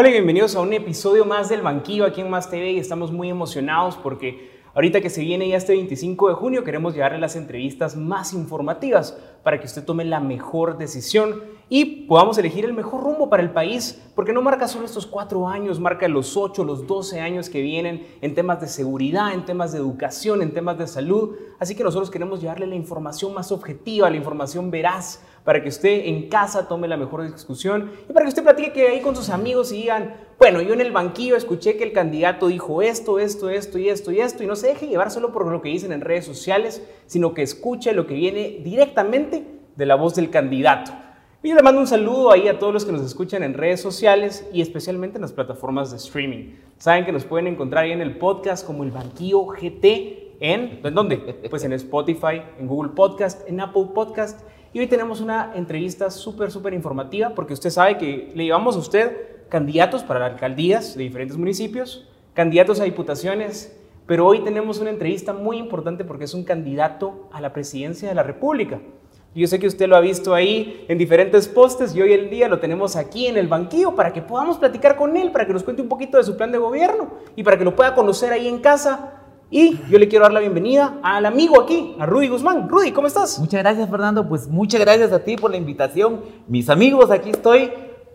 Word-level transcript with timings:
Hola 0.00 0.08
y 0.08 0.12
bienvenidos 0.12 0.56
a 0.56 0.60
un 0.62 0.72
episodio 0.72 1.26
más 1.26 1.50
del 1.50 1.60
Banquillo 1.60 2.06
aquí 2.06 2.22
en 2.22 2.30
Más 2.30 2.48
TV 2.48 2.70
y 2.70 2.78
estamos 2.78 3.12
muy 3.12 3.28
emocionados 3.28 3.98
porque 3.98 4.50
ahorita 4.72 5.02
que 5.02 5.10
se 5.10 5.20
viene 5.20 5.46
ya 5.46 5.58
este 5.58 5.74
25 5.74 6.28
de 6.28 6.34
junio 6.36 6.64
queremos 6.64 6.94
llevarle 6.94 7.18
las 7.18 7.36
entrevistas 7.36 7.96
más 7.96 8.32
informativas 8.32 9.18
para 9.42 9.60
que 9.60 9.66
usted 9.66 9.84
tome 9.84 10.06
la 10.06 10.18
mejor 10.18 10.78
decisión 10.78 11.42
y 11.68 12.06
podamos 12.06 12.38
elegir 12.38 12.64
el 12.64 12.72
mejor 12.72 13.02
rumbo 13.02 13.28
para 13.28 13.42
el 13.42 13.50
país, 13.50 14.02
porque 14.14 14.32
no 14.32 14.42
marca 14.42 14.66
solo 14.66 14.86
estos 14.86 15.06
cuatro 15.06 15.46
años, 15.46 15.78
marca 15.78 16.08
los 16.08 16.36
ocho, 16.36 16.64
los 16.64 16.86
doce 16.86 17.20
años 17.20 17.48
que 17.48 17.60
vienen 17.60 18.06
en 18.22 18.34
temas 18.34 18.60
de 18.60 18.66
seguridad, 18.66 19.34
en 19.34 19.44
temas 19.44 19.70
de 19.72 19.78
educación, 19.78 20.42
en 20.42 20.52
temas 20.52 20.78
de 20.78 20.88
salud. 20.88 21.36
Así 21.60 21.76
que 21.76 21.84
nosotros 21.84 22.10
queremos 22.10 22.40
llevarle 22.40 22.66
la 22.66 22.74
información 22.74 23.32
más 23.34 23.52
objetiva, 23.52 24.10
la 24.10 24.16
información 24.16 24.70
veraz, 24.70 25.22
para 25.44 25.62
que 25.62 25.68
usted 25.68 26.06
en 26.06 26.28
casa 26.28 26.68
tome 26.68 26.88
la 26.88 26.96
mejor 26.96 27.30
discusión 27.30 27.90
y 28.08 28.12
para 28.12 28.24
que 28.24 28.30
usted 28.30 28.42
platique 28.42 28.88
ahí 28.88 29.00
con 29.00 29.16
sus 29.16 29.30
amigos 29.30 29.72
y 29.72 29.76
digan, 29.76 30.14
bueno, 30.38 30.60
yo 30.60 30.74
en 30.74 30.80
el 30.80 30.92
banquillo 30.92 31.36
escuché 31.36 31.76
que 31.76 31.84
el 31.84 31.92
candidato 31.92 32.48
dijo 32.48 32.82
esto, 32.82 33.18
esto, 33.18 33.50
esto 33.50 33.78
y 33.78 33.88
esto 33.88 34.12
y 34.12 34.20
esto, 34.20 34.42
y 34.42 34.46
no 34.46 34.56
se 34.56 34.68
deje 34.68 34.86
llevar 34.86 35.10
solo 35.10 35.32
por 35.32 35.46
lo 35.46 35.62
que 35.62 35.68
dicen 35.68 35.92
en 35.92 36.00
redes 36.00 36.24
sociales, 36.24 36.82
sino 37.06 37.34
que 37.34 37.42
escuche 37.42 37.92
lo 37.92 38.06
que 38.06 38.14
viene 38.14 38.60
directamente 38.62 39.44
de 39.76 39.86
la 39.86 39.94
voz 39.94 40.14
del 40.14 40.30
candidato. 40.30 40.92
Y 41.42 41.48
yo 41.48 41.54
le 41.54 41.62
mando 41.62 41.80
un 41.80 41.86
saludo 41.86 42.32
ahí 42.32 42.48
a 42.48 42.58
todos 42.58 42.72
los 42.74 42.84
que 42.84 42.92
nos 42.92 43.00
escuchan 43.00 43.42
en 43.42 43.54
redes 43.54 43.80
sociales 43.80 44.46
y 44.52 44.60
especialmente 44.60 45.16
en 45.16 45.22
las 45.22 45.32
plataformas 45.32 45.90
de 45.90 45.96
streaming. 45.96 46.56
Saben 46.76 47.06
que 47.06 47.12
nos 47.12 47.24
pueden 47.24 47.46
encontrar 47.46 47.84
ahí 47.84 47.92
en 47.92 48.02
el 48.02 48.18
podcast 48.18 48.66
como 48.66 48.84
el 48.84 48.90
Banquillo 48.90 49.46
GT 49.46 50.36
en, 50.40 50.80
¿en 50.84 50.94
dónde? 50.94 51.16
Pues 51.48 51.64
en 51.64 51.72
Spotify, 51.72 52.42
en 52.58 52.66
Google 52.66 52.92
Podcast, 52.92 53.48
en 53.48 53.60
Apple 53.60 53.86
Podcast. 53.94 54.40
Y 54.72 54.78
hoy 54.78 54.86
tenemos 54.86 55.20
una 55.20 55.52
entrevista 55.56 56.10
súper, 56.10 56.52
súper 56.52 56.74
informativa 56.74 57.30
porque 57.30 57.54
usted 57.54 57.70
sabe 57.70 57.98
que 57.98 58.30
le 58.36 58.44
llevamos 58.44 58.76
a 58.76 58.78
usted 58.78 59.48
candidatos 59.48 60.04
para 60.04 60.24
alcaldías 60.24 60.96
de 60.96 61.02
diferentes 61.02 61.36
municipios, 61.36 62.08
candidatos 62.34 62.78
a 62.78 62.84
diputaciones, 62.84 63.76
pero 64.06 64.28
hoy 64.28 64.44
tenemos 64.44 64.78
una 64.78 64.90
entrevista 64.90 65.32
muy 65.32 65.58
importante 65.58 66.04
porque 66.04 66.22
es 66.22 66.34
un 66.34 66.44
candidato 66.44 67.28
a 67.32 67.40
la 67.40 67.52
presidencia 67.52 68.08
de 68.08 68.14
la 68.14 68.22
República. 68.22 68.80
Yo 69.34 69.48
sé 69.48 69.58
que 69.58 69.66
usted 69.66 69.88
lo 69.88 69.96
ha 69.96 70.00
visto 70.00 70.34
ahí 70.34 70.84
en 70.86 70.98
diferentes 70.98 71.48
postes 71.48 71.92
y 71.96 72.02
hoy 72.02 72.12
el 72.12 72.30
día 72.30 72.48
lo 72.48 72.60
tenemos 72.60 72.94
aquí 72.94 73.26
en 73.26 73.36
el 73.36 73.48
banquillo 73.48 73.96
para 73.96 74.12
que 74.12 74.22
podamos 74.22 74.58
platicar 74.58 74.94
con 74.94 75.16
él, 75.16 75.32
para 75.32 75.48
que 75.48 75.52
nos 75.52 75.64
cuente 75.64 75.82
un 75.82 75.88
poquito 75.88 76.16
de 76.16 76.22
su 76.22 76.36
plan 76.36 76.52
de 76.52 76.58
gobierno 76.58 77.10
y 77.34 77.42
para 77.42 77.58
que 77.58 77.64
lo 77.64 77.74
pueda 77.74 77.92
conocer 77.96 78.32
ahí 78.32 78.46
en 78.46 78.60
casa. 78.60 79.19
Y 79.52 79.80
yo 79.90 79.98
le 79.98 80.06
quiero 80.06 80.22
dar 80.22 80.32
la 80.32 80.38
bienvenida 80.38 81.00
al 81.02 81.26
amigo 81.26 81.60
aquí, 81.60 81.96
a 81.98 82.06
Rudy 82.06 82.28
Guzmán. 82.28 82.68
Rudy, 82.68 82.92
¿cómo 82.92 83.08
estás? 83.08 83.36
Muchas 83.40 83.60
gracias, 83.60 83.90
Fernando. 83.90 84.28
Pues 84.28 84.46
muchas 84.46 84.80
gracias 84.80 85.10
a 85.10 85.24
ti 85.24 85.36
por 85.36 85.50
la 85.50 85.56
invitación. 85.56 86.20
Mis 86.46 86.70
amigos, 86.70 87.10
aquí 87.10 87.30
estoy 87.30 87.72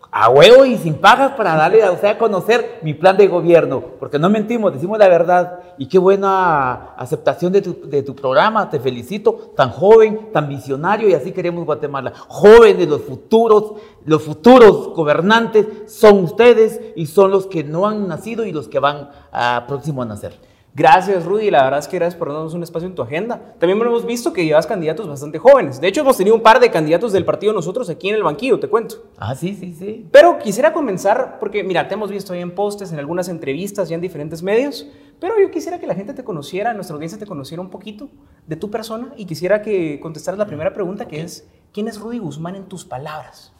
a 0.10 0.30
huevo 0.30 0.64
y 0.64 0.78
sin 0.78 0.94
pagas 0.94 1.34
para 1.34 1.58
darle 1.58 1.84
a 1.84 1.92
usted 1.92 2.08
a 2.08 2.18
conocer 2.18 2.80
mi 2.84 2.94
plan 2.94 3.18
de 3.18 3.28
gobierno, 3.28 3.84
porque 4.00 4.18
no 4.18 4.30
mentimos, 4.30 4.72
decimos 4.72 4.98
la 4.98 5.10
verdad. 5.10 5.60
Y 5.78 5.90
qué 5.90 6.00
buena 6.00 6.94
aceptación 6.96 7.52
de 7.52 7.62
tu, 7.62 8.16
programa, 8.16 8.70
te 8.70 8.80
felicito, 8.80 9.52
tan 9.58 9.72
joven, 9.72 10.30
tan 10.32 10.48
visionario, 10.48 11.10
y 11.10 11.16
así 11.16 11.34
queremos 11.34 11.66
Guatemala. 11.66 12.14
Jóvenes, 12.30 12.88
los 12.88 13.02
futuros, 13.02 13.74
los 14.06 14.24
futuros 14.24 14.94
gobernantes 14.94 15.68
son 15.88 16.24
ustedes 16.24 16.80
y 16.96 17.08
son 17.08 17.30
los 17.30 17.46
que 17.48 17.66
no 17.66 17.86
han 17.88 18.08
nacido 18.08 18.46
y 18.46 18.54
los 18.54 18.70
que 18.70 18.80
van 18.80 19.10
a 19.34 19.66
próximo 19.68 20.02
a 20.02 20.06
nacer. 20.06 20.55
Gracias, 20.76 21.24
Rudy. 21.24 21.50
La 21.52 21.64
verdad 21.64 21.80
es 21.80 21.88
que 21.88 21.96
gracias 21.96 22.20
por 22.20 22.28
darnos 22.28 22.54
un 22.54 22.62
espacio 22.62 22.86
en 22.90 22.96
tu 22.96 23.02
agenda. 23.02 23.56
También 23.60 23.80
hemos 23.82 24.06
visto 24.06 24.34
que 24.34 24.44
llevas 24.44 24.68
candidatos 24.68 25.08
bastante 25.08 25.40
jóvenes. 25.40 25.80
De 25.80 25.88
hecho, 25.88 26.02
hemos 26.02 26.18
tenido 26.18 26.36
un 26.36 26.42
par 26.42 26.60
de 26.60 26.70
candidatos 26.70 27.14
del 27.14 27.24
partido 27.24 27.54
nosotros 27.54 27.90
aquí 27.90 28.10
en 28.10 28.16
el 28.16 28.24
banquillo, 28.24 28.60
te 28.60 28.68
cuento. 28.68 29.06
Ah, 29.18 29.36
sí, 29.36 29.56
sí, 29.56 29.74
sí. 29.74 30.06
Pero 30.12 30.38
quisiera 30.38 30.74
comenzar 30.74 31.40
porque, 31.40 31.64
mira, 31.64 31.88
te 31.88 31.94
hemos 31.94 32.12
visto 32.12 32.34
ahí 32.34 32.42
en 32.42 32.54
postes, 32.54 32.92
en 32.92 33.00
algunas 33.00 33.30
entrevistas, 33.30 33.88
ya 33.88 33.96
en 33.96 34.02
diferentes 34.02 34.44
medios. 34.44 34.86
Pero 35.22 35.40
yo 35.40 35.50
quisiera 35.50 35.80
que 35.80 35.88
la 35.88 35.96
gente 35.96 36.14
te 36.14 36.26
conociera, 36.26 36.74
nuestra 36.74 36.96
audiencia 36.96 37.18
te 37.18 37.26
conociera 37.26 37.62
un 37.62 37.70
poquito 37.70 38.10
de 38.46 38.58
tu 38.58 38.70
persona 38.70 39.14
y 39.16 39.26
quisiera 39.26 39.62
que 39.62 40.02
contestaras 40.02 40.38
la 40.38 40.46
primera 40.46 40.74
pregunta 40.74 41.08
que 41.08 41.22
es, 41.22 41.48
¿quién 41.72 41.88
es 41.88 41.98
Rudy 41.98 42.20
Guzmán 42.20 42.56
en 42.56 42.66
tus 42.66 42.84
palabras? 42.84 43.54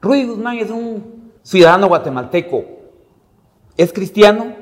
Rudy 0.00 0.24
Guzmán 0.24 0.58
es 0.58 0.70
un 0.70 1.32
ciudadano 1.42 1.88
guatemalteco. 1.88 2.64
Es 3.76 3.92
cristiano, 3.92 4.54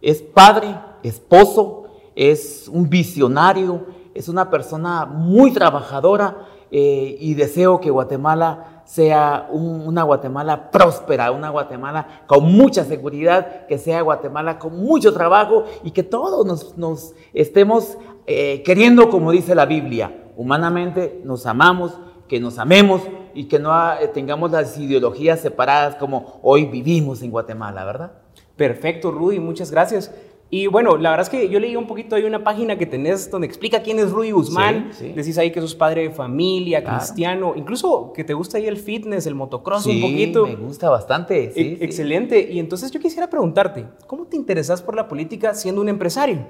es 0.00 0.22
padre, 0.22 0.74
esposo, 1.02 1.84
es 2.14 2.68
un 2.68 2.88
visionario, 2.90 3.86
es 4.14 4.28
una 4.28 4.50
persona 4.50 5.06
muy 5.06 5.52
trabajadora 5.52 6.46
eh, 6.70 7.16
y 7.20 7.34
deseo 7.34 7.80
que 7.80 7.90
Guatemala 7.90 8.82
sea 8.84 9.48
un- 9.50 9.86
una 9.86 10.02
Guatemala 10.02 10.70
próspera, 10.70 11.30
una 11.30 11.50
Guatemala 11.50 12.22
con 12.26 12.44
mucha 12.52 12.84
seguridad, 12.84 13.66
que 13.66 13.78
sea 13.78 14.02
Guatemala 14.02 14.58
con 14.58 14.76
mucho 14.78 15.12
trabajo 15.14 15.64
y 15.84 15.90
que 15.92 16.02
todos 16.02 16.76
nos, 16.76 17.14
estemos 17.32 17.96
eh, 18.26 18.62
queriendo 18.64 19.08
como 19.10 19.30
dice 19.32 19.54
la 19.54 19.66
Biblia. 19.66 20.18
Humanamente 20.36 21.20
nos 21.24 21.46
amamos, 21.46 21.92
que 22.28 22.40
nos 22.40 22.58
amemos 22.58 23.02
y 23.34 23.44
que 23.44 23.58
no 23.58 23.72
ah, 23.72 23.98
tengamos 24.14 24.50
las 24.50 24.76
ideologías 24.78 25.40
separadas 25.40 25.96
como 25.96 26.38
hoy 26.42 26.64
vivimos 26.66 27.22
en 27.22 27.30
Guatemala, 27.30 27.84
¿verdad? 27.84 28.12
Perfecto, 28.56 29.10
Rudy, 29.10 29.38
muchas 29.40 29.70
gracias. 29.70 30.10
Y 30.54 30.66
bueno, 30.66 30.98
la 30.98 31.08
verdad 31.08 31.22
es 31.24 31.30
que 31.30 31.48
yo 31.48 31.58
leí 31.58 31.74
un 31.76 31.86
poquito, 31.86 32.14
hay 32.14 32.24
una 32.24 32.44
página 32.44 32.76
que 32.76 32.84
tenés 32.84 33.30
donde 33.30 33.46
explica 33.46 33.82
quién 33.82 33.98
es 33.98 34.10
Rudy 34.10 34.32
Guzmán. 34.32 34.90
Sí, 34.92 35.06
sí. 35.06 35.12
Decís 35.14 35.38
ahí 35.38 35.50
que 35.50 35.62
sos 35.62 35.74
padre 35.74 36.02
de 36.02 36.10
familia, 36.10 36.82
Claro. 36.82 36.98
cristiano, 36.98 37.54
incluso 37.56 38.12
que 38.12 38.22
te 38.22 38.34
gusta 38.34 38.58
ahí 38.58 38.66
el 38.66 38.76
fitness, 38.76 39.24
el 39.26 39.34
motocross 39.34 39.84
Sí, 39.84 39.96
un 39.96 40.10
poquito. 40.10 40.46
me 40.46 40.56
gusta 40.56 40.90
bastante. 40.90 41.58
E-. 41.58 41.82
Excelente. 41.82 42.52
Y 42.52 42.58
entonces 42.58 42.90
yo 42.90 43.00
quisiera 43.00 43.30
preguntarte, 43.30 43.86
¿cómo 44.06 44.26
te 44.26 44.36
interesas 44.36 44.82
por 44.82 44.94
la 44.94 45.08
política 45.08 45.54
siendo 45.54 45.80
un 45.80 45.88
empresario? 45.88 46.46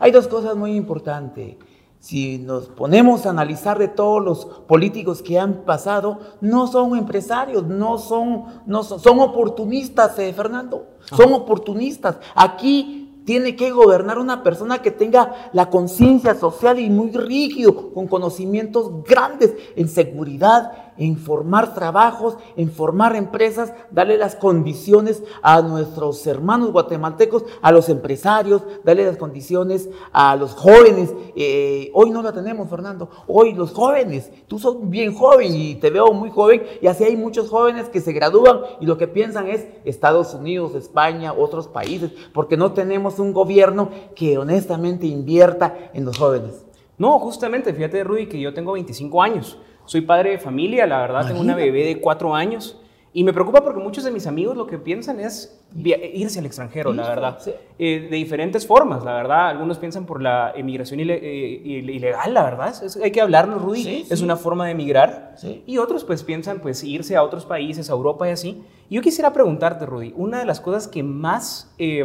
Hay 0.00 0.10
dos 0.10 0.26
cosas 0.26 0.56
muy 0.56 0.72
importantes. 0.74 1.54
Si 2.00 2.38
nos 2.38 2.68
ponemos 2.68 3.24
a 3.26 3.30
analizar 3.30 3.78
de 3.78 3.86
todos 3.88 4.20
los 4.24 4.44
políticos 4.66 5.22
que 5.22 5.38
han 5.38 5.64
pasado, 5.64 6.18
no 6.40 6.66
son 6.66 6.96
empresarios, 6.96 7.64
no 7.66 7.98
son, 7.98 8.44
no 8.66 8.82
son, 8.82 8.98
son 8.98 9.20
oportunistas, 9.20 10.18
eh, 10.18 10.32
Fernando. 10.32 10.86
Son 11.16 11.32
oportunistas. 11.32 12.18
Aquí 12.36 12.97
tiene 13.28 13.56
que 13.56 13.70
gobernar 13.70 14.18
una 14.18 14.42
persona 14.42 14.80
que 14.80 14.90
tenga 14.90 15.50
la 15.52 15.68
conciencia 15.68 16.34
social 16.34 16.78
y 16.78 16.88
muy 16.88 17.10
rígido, 17.10 17.92
con 17.92 18.06
conocimientos 18.06 19.04
grandes 19.04 19.52
en 19.76 19.86
seguridad, 19.86 20.87
en 20.98 21.16
formar 21.16 21.74
trabajos, 21.74 22.36
en 22.56 22.70
formar 22.70 23.16
empresas, 23.16 23.72
darle 23.90 24.18
las 24.18 24.36
condiciones 24.36 25.22
a 25.42 25.62
nuestros 25.62 26.26
hermanos 26.26 26.72
guatemaltecos, 26.72 27.44
a 27.62 27.72
los 27.72 27.88
empresarios, 27.88 28.62
darle 28.84 29.06
las 29.06 29.16
condiciones 29.16 29.88
a 30.12 30.36
los 30.36 30.54
jóvenes. 30.54 31.14
Eh, 31.36 31.90
hoy 31.94 32.10
no 32.10 32.22
la 32.22 32.32
tenemos, 32.32 32.68
Fernando. 32.68 33.08
Hoy 33.26 33.54
los 33.54 33.72
jóvenes, 33.72 34.30
tú 34.46 34.58
sos 34.58 34.76
bien 34.88 35.14
joven 35.14 35.54
y 35.54 35.76
te 35.76 35.90
veo 35.90 36.12
muy 36.12 36.30
joven, 36.30 36.62
y 36.80 36.86
así 36.86 37.04
hay 37.04 37.16
muchos 37.16 37.48
jóvenes 37.48 37.88
que 37.88 38.00
se 38.00 38.12
gradúan 38.12 38.60
y 38.80 38.86
lo 38.86 38.98
que 38.98 39.08
piensan 39.08 39.48
es 39.48 39.66
Estados 39.84 40.34
Unidos, 40.34 40.74
España, 40.74 41.32
otros 41.32 41.68
países, 41.68 42.12
porque 42.32 42.56
no 42.56 42.72
tenemos 42.72 43.18
un 43.18 43.32
gobierno 43.32 43.90
que 44.14 44.38
honestamente 44.38 45.06
invierta 45.06 45.90
en 45.94 46.04
los 46.04 46.18
jóvenes. 46.18 46.64
No, 46.98 47.18
justamente, 47.20 47.72
fíjate 47.72 48.02
Rudy 48.02 48.26
que 48.26 48.40
yo 48.40 48.52
tengo 48.52 48.72
25 48.72 49.22
años. 49.22 49.58
Soy 49.88 50.02
padre 50.02 50.30
de 50.32 50.38
familia, 50.38 50.86
la 50.86 51.00
verdad, 51.00 51.26
tengo 51.26 51.40
una 51.40 51.54
bebé 51.56 51.84
de 51.84 51.98
4 52.00 52.34
años. 52.34 52.76
Y 53.14 53.24
me 53.24 53.32
preocupa 53.32 53.62
porque 53.64 53.80
muchos 53.80 54.04
de 54.04 54.10
mis 54.10 54.26
amigos 54.26 54.54
lo 54.54 54.66
que 54.66 54.76
piensan 54.76 55.18
es 55.18 55.58
irse 55.74 56.38
al 56.40 56.46
extranjero, 56.46 56.92
la 56.92 57.08
verdad. 57.08 57.38
sí. 57.40 57.52
Eh, 57.78 58.06
de 58.10 58.16
diferentes 58.16 58.66
formas, 58.66 59.02
la 59.02 59.14
verdad. 59.14 59.48
Algunos 59.48 59.78
piensan 59.78 60.04
por 60.04 60.20
la 60.22 60.52
emigración 60.54 61.00
ile- 61.00 61.18
eh, 61.20 61.62
ile- 61.64 61.92
ilegal, 61.94 62.34
la 62.34 62.44
verdad. 62.44 62.68
Es- 62.84 62.96
hay 62.98 63.10
que 63.10 63.22
hablarlo, 63.22 63.58
Rudy. 63.58 63.82
Sí, 63.82 64.06
Es 64.10 64.18
sí. 64.18 64.24
una 64.24 64.36
forma 64.36 64.66
de 64.66 64.72
emigrar. 64.72 65.34
Y 65.66 65.78
otros 65.78 66.04
pues 66.04 66.22
piensan 66.22 66.60
pues 66.60 66.84
irse 66.84 67.16
a 67.16 67.22
otros 67.22 67.46
países, 67.46 67.88
a 67.88 67.94
Europa 67.94 68.28
y 68.28 68.32
así. 68.32 68.62
Yo 68.90 69.00
quisiera 69.00 69.32
preguntarte, 69.32 69.86
Rudy, 69.86 70.12
una 70.14 70.38
de 70.40 70.44
las 70.44 70.60
cosas 70.60 70.86
que 70.86 71.02
más 71.02 71.74
eh, 71.78 72.04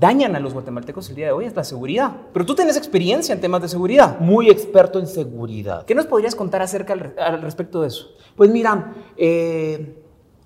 dañan 0.00 0.34
a 0.34 0.40
los 0.40 0.54
guatemaltecos 0.54 1.10
el 1.10 1.16
día 1.16 1.26
de 1.26 1.32
hoy 1.32 1.44
es 1.44 1.54
la 1.54 1.62
seguridad. 1.62 2.16
Pero 2.32 2.46
tú 2.46 2.54
tienes 2.54 2.78
experiencia 2.78 3.34
en 3.34 3.40
temas 3.40 3.60
de 3.60 3.68
seguridad. 3.68 4.18
Muy 4.18 4.48
experto 4.48 4.98
en 4.98 5.06
seguridad. 5.06 5.84
¿Qué 5.84 5.94
nos 5.94 6.06
podrías 6.06 6.34
contar 6.34 6.62
acerca 6.62 6.94
al, 6.94 7.14
al 7.18 7.42
respecto 7.42 7.82
de 7.82 7.88
eso? 7.88 8.08
Pues 8.34 8.50
mira, 8.50 8.94
eh, 9.18 10.02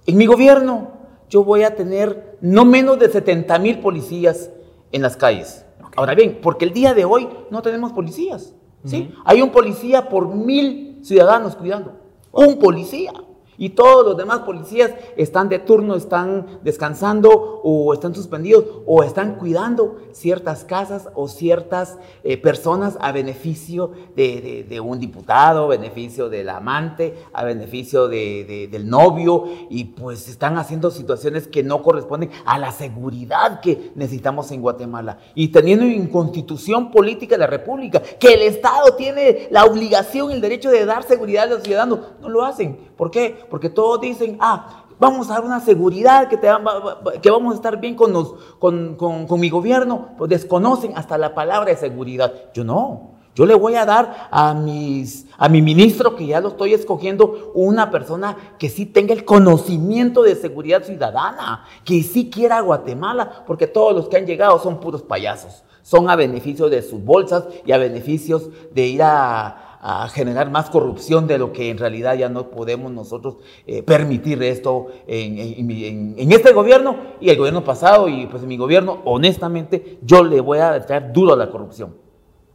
en 0.07 0.17
mi 0.17 0.27
gobierno 0.27 0.93
yo 1.31 1.45
voy 1.45 1.63
a 1.63 1.77
tener 1.77 2.37
no 2.41 2.65
menos 2.65 2.99
de 2.99 3.09
70 3.09 3.59
mil 3.61 3.79
policías 3.79 4.51
en 4.91 5.03
las 5.03 5.17
calles. 5.17 5.65
Ahora 5.97 6.15
bien, 6.15 6.41
porque 6.43 6.65
el 6.65 6.73
día 6.73 6.93
de 6.93 7.05
hoy 7.05 7.29
no 7.51 7.63
tenemos 7.63 7.93
policías. 7.93 8.55
¿sí? 8.85 9.15
Hay 9.25 9.41
un 9.41 9.51
policía 9.51 10.09
por 10.09 10.35
mil 10.35 10.99
ciudadanos 11.03 11.55
cuidando. 11.55 12.01
Un 12.33 12.59
policía. 12.59 13.13
Y 13.59 13.71
todos 13.71 14.05
los 14.05 14.17
demás 14.17 14.41
policías 14.41 14.93
están 15.17 15.49
de 15.49 15.59
turno, 15.59 15.95
están 15.95 16.61
descansando 16.63 17.61
o 17.63 17.93
están 17.95 18.15
suspendidos 18.15 18.65
o 18.87 19.03
están 19.03 19.37
cuidando 19.37 19.97
ciertas 20.13 20.65
casas 20.65 21.09
o 21.15 21.29
ciertas 21.29 21.99
eh, 22.23 22.37
personas 22.37 22.97
a 23.01 23.13
beneficio 23.13 23.93
de, 24.17 24.81
un 24.85 24.99
diputado, 24.99 25.65
a 25.65 25.69
beneficio 25.69 26.29
del 26.29 26.49
amante, 26.49 27.15
a 27.33 27.45
beneficio 27.45 28.09
del 28.09 28.89
novio 28.89 29.45
y 29.71 29.85
pues 29.85 30.29
están 30.29 30.59
haciendo 30.59 30.91
situaciones 30.91 31.49
que 31.49 31.63
no 31.63 31.83
corresponden 31.83 32.31
a 32.45 32.59
la 32.59 32.73
seguridad 32.73 33.61
que 33.61 33.93
necesitamos 33.95 34.51
en 34.51 34.61
Guatemala. 34.61 35.19
Y 35.35 35.49
teniendo 35.49 35.85
en 35.85 36.07
constitución 36.09 36.91
política 36.91 37.35
de 37.35 37.41
la 37.41 37.47
República 37.47 38.01
que 38.01 38.35
el 38.35 38.43
Estado 38.43 38.95
tiene 38.97 39.49
la 39.51 39.65
obligación, 39.65 40.31
el 40.31 40.41
derecho 40.41 40.71
de 40.71 40.85
dar 40.85 41.03
seguridad 41.03 41.45
a 41.45 41.55
los 41.55 41.63
ciudadanos, 41.63 42.01
no 42.21 42.29
lo 42.29 42.45
hacen. 42.45 42.77
¿Por 42.97 43.11
qué? 43.11 43.44
Porque 43.49 43.69
todos 43.69 44.01
dicen, 44.01 44.37
ah, 44.41 44.85
vamos 44.99 45.31
a 45.31 45.35
dar 45.35 45.45
una 45.45 45.61
seguridad, 45.61 46.29
que, 46.29 46.37
te, 46.37 46.49
vamos 46.49 47.53
a 47.53 47.55
estar 47.55 47.79
bien 47.81 47.95
con, 47.95 49.41
mi 49.41 49.51
gobierno. 49.51 50.09
Pues 50.17 50.31
desconocen 50.31 50.97
hasta 50.97 51.19
la 51.19 51.35
palabra 51.35 51.71
de 51.71 51.77
seguridad. 51.77 52.33
Yo 52.55 52.65
no. 52.65 53.15
Yo 53.35 53.47
le 53.47 53.55
voy 53.55 53.75
a 53.75 53.85
dar 53.85 54.29
a, 54.31 54.55
mis, 54.55 55.27
a 55.37 55.49
mi 55.49 55.61
ministro, 55.61 56.15
que 56.15 56.27
ya 56.27 56.41
lo 56.41 56.51
estoy 56.51 56.73
escogiendo, 56.73 57.51
una 57.55 57.91
persona 57.91 58.55
que 58.61 58.69
sí 58.69 58.87
tenga 58.87 59.13
el 59.13 59.25
conocimiento 59.25 60.23
de 60.23 60.37
seguridad 60.37 60.85
ciudadana, 60.85 61.65
que 61.85 62.05
sí 62.05 62.31
quiera 62.31 62.61
Guatemala, 62.61 63.43
porque 63.45 63.67
todos 63.67 63.93
los 63.93 64.09
que 64.09 64.19
han 64.19 64.27
llegado 64.27 64.61
son 64.61 64.79
puros 64.79 65.03
payasos. 65.03 65.65
Son 65.83 66.09
a 66.09 66.17
beneficio 66.17 66.69
de 66.69 66.81
sus 66.81 67.05
bolsas 67.05 67.45
y 67.67 67.73
a 67.73 67.79
beneficios 67.79 68.49
de 68.73 68.87
ir 68.87 69.03
a, 69.03 69.64
a 69.87 70.09
generar 70.09 70.51
más 70.51 70.71
corrupción 70.71 71.27
de 71.27 71.37
lo 71.37 71.53
que 71.53 71.69
en 71.69 71.77
realidad 71.77 72.17
ya 72.17 72.31
no 72.31 72.49
podemos 72.49 72.91
nosotros 72.91 73.37
eh, 73.67 73.83
permitir 73.83 74.43
esto 74.43 74.87
en, 75.07 76.17
este 76.33 76.55
gobierno 76.55 76.97
y 77.21 77.29
el 77.29 77.37
gobierno 77.37 77.63
pasado 77.63 78.09
y 78.09 78.27
pues 78.27 78.43
en 78.43 78.49
mi 78.49 78.57
gobierno, 78.57 79.03
honestamente, 79.05 79.99
yo 80.01 80.25
le 80.25 80.41
voy 80.41 80.57
a 80.57 80.79
echar 80.79 81.13
duro 81.13 81.35
a 81.35 81.37
la 81.37 81.51
corrupción. 81.51 81.95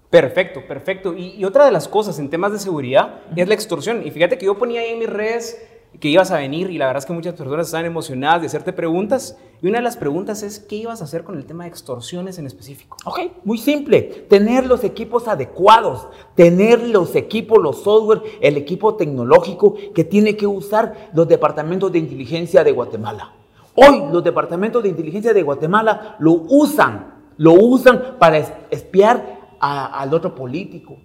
Perfecto, 0.09 0.61
perfecto. 0.67 1.13
Y, 1.13 1.35
y, 1.35 1.45
otra 1.45 1.65
de 1.65 1.71
las 1.71 1.87
cosas 1.87 2.17
en 2.17 2.31
temas 2.31 2.51
de 2.51 2.57
seguridad 2.57 3.19
es 3.35 3.47
la 3.47 3.53
extorsión. 3.53 4.01
Y 4.07 4.09
fíjate 4.09 4.39
que 4.39 4.47
yo 4.47 4.57
ponía 4.57 4.81
ahí 4.81 4.93
en 4.93 4.97
mis 4.97 5.09
redes 5.09 5.68
que 5.99 6.07
ibas 6.07 6.31
a 6.31 6.37
venir 6.37 6.69
y 6.69 6.77
la 6.77 6.85
verdad 6.85 6.99
es 6.99 7.05
que 7.05 7.13
muchas 7.13 7.33
personas 7.33 7.67
están 7.67 7.85
emocionadas 7.85 8.41
de 8.41 8.47
hacerte 8.47 8.73
preguntas. 8.73 9.37
Y 9.61 9.67
una 9.67 9.79
de 9.79 9.83
las 9.83 9.97
preguntas 9.97 10.43
es, 10.43 10.59
¿qué 10.59 10.77
ibas 10.77 11.01
a 11.01 11.05
hacer 11.05 11.23
con 11.23 11.35
el 11.37 11.45
tema 11.45 11.63
de 11.63 11.69
extorsiones 11.69 12.37
en 12.37 12.45
específico? 12.45 12.95
Ok, 13.05 13.19
muy 13.43 13.57
simple. 13.57 14.01
Tener 14.29 14.65
los 14.65 14.83
equipos 14.83 15.27
adecuados, 15.27 16.07
tener 16.35 16.87
los 16.87 17.15
equipos, 17.15 17.57
los 17.61 17.81
software, 17.83 18.21
el 18.39 18.55
equipo 18.55 18.95
tecnológico 18.95 19.75
que 19.93 20.03
tiene 20.03 20.37
que 20.37 20.47
usar 20.47 21.09
los 21.13 21.27
departamentos 21.27 21.91
de 21.91 21.99
inteligencia 21.99 22.63
de 22.63 22.71
Guatemala. 22.71 23.33
Hoy 23.75 24.03
los 24.11 24.23
departamentos 24.23 24.83
de 24.83 24.89
inteligencia 24.89 25.33
de 25.33 25.43
Guatemala 25.43 26.15
lo 26.19 26.31
usan, 26.49 27.15
lo 27.37 27.53
usan 27.53 28.15
para 28.19 28.37
espiar 28.69 29.39
al 29.59 30.13
otro 30.13 30.35
político, 30.35 30.97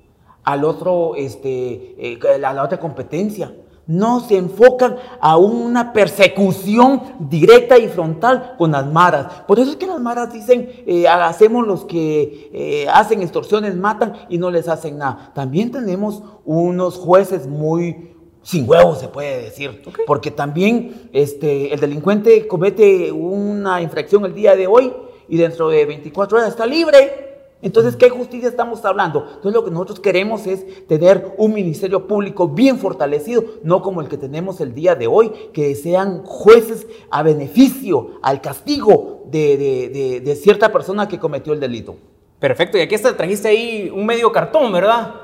al 0.45 0.65
otro, 0.65 1.15
este, 1.17 1.95
eh, 1.99 2.19
a 2.45 2.53
la 2.53 2.63
otra 2.63 2.79
competencia 2.79 3.53
no 3.87 4.21
se 4.21 4.37
enfocan 4.37 4.97
a 5.21 5.37
una 5.37 5.93
persecución 5.93 7.03
directa 7.19 7.79
y 7.79 7.89
frontal 7.89 8.55
con 8.59 8.73
las 8.73 8.87
maras. 8.87 9.43
Por 9.47 9.59
eso 9.59 9.71
es 9.71 9.77
que 9.77 9.87
las 9.87 10.01
maras 10.01 10.33
dicen, 10.33 10.71
eh, 10.87 11.07
hacemos 11.09 11.67
los 11.67 11.85
que 11.85 12.51
eh, 12.53 12.87
hacen 12.93 13.23
extorsiones, 13.23 13.77
matan 13.77 14.15
y 14.29 14.39
no 14.39 14.51
les 14.51 14.69
hacen 14.69 14.99
nada. 14.99 15.33
También 15.35 15.71
tenemos 15.71 16.23
unos 16.45 16.97
jueces 16.97 17.47
muy 17.47 18.15
sin 18.43 18.69
huevos, 18.69 19.01
se 19.01 19.09
puede 19.09 19.43
decir. 19.43 19.83
Porque 20.07 20.31
también 20.31 21.09
este, 21.13 21.73
el 21.73 21.81
delincuente 21.81 22.47
comete 22.47 23.11
una 23.11 23.81
infracción 23.81 24.25
el 24.25 24.35
día 24.35 24.55
de 24.55 24.67
hoy 24.67 24.93
y 25.29 25.37
dentro 25.37 25.69
de 25.69 25.85
24 25.87 26.39
horas 26.39 26.51
está 26.51 26.67
libre. 26.67 27.34
Entonces, 27.65 27.97
¿qué 27.97 28.11
justicia 28.11 28.47
estamos 28.47 28.85
hablando? 28.85 29.21
Entonces, 29.21 29.55
lo 29.55 29.65
que 29.65 29.71
nosotros 29.71 29.99
queremos 29.99 30.47
es 30.47 30.87
tener 30.87 31.35
un 31.39 31.55
ministerio 31.55 32.07
público 32.07 32.47
bien 32.47 32.79
fortalecido, 32.79 33.43
no 33.63 33.81
como 33.81 34.03
el 34.03 34.09
que 34.09 34.19
tenemos 34.19 34.61
el 34.61 34.75
día 34.75 34.95
de 34.95 35.07
hoy, 35.07 35.33
que 35.55 35.75
sean 35.75 36.23
jueces 36.25 36.87
a 37.11 37.23
beneficio, 37.23 38.21
al 38.21 38.43
castigo 38.43 39.23
de, 39.31 40.39
cierta 40.43 40.71
persona 40.71 41.09
que 41.09 41.19
cometió 41.19 41.55
el 41.55 41.61
delito. 41.61 41.97
Perfecto, 42.39 42.77
y 42.77 42.83
aquí 42.83 42.97
está, 42.97 43.17
trajiste 43.17 43.49
ahí 43.49 43.91
un 43.91 44.05
medio 44.05 44.31
cartón, 44.31 44.71
¿verdad? 44.71 45.15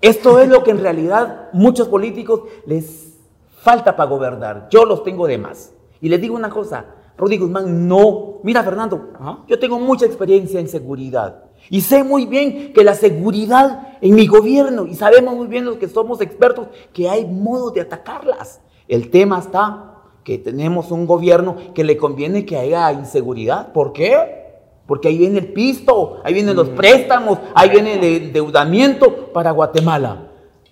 Esto 0.00 0.38
es 0.38 0.48
lo 0.48 0.62
que 0.62 0.70
en 0.70 0.78
realidad 0.78 1.48
muchos 1.52 1.88
políticos 1.88 2.42
les 2.64 3.18
falta 3.60 3.96
para 3.96 4.08
gobernar. 4.08 4.68
Yo 4.70 4.84
los 4.84 5.02
tengo 5.02 5.26
de 5.26 5.38
más. 5.38 5.72
Y 6.00 6.08
les 6.08 6.20
digo 6.20 6.36
una 6.36 6.48
cosa, 6.48 6.84
Rudy 7.16 7.38
Guzmán, 7.38 7.88
no. 7.88 8.38
Mira, 8.44 8.62
Fernando, 8.62 9.08
yo 9.48 9.58
tengo 9.58 9.80
mucha 9.80 10.06
experiencia 10.06 10.60
en 10.60 10.68
seguridad. 10.68 11.47
Y 11.70 11.82
sé 11.82 12.04
muy 12.04 12.26
bien 12.26 12.72
que 12.72 12.84
la 12.84 12.94
seguridad 12.94 13.96
en 14.00 14.14
mi 14.14 14.26
gobierno, 14.26 14.86
y 14.86 14.94
sabemos 14.94 15.34
muy 15.34 15.46
bien 15.46 15.64
los 15.64 15.76
que 15.76 15.88
somos 15.88 16.20
expertos, 16.20 16.68
que 16.92 17.08
hay 17.08 17.26
modos 17.26 17.74
de 17.74 17.80
atacarlas. 17.80 18.60
El 18.86 19.10
tema 19.10 19.38
está 19.38 19.94
que 20.24 20.38
tenemos 20.38 20.90
un 20.90 21.06
gobierno 21.06 21.56
que 21.74 21.84
le 21.84 21.96
conviene 21.96 22.44
que 22.44 22.56
haya 22.56 22.92
inseguridad. 22.92 23.72
¿Por 23.72 23.92
qué? 23.92 24.46
Porque 24.86 25.08
ahí 25.08 25.18
viene 25.18 25.38
el 25.38 25.52
pisto, 25.52 26.20
ahí 26.24 26.34
vienen 26.34 26.56
los 26.56 26.70
mm. 26.70 26.74
préstamos, 26.74 27.38
ahí 27.54 27.68
viene 27.68 27.94
el 27.94 28.22
endeudamiento 28.24 29.32
para 29.32 29.50
Guatemala. 29.50 30.28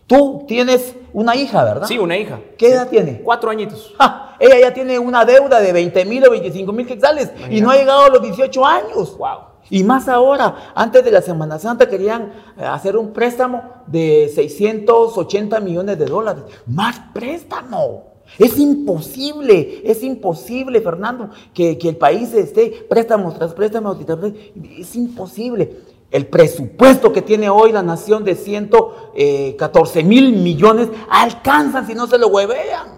Tú 0.06 0.44
tienes 0.46 0.94
una 1.12 1.34
hija, 1.34 1.64
¿verdad? 1.64 1.86
Sí, 1.86 1.98
una 1.98 2.16
hija. 2.16 2.38
¿Qué 2.56 2.68
edad 2.68 2.88
tiene? 2.88 3.20
Cuatro 3.22 3.50
añitos. 3.50 3.94
ella 4.38 4.60
ya 4.60 4.74
tiene 4.74 4.98
una 4.98 5.24
deuda 5.24 5.60
de 5.60 5.72
20 5.72 6.04
mil 6.04 6.26
o 6.26 6.30
25 6.30 6.72
mil 6.72 6.86
quetzales 6.86 7.32
y 7.50 7.60
no 7.60 7.70
ha 7.70 7.76
llegado 7.76 8.04
a 8.04 8.08
los 8.10 8.22
18 8.22 8.64
años. 8.64 9.16
Wow. 9.18 9.55
Y 9.70 9.84
más 9.84 10.08
ahora, 10.08 10.72
antes 10.74 11.04
de 11.04 11.10
la 11.10 11.22
Semana 11.22 11.58
Santa 11.58 11.88
querían 11.88 12.32
eh, 12.56 12.64
hacer 12.64 12.96
un 12.96 13.12
préstamo 13.12 13.62
de 13.86 14.30
680 14.34 15.60
millones 15.60 15.98
de 15.98 16.06
dólares. 16.06 16.44
Más 16.66 17.00
préstamo. 17.12 18.16
Es 18.38 18.58
imposible, 18.58 19.82
es 19.84 20.02
imposible, 20.02 20.80
Fernando, 20.80 21.30
que, 21.54 21.78
el 21.80 21.96
país 21.96 22.34
esté 22.34 22.86
préstamos 22.88 23.34
tras 23.38 23.54
préstamos, 23.54 23.96
tras 24.04 24.18
préstamos. 24.18 24.46
Es 24.78 24.96
imposible. 24.96 25.80
El 26.10 26.26
presupuesto 26.26 27.12
que 27.12 27.22
tiene 27.22 27.50
hoy 27.50 27.72
la 27.72 27.82
nación 27.82 28.24
de 28.24 28.34
114 28.36 30.00
eh, 30.00 30.04
mil 30.04 30.36
millones 30.36 30.88
alcanza 31.08 31.84
si 31.84 31.94
no 31.94 32.06
se 32.06 32.18
lo 32.18 32.28
huevean. 32.28 32.96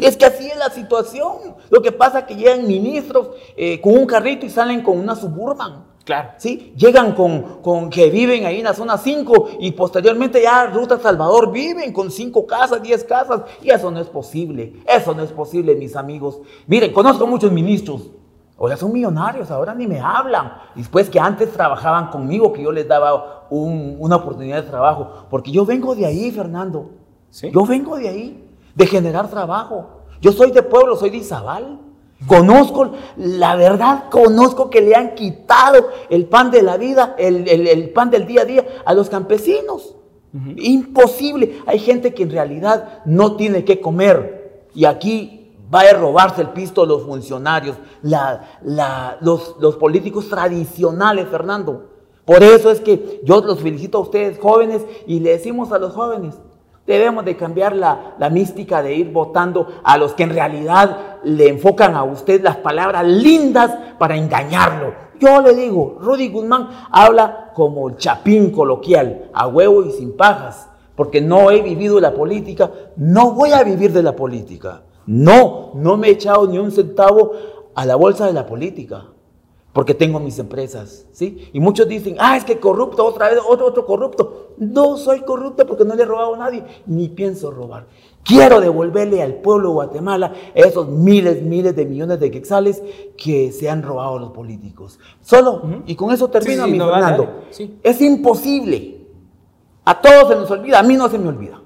Es 0.00 0.16
que 0.16 0.24
así 0.24 0.48
es 0.48 0.56
la 0.56 0.70
situación. 0.70 1.54
Lo 1.70 1.80
que 1.80 1.92
pasa 1.92 2.20
es 2.20 2.24
que 2.24 2.34
llegan 2.34 2.66
ministros 2.66 3.28
eh, 3.56 3.80
con 3.80 3.96
un 3.96 4.04
carrito 4.04 4.44
y 4.44 4.50
salen 4.50 4.82
con 4.82 4.98
una 4.98 5.14
suburban. 5.14 5.89
Claro. 6.04 6.30
¿Sí? 6.38 6.72
Llegan 6.76 7.12
con, 7.12 7.60
con, 7.62 7.90
que 7.90 8.10
viven 8.10 8.46
ahí 8.46 8.58
en 8.58 8.64
la 8.64 8.74
zona 8.74 8.96
5 8.96 9.50
y 9.60 9.72
posteriormente 9.72 10.42
ya 10.42 10.66
Ruta 10.66 10.98
Salvador 10.98 11.52
viven 11.52 11.92
con 11.92 12.10
5 12.10 12.46
casas, 12.46 12.82
10 12.82 13.04
casas. 13.04 13.42
Y 13.62 13.70
eso 13.70 13.90
no 13.90 14.00
es 14.00 14.08
posible. 14.08 14.82
Eso 14.86 15.14
no 15.14 15.22
es 15.22 15.30
posible, 15.30 15.74
mis 15.74 15.96
amigos. 15.96 16.40
Miren, 16.66 16.92
conozco 16.92 17.26
muchos 17.26 17.52
ministros. 17.52 18.10
Ahora 18.58 18.76
son 18.76 18.92
millonarios, 18.92 19.50
ahora 19.50 19.74
ni 19.74 19.86
me 19.86 20.00
hablan. 20.00 20.52
Después 20.74 21.08
que 21.08 21.18
antes 21.18 21.50
trabajaban 21.50 22.08
conmigo, 22.08 22.52
que 22.52 22.62
yo 22.62 22.72
les 22.72 22.86
daba 22.86 23.46
una 23.50 24.16
oportunidad 24.16 24.62
de 24.62 24.68
trabajo. 24.68 25.26
Porque 25.30 25.50
yo 25.50 25.64
vengo 25.64 25.94
de 25.94 26.06
ahí, 26.06 26.30
Fernando. 26.30 26.90
¿Sí? 27.30 27.50
Yo 27.52 27.64
vengo 27.64 27.96
de 27.96 28.08
ahí, 28.08 28.48
de 28.74 28.86
generar 28.86 29.28
trabajo. 29.30 30.02
Yo 30.20 30.32
soy 30.32 30.50
de 30.50 30.62
pueblo, 30.62 30.96
soy 30.96 31.10
de 31.10 31.18
Izabal. 31.18 31.80
Conozco, 32.26 32.92
la 33.16 33.56
verdad, 33.56 34.10
conozco 34.10 34.68
que 34.68 34.82
le 34.82 34.94
han 34.94 35.14
quitado 35.14 35.88
el 36.10 36.26
pan 36.26 36.50
de 36.50 36.62
la 36.62 36.76
vida, 36.76 37.14
el, 37.18 37.90
pan 37.90 38.10
del 38.10 38.26
día 38.26 38.42
a 38.42 38.44
día 38.44 38.66
a 38.84 38.92
los 38.92 39.08
campesinos. 39.08 39.94
Imposible. 40.56 41.62
Hay 41.66 41.78
gente 41.78 42.14
que 42.14 42.24
en 42.24 42.30
realidad 42.30 43.00
no 43.04 43.36
tiene 43.36 43.64
que 43.64 43.80
comer. 43.80 44.66
Y 44.74 44.84
aquí 44.84 45.54
va 45.72 45.80
a 45.80 45.92
robarse 45.94 46.42
el 46.42 46.50
pisto 46.50 46.84
los 46.84 47.04
funcionarios, 47.04 47.76
los, 48.02 49.56
los 49.58 49.76
políticos 49.76 50.28
tradicionales, 50.28 51.28
Fernando. 51.28 51.88
Por 52.24 52.42
eso 52.42 52.70
es 52.70 52.80
que 52.80 53.22
yo 53.24 53.40
los 53.40 53.60
felicito 53.60 53.98
a 53.98 54.02
ustedes 54.02 54.38
jóvenes 54.38 54.84
y 55.06 55.20
le 55.20 55.30
decimos 55.30 55.72
a 55.72 55.78
los 55.78 55.94
jóvenes, 55.94 56.36
Debemos 56.90 57.24
de 57.24 57.36
cambiar 57.36 57.76
la, 57.76 58.30
mística 58.32 58.82
de 58.82 58.96
ir 58.96 59.12
votando 59.12 59.68
a 59.84 59.96
los 59.96 60.12
que 60.14 60.24
en 60.24 60.30
realidad 60.30 61.20
le 61.22 61.46
enfocan 61.46 61.94
a 61.94 62.02
usted 62.02 62.42
las 62.42 62.56
palabras 62.56 63.06
lindas 63.06 63.70
para 63.96 64.16
engañarlo. 64.16 64.92
Yo 65.20 65.40
le 65.40 65.54
digo, 65.54 65.98
Rudy 66.00 66.30
Guzmán 66.30 66.68
habla 66.90 67.52
como 67.54 67.90
el 67.90 67.96
chapín 67.96 68.50
coloquial, 68.50 69.30
a 69.32 69.46
huevo 69.46 69.84
y 69.84 69.92
sin 69.92 70.16
pajas, 70.16 70.68
porque 70.96 71.20
no 71.20 71.52
he 71.52 71.62
vivido 71.62 72.00
la 72.00 72.12
política, 72.12 72.72
no 72.96 73.34
voy 73.34 73.52
a 73.52 73.62
vivir 73.62 73.92
de 73.92 74.02
la 74.02 74.16
política. 74.16 74.82
No, 75.06 75.70
no 75.74 75.96
me 75.96 76.08
he 76.08 76.10
echado 76.10 76.48
ni 76.48 76.58
un 76.58 76.72
centavo 76.72 77.30
a 77.76 77.86
la 77.86 77.94
bolsa 77.94 78.26
de 78.26 78.32
la 78.32 78.46
política. 78.46 79.04
porque 79.72 79.94
tengo 79.94 80.18
mis 80.18 80.40
empresas, 80.40 81.06
¿sí? 81.12 81.48
Y 81.52 81.60
muchos 81.60 81.86
dicen, 81.86 82.16
ah, 82.18 82.36
es 82.36 82.44
que 82.44 82.58
corrupto, 82.58 83.06
otra 83.06 83.28
vez, 83.28 83.38
otro, 83.48 83.66
otro 83.66 83.86
corrupto. 83.86 84.49
No 84.60 84.98
soy 84.98 85.22
corrupto 85.22 85.66
porque 85.66 85.86
no 85.86 85.94
le 85.94 86.02
he 86.02 86.06
robado 86.06 86.34
a 86.34 86.38
nadie, 86.38 86.62
ni 86.84 87.08
pienso 87.08 87.50
robar. 87.50 87.86
Quiero 88.22 88.60
devolverle 88.60 89.22
al 89.22 89.36
pueblo 89.36 89.70
de 89.70 89.74
Guatemala 89.74 90.34
esos 90.54 90.86
miles, 90.86 91.42
miles 91.42 91.74
de 91.74 91.86
millones 91.86 92.20
de 92.20 92.30
quetzales 92.30 92.82
que 93.16 93.52
se 93.52 93.70
han 93.70 93.82
robado 93.82 94.18
los 94.18 94.32
políticos. 94.32 95.00
Solo, 95.22 95.62
y 95.86 95.96
con 95.96 96.12
eso 96.12 96.28
termino, 96.28 96.66
mi 96.66 96.78
Fernando. 96.78 97.40
Es 97.82 98.02
imposible. 98.02 99.06
A 99.86 99.98
todos 99.98 100.28
se 100.28 100.36
nos 100.36 100.50
olvida, 100.50 100.78
a 100.78 100.82
mí 100.82 100.94
no 100.94 101.08
se 101.08 101.18
me 101.18 101.28
olvida. 101.28 101.62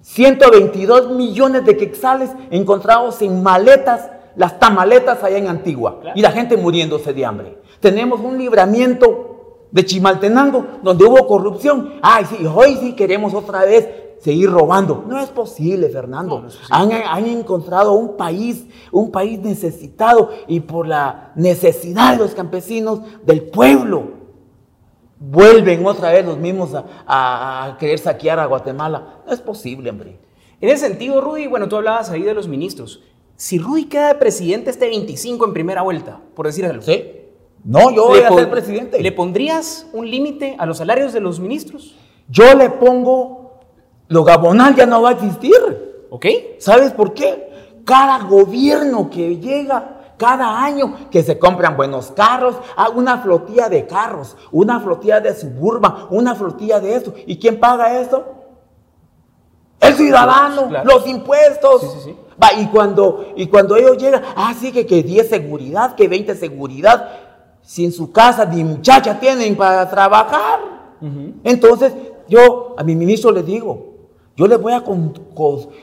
122 0.00 1.10
millones 1.10 1.66
de 1.66 1.76
quetzales 1.76 2.30
encontrados 2.50 3.20
en 3.20 3.42
maletas 3.42 4.10
las 4.36 4.58
tamaletas 4.58 5.22
allá 5.22 5.38
en 5.38 5.48
Antigua 5.48 6.00
y 6.14 6.20
la 6.20 6.30
gente 6.30 6.56
muriéndose 6.56 7.12
de 7.12 7.24
hambre. 7.24 7.58
Tenemos 7.80 8.20
un 8.20 8.38
libramiento 8.38 9.35
de 9.76 9.84
Chimaltenango 9.84 10.64
donde 10.82 11.04
hubo 11.04 11.26
corrupción. 11.26 11.92
Ay, 12.00 12.24
sí, 12.24 12.46
hoy 12.46 12.78
sí 12.80 12.94
queremos 12.94 13.34
otra 13.34 13.62
vez 13.66 13.86
seguir 14.20 14.50
robando. 14.50 15.04
No 15.06 15.20
es 15.20 15.28
posible, 15.28 15.90
Fernando. 15.90 16.46
Han, 16.70 16.90
han, 16.92 17.26
encontrado 17.26 17.92
un 17.92 18.16
país, 18.16 18.64
un 18.90 19.10
país 19.10 19.38
necesitado 19.38 20.30
y 20.48 20.60
por 20.60 20.88
la 20.88 21.32
necesidad 21.36 22.12
de 22.12 22.20
los 22.20 22.34
campesinos, 22.34 23.00
del 23.26 23.42
pueblo, 23.42 24.12
vuelven 25.18 25.84
otra 25.84 26.10
vez 26.10 26.24
los 26.24 26.38
mismos 26.38 26.70
a, 26.72 27.66
a 27.66 27.76
querer 27.76 27.98
saquear 27.98 28.40
a 28.40 28.46
Guatemala. 28.46 29.20
No 29.26 29.32
es 29.34 29.42
posible, 29.42 29.90
hombre. 29.90 30.18
En 30.58 30.70
ese 30.70 30.88
sentido, 30.88 31.20
Rudy, 31.20 31.48
bueno, 31.48 31.68
tú 31.68 31.76
hablabas 31.76 32.08
ahí 32.08 32.22
de 32.22 32.32
los 32.32 32.48
ministros. 32.48 33.02
Si 33.36 33.58
Rudy 33.58 33.84
queda 33.84 34.08
de 34.08 34.14
presidente 34.14 34.70
este 34.70 34.88
25 34.88 35.44
en 35.44 35.52
primera 35.52 35.82
vuelta, 35.82 36.18
por 36.34 36.46
decir 36.46 36.64
algo. 36.64 36.80
Sí. 36.80 37.25
No, 37.66 37.90
yo 37.90 38.06
voy 38.06 38.20
a 38.20 38.30
ser 38.30 38.48
presidente. 38.48 39.02
¿Le 39.02 39.10
pondrías 39.10 39.88
un 39.92 40.08
límite 40.08 40.54
a 40.56 40.66
los 40.66 40.78
salarios 40.78 41.12
de 41.12 41.18
los 41.18 41.40
ministros? 41.40 41.96
Yo 42.28 42.54
le 42.54 42.70
pongo, 42.70 43.58
lo 44.06 44.22
gabonal 44.22 44.76
ya 44.76 44.86
no 44.86 45.02
va 45.02 45.10
a 45.10 45.12
existir. 45.14 46.06
¿Ok? 46.10 46.26
¿Sabes 46.60 46.92
por 46.92 47.12
qué? 47.12 47.82
Cada 47.84 48.20
gobierno 48.20 49.10
que 49.10 49.38
llega, 49.38 50.12
cada 50.16 50.62
año 50.62 51.10
que 51.10 51.24
se 51.24 51.40
compran 51.40 51.76
buenos 51.76 52.12
carros, 52.12 52.54
hay 52.76 52.92
una 52.94 53.18
flotilla 53.18 53.68
de 53.68 53.84
carros, 53.84 54.36
una 54.52 54.78
flotilla 54.78 55.20
de 55.20 55.34
suburba, 55.34 56.06
una 56.10 56.36
flotilla 56.36 56.78
de 56.78 56.94
eso. 56.94 57.14
¿Y 57.26 57.36
quién 57.36 57.58
paga 57.58 57.98
eso? 58.00 58.24
El 59.80 59.94
ciudadano, 59.94 60.70
los 60.84 61.04
impuestos. 61.08 61.80
Sí, 61.80 61.88
sí, 61.94 62.00
sí. 62.04 62.16
Va, 62.40 62.52
y 62.52 62.66
cuando, 62.68 63.32
y 63.34 63.48
cuando 63.48 63.74
ellos 63.74 63.98
llegan, 63.98 64.22
ah, 64.36 64.54
sí, 64.56 64.70
que, 64.70 64.86
que 64.86 65.02
10 65.02 65.28
seguridad, 65.28 65.96
que 65.96 66.06
20 66.06 66.36
seguridad, 66.36 67.26
si 67.66 67.84
en 67.84 67.92
su 67.92 68.12
casa 68.12 68.46
ni 68.46 68.62
muchacha 68.64 69.18
tienen 69.18 69.56
para 69.56 69.90
trabajar. 69.90 70.60
Entonces, 71.44 71.92
yo 72.28 72.74
a 72.78 72.84
mi 72.84 72.96
ministro 72.96 73.30
le 73.32 73.42
digo, 73.42 73.96
yo 74.36 74.46
le 74.46 74.56
voy 74.56 74.72
a, 74.72 74.82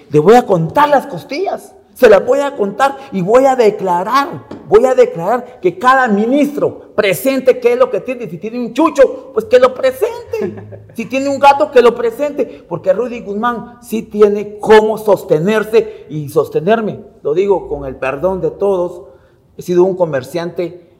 le 0.09 0.19
voy 0.19 0.35
a 0.35 0.45
contar 0.45 0.89
las 0.89 1.05
costillas. 1.05 1.75
Se 1.93 2.09
las 2.09 2.25
voy 2.25 2.39
a 2.39 2.55
contar 2.55 2.97
y 3.11 3.21
voy 3.21 3.45
a 3.45 3.55
declarar, 3.55 4.47
voy 4.67 4.83
a 4.85 4.95
declarar 4.95 5.59
que 5.61 5.77
cada 5.77 6.07
ministro 6.07 6.95
presente 6.95 7.59
qué 7.59 7.73
es 7.73 7.79
lo 7.79 7.91
que 7.91 7.99
tiene. 7.99 8.27
Si 8.27 8.39
tiene 8.39 8.57
un 8.59 8.73
chucho, 8.73 9.31
pues 9.31 9.45
que 9.45 9.59
lo 9.59 9.73
presente. 9.73 10.81
Si 10.95 11.05
tiene 11.05 11.27
un 11.27 11.39
gato, 11.39 11.71
que 11.71 11.81
lo 11.81 11.95
presente. 11.95 12.65
Porque 12.67 12.93
Rudy 12.93 13.21
Guzmán 13.21 13.79
sí 13.81 14.03
tiene 14.03 14.57
cómo 14.59 14.97
sostenerse 14.97 16.05
y 16.09 16.29
sostenerme. 16.29 17.03
Lo 17.23 17.33
digo 17.33 17.67
con 17.67 17.85
el 17.85 17.95
perdón 17.95 18.41
de 18.41 18.51
todos. 18.51 19.09
He 19.57 19.61
sido 19.61 19.83
un 19.83 19.95
comerciante 19.95 20.92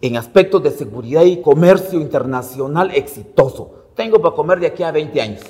en 0.00 0.16
aspectos 0.16 0.62
de 0.62 0.70
seguridad 0.70 1.22
y 1.22 1.42
comercio 1.42 2.00
internacional 2.00 2.90
exitoso. 2.94 3.86
Tengo 3.94 4.20
para 4.20 4.34
comer 4.34 4.60
de 4.60 4.68
aquí 4.68 4.82
a 4.82 4.90
20 4.90 5.20
años. 5.20 5.40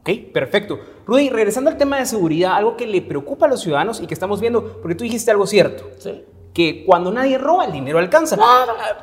Ok, 0.00 0.32
perfecto. 0.32 0.78
Rudy, 1.06 1.30
regresando 1.30 1.70
al 1.70 1.76
tema 1.76 1.98
de 1.98 2.06
seguridad, 2.06 2.54
algo 2.54 2.76
que 2.76 2.86
le 2.86 3.02
preocupa 3.02 3.46
a 3.46 3.48
los 3.48 3.60
ciudadanos 3.60 4.00
y 4.00 4.06
que 4.06 4.14
estamos 4.14 4.40
viendo, 4.40 4.80
porque 4.80 4.94
tú 4.94 5.04
dijiste 5.04 5.30
algo 5.30 5.46
cierto. 5.46 5.84
Sí. 5.98 6.24
Que 6.52 6.84
cuando 6.84 7.10
nadie 7.10 7.38
roba, 7.38 7.64
el 7.66 7.72
dinero 7.72 7.98
alcanza. 7.98 8.38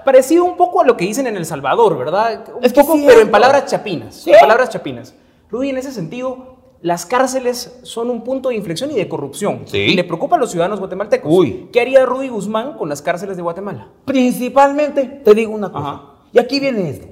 Parecido 0.06 0.44
un 0.44 0.58
poco 0.58 0.82
a 0.82 0.86
lo 0.86 0.98
que 0.98 1.06
dicen 1.06 1.28
en 1.28 1.36
El 1.36 1.46
Salvador, 1.46 1.98
¿verdad? 1.98 2.46
Un 2.56 2.64
es 2.64 2.74
poco, 2.74 2.98
pero 3.06 3.22
en 3.22 3.30
palabras 3.30 3.66
chapinas. 3.66 4.16
¿Sí? 4.16 4.32
En 4.32 4.40
palabras 4.40 4.70
chapinas. 4.70 5.14
Rudy, 5.52 5.70
en 5.70 5.78
ese 5.78 5.92
sentido, 5.92 6.53
las 6.84 7.08
cárceles 7.08 7.80
son 7.82 8.12
un 8.12 8.24
punto 8.24 8.50
de 8.50 8.56
inflexión 8.56 8.92
y 8.92 8.96
de 8.96 9.10
corrupción. 9.10 9.64
¿Sí? 9.66 9.80
Y 9.80 9.94
le 9.96 10.04
preocupa 10.04 10.36
a 10.36 10.40
los 10.40 10.52
ciudadanos 10.52 10.80
guatemaltecos. 10.80 11.32
Uy. 11.34 11.70
¿Qué 11.74 11.82
haría 11.82 12.06
Rudy 12.06 12.28
Guzmán 12.28 12.78
con 12.78 12.90
las 12.90 13.02
cárceles 13.02 13.38
de 13.38 13.42
Guatemala? 13.42 13.88
Principalmente, 14.06 15.06
te 15.06 15.34
digo 15.34 15.54
una 15.54 15.72
cosa. 15.72 16.02
Y 16.32 16.40
aquí 16.40 16.60
viene 16.60 16.90
esto. 16.90 17.08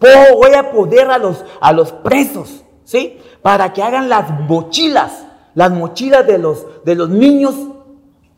Voy 0.00 0.54
a 0.54 0.72
poder 0.72 1.10
a 1.10 1.18
los, 1.18 1.44
a 1.60 1.72
los 1.72 1.92
presos 1.92 2.64
¿sí? 2.84 3.18
Para 3.42 3.72
que 3.72 3.82
hagan 3.82 4.08
las 4.08 4.30
mochilas, 4.40 5.26
las 5.54 5.70
mochilas 5.70 6.26
de 6.26 6.38
los, 6.38 6.66
de 6.84 6.94
los 6.94 7.08
niños. 7.08 7.54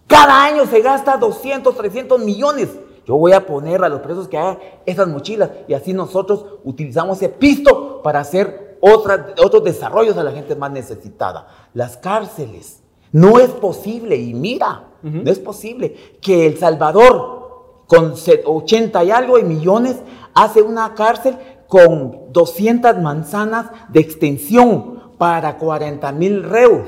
Cada 0.07 0.45
año 0.45 0.67
se 0.67 0.81
gasta 0.81 1.17
200, 1.17 1.77
300 1.77 2.21
millones. 2.21 2.69
Yo 3.07 3.17
voy 3.17 3.33
a 3.33 3.47
poner 3.47 3.85
a 3.85 3.89
los 3.89 4.01
presos 4.01 4.29
que 4.29 4.39
hagan 4.39 4.59
esas 4.85 5.07
mochilas 5.07 5.51
y 5.69 5.75
así 5.75 5.93
nosotros 5.93 6.45
utilizamos 6.65 7.19
ese 7.19 7.29
pisto 7.29 8.03
para 8.03 8.21
hacer 8.21 8.66
otros 8.81 9.65
desarrollos 9.65 10.17
a 10.17 10.25
la 10.25 10.33
gente 10.33 10.57
más 10.57 10.71
necesitada. 10.71 11.49
Las 11.75 11.97
cárceles. 11.97 12.83
No 13.13 13.39
es 13.39 13.51
posible, 13.51 14.17
y 14.17 14.35
mira, 14.35 14.85
no 15.03 15.31
es 15.31 15.39
posible 15.39 16.19
que 16.21 16.47
El 16.47 16.59
Salvador, 16.59 17.85
con 17.87 18.15
80 18.45 19.05
y 19.05 19.11
algo 19.11 19.37
de 19.37 19.45
millones, 19.45 19.97
hace 20.35 20.61
una 20.61 20.95
cárcel 20.95 21.39
con 21.69 22.33
200 22.33 22.99
manzanas 22.99 23.71
de 23.89 24.01
extensión 24.01 25.13
para 25.19 25.57
40 25.57 26.13
mil 26.13 26.43
reos. 26.43 26.83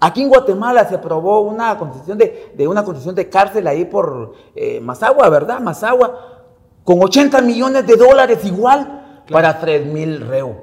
Aquí 0.00 0.22
en 0.22 0.28
Guatemala 0.28 0.88
se 0.88 0.96
aprobó 0.96 1.40
una 1.40 1.76
concesión 1.78 2.18
de, 2.18 2.66
una 2.66 2.84
concesión 2.84 3.14
de 3.14 3.28
cárcel 3.28 3.66
ahí 3.66 3.84
por 3.84 4.34
eh, 4.54 4.80
Mazagua, 4.80 5.28
¿verdad? 5.28 5.60
Mazagua, 5.60 6.42
con 6.84 7.02
80 7.02 7.40
millones 7.42 7.86
de 7.86 7.96
dólares 7.96 8.44
igual 8.44 9.22
para 9.30 9.58
3 9.58 9.86
mil 9.86 10.20
reos. 10.20 10.56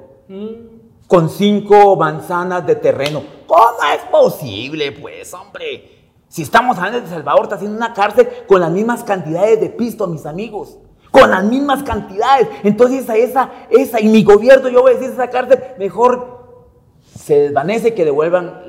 Con 1.06 1.28
cinco 1.28 1.96
manzanas 1.96 2.66
de 2.66 2.76
terreno. 2.76 3.22
¿Cómo 3.46 3.78
es 3.94 4.02
posible, 4.10 4.92
pues, 4.92 5.34
hombre? 5.34 6.12
Si 6.28 6.42
estamos 6.42 6.78
hablando 6.78 7.00
de 7.00 7.08
Salvador, 7.08 7.42
está 7.42 7.56
haciendo 7.56 7.76
una 7.76 7.92
cárcel 7.92 8.28
con 8.46 8.60
las 8.60 8.70
mismas 8.70 9.02
cantidades 9.02 9.60
de 9.60 9.70
pisto, 9.70 10.06
mis 10.06 10.26
amigos 10.26 10.78
con 11.10 11.30
las 11.30 11.44
mismas 11.44 11.82
cantidades. 11.82 12.48
Entonces 12.62 13.08
a 13.08 13.16
esa, 13.16 13.50
esa, 13.70 14.00
y 14.00 14.08
mi 14.08 14.22
gobierno, 14.22 14.68
yo 14.68 14.82
voy 14.82 14.92
a 14.92 14.94
decir, 14.94 15.12
esa 15.12 15.28
cárcel, 15.28 15.60
mejor 15.78 16.40
se 17.02 17.40
desvanece 17.40 17.94
que 17.94 18.04
devuelvan 18.04 18.62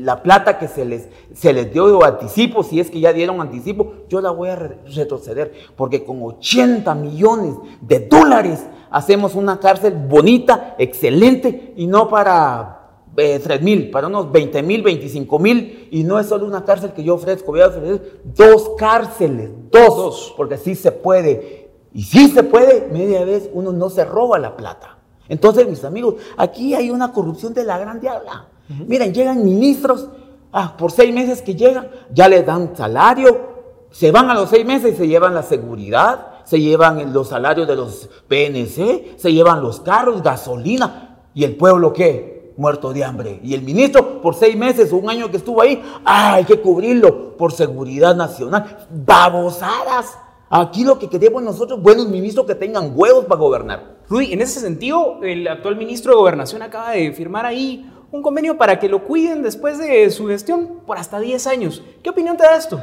la 0.00 0.22
plata 0.22 0.58
que 0.58 0.68
se 0.68 0.84
les, 0.84 1.08
se 1.34 1.52
les 1.52 1.72
dio 1.72 2.02
anticipo, 2.04 2.62
si 2.62 2.80
es 2.80 2.90
que 2.90 3.00
ya 3.00 3.12
dieron 3.12 3.40
anticipo, 3.40 3.92
yo 4.08 4.20
la 4.20 4.30
voy 4.30 4.48
a 4.48 4.56
retroceder, 4.56 5.52
porque 5.76 6.04
con 6.04 6.22
80 6.22 6.94
millones 6.94 7.54
de 7.80 8.00
dólares 8.00 8.66
hacemos 8.92 9.34
una 9.34 9.58
cárcel 9.58 9.94
bonita, 9.94 10.76
excelente, 10.78 11.72
y 11.76 11.86
no 11.86 12.08
para 12.08 12.82
3 13.14 13.44
eh, 13.44 13.58
mil, 13.60 13.90
para 13.90 14.06
unos 14.06 14.30
20 14.30 14.62
mil, 14.62 14.82
25 14.82 15.38
mil, 15.38 15.88
y 15.90 16.04
no 16.04 16.20
es 16.20 16.26
solo 16.26 16.46
una 16.46 16.64
cárcel 16.64 16.92
que 16.92 17.02
yo 17.02 17.14
ofrezco, 17.14 17.52
voy 17.52 17.62
a 17.62 17.68
ofrecer 17.68 18.20
dos 18.24 18.72
cárceles, 18.78 19.50
dos, 19.70 19.96
dos. 19.96 20.34
porque 20.36 20.54
así 20.54 20.74
se 20.74 20.92
puede. 20.92 21.70
Y 21.92 22.02
si 22.02 22.28
se 22.28 22.42
puede, 22.42 22.88
media 22.92 23.24
vez 23.24 23.50
uno 23.52 23.72
no 23.72 23.90
se 23.90 24.04
roba 24.04 24.38
la 24.38 24.56
plata. 24.56 24.98
Entonces, 25.28 25.68
mis 25.68 25.84
amigos, 25.84 26.16
aquí 26.36 26.74
hay 26.74 26.90
una 26.90 27.12
corrupción 27.12 27.54
de 27.54 27.64
la 27.64 27.78
gran 27.78 28.00
diabla. 28.00 28.48
Miren, 28.86 29.12
llegan 29.12 29.44
ministros, 29.44 30.08
ah, 30.52 30.74
por 30.76 30.92
seis 30.92 31.12
meses 31.14 31.42
que 31.42 31.54
llegan, 31.54 31.90
ya 32.12 32.28
les 32.28 32.44
dan 32.46 32.74
salario, 32.76 33.52
se 33.90 34.10
van 34.10 34.30
a 34.30 34.34
los 34.34 34.48
seis 34.48 34.64
meses 34.64 34.94
y 34.94 34.96
se 34.96 35.08
llevan 35.08 35.34
la 35.34 35.42
seguridad, 35.42 36.31
se 36.44 36.60
llevan 36.60 37.12
los 37.12 37.28
salarios 37.28 37.66
de 37.66 37.76
los 37.76 38.08
PNC, 38.28 39.18
se 39.18 39.32
llevan 39.32 39.62
los 39.62 39.80
carros, 39.80 40.22
gasolina. 40.22 41.20
¿Y 41.34 41.44
el 41.44 41.56
pueblo 41.56 41.92
qué? 41.92 42.52
Muerto 42.56 42.92
de 42.92 43.04
hambre. 43.04 43.40
Y 43.42 43.54
el 43.54 43.62
ministro, 43.62 44.20
por 44.20 44.34
seis 44.34 44.56
meses 44.56 44.92
o 44.92 44.96
un 44.96 45.08
año 45.08 45.30
que 45.30 45.38
estuvo 45.38 45.62
ahí, 45.62 45.82
ah, 46.04 46.34
hay 46.34 46.44
que 46.44 46.60
cubrirlo 46.60 47.36
por 47.36 47.52
seguridad 47.52 48.14
nacional. 48.14 48.86
Babosadas. 48.90 50.18
Aquí 50.50 50.84
lo 50.84 50.98
que 50.98 51.08
queremos 51.08 51.42
nosotros, 51.42 51.80
buenos 51.80 52.08
ministros 52.08 52.46
que 52.46 52.54
tengan 52.54 52.92
huevos 52.94 53.24
para 53.24 53.40
gobernar. 53.40 53.96
Rudy, 54.08 54.34
en 54.34 54.42
ese 54.42 54.60
sentido, 54.60 55.20
el 55.22 55.48
actual 55.48 55.76
ministro 55.76 56.12
de 56.12 56.18
Gobernación 56.18 56.60
acaba 56.60 56.90
de 56.90 57.10
firmar 57.12 57.46
ahí 57.46 57.90
un 58.10 58.20
convenio 58.20 58.58
para 58.58 58.78
que 58.78 58.90
lo 58.90 59.02
cuiden 59.04 59.42
después 59.42 59.78
de 59.78 60.10
su 60.10 60.26
gestión 60.26 60.80
por 60.86 60.98
hasta 60.98 61.18
10 61.18 61.46
años. 61.46 61.82
¿Qué 62.02 62.10
opinión 62.10 62.36
te 62.36 62.42
da 62.42 62.56
esto? 62.56 62.78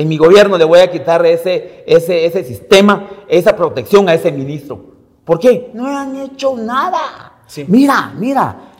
En 0.00 0.08
mi 0.08 0.16
gobierno 0.16 0.56
le 0.56 0.64
voy 0.64 0.78
a 0.78 0.90
quitar 0.90 1.26
ese, 1.26 1.84
ese, 1.86 2.24
ese 2.24 2.42
sistema, 2.42 3.06
esa 3.28 3.54
protección 3.54 4.08
a 4.08 4.14
ese 4.14 4.32
ministro. 4.32 4.80
¿Por 5.26 5.38
qué? 5.38 5.70
No 5.74 5.86
han 5.86 6.16
hecho 6.16 6.56
nada. 6.56 7.42
Mira, 7.66 8.10
mira. 8.16 8.72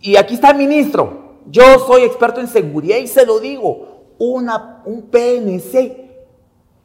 Y 0.00 0.16
aquí 0.16 0.34
está 0.34 0.50
el 0.50 0.56
ministro. 0.56 1.36
Yo 1.46 1.62
soy 1.86 2.02
experto 2.02 2.40
en 2.40 2.48
seguridad 2.48 2.96
y 2.96 3.06
se 3.06 3.24
lo 3.24 3.38
digo. 3.38 4.16
Una, 4.18 4.82
un 4.84 5.02
PNC 5.02 6.02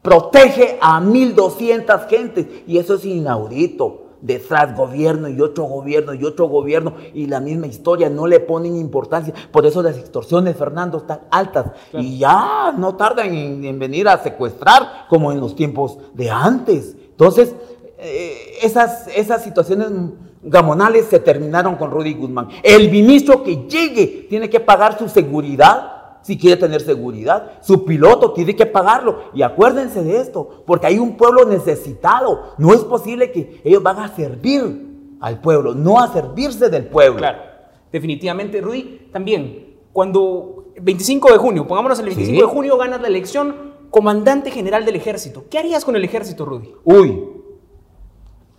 protege 0.04 0.78
a 0.80 1.02
1.200 1.02 2.08
gentes 2.08 2.46
y 2.68 2.78
eso 2.78 2.94
es 2.94 3.06
inaudito. 3.06 4.09
Detrás 4.22 4.76
gobierno 4.76 5.30
y 5.30 5.40
otro 5.42 5.66
gobierno 5.66 6.14
y 6.14 6.26
otro 6.26 6.48
gobierno 6.48 6.94
y 7.14 7.28
la 7.28 7.40
misma 7.40 7.68
historia, 7.68 8.10
no 8.10 8.28
le 8.28 8.40
ponen 8.40 8.76
importancia. 8.76 9.34
Por 9.52 9.66
eso 9.66 9.82
las 9.82 9.98
extorsiones, 9.98 10.58
Fernando, 10.58 10.98
están 10.98 11.22
altas 11.32 11.68
y 11.94 12.20
ya 12.20 12.74
no 12.78 12.96
tardan 12.96 13.34
en, 13.34 13.80
venir 13.80 14.08
a 14.08 14.22
secuestrar 14.22 15.08
como 15.10 15.32
en 15.32 15.40
los 15.40 15.56
tiempos 15.56 15.98
de 16.14 16.30
antes. 16.30 16.96
Entonces, 17.12 17.56
eh, 17.98 18.58
esas, 18.62 19.08
esas 19.08 19.44
situaciones 19.44 19.90
gamonales 20.42 21.06
se 21.06 21.20
terminaron 21.20 21.76
con 21.76 21.92
Rudy 21.92 22.14
Guzmán. 22.14 22.50
El 22.64 22.90
ministro 22.92 23.44
que 23.44 23.68
llegue 23.68 24.28
tiene 24.30 24.50
que 24.50 24.60
pagar 24.60 24.98
su 24.98 25.10
seguridad 25.10 25.99
si 26.30 26.38
quiere 26.38 26.58
tener 26.58 26.80
seguridad. 26.82 27.54
Su 27.62 27.86
piloto 27.86 28.34
tiene 28.34 28.56
que 28.56 28.68
pagarlo. 28.68 29.32
Y 29.34 29.42
acuérdense 29.42 30.04
de 30.04 30.22
esto, 30.22 30.64
porque 30.68 30.86
hay 30.86 31.00
un 31.00 31.18
pueblo 31.18 31.44
necesitado. 31.44 32.54
No 32.60 32.72
es 32.72 32.82
posible 32.82 33.32
que 33.32 33.60
ellos 33.64 33.82
van 33.82 33.98
a 33.98 34.16
servir 34.16 35.18
al 35.20 35.42
pueblo, 35.42 35.74
no 35.74 36.00
a 36.00 36.14
servirse 36.14 36.70
del 36.70 36.86
pueblo. 36.86 37.18
Claro, 37.18 37.40
definitivamente, 37.92 38.62
Rudy, 38.62 39.10
también, 39.12 39.78
cuando 39.92 40.68
25 40.80 41.32
de 41.32 41.38
junio, 41.40 41.68
pongámonos 41.68 41.98
el 41.98 42.06
25 42.06 42.42
de 42.42 42.48
junio, 42.48 42.78
ganas 42.78 43.02
la 43.02 43.08
elección, 43.08 43.74
comandante 43.90 44.52
general 44.52 44.86
del 44.86 44.98
ejército. 44.98 45.46
¿Qué 45.50 45.58
harías 45.58 45.84
con 45.84 45.96
el 45.96 46.04
ejército, 46.04 46.46
Rudy? 46.46 46.70
Uy, 46.84 47.24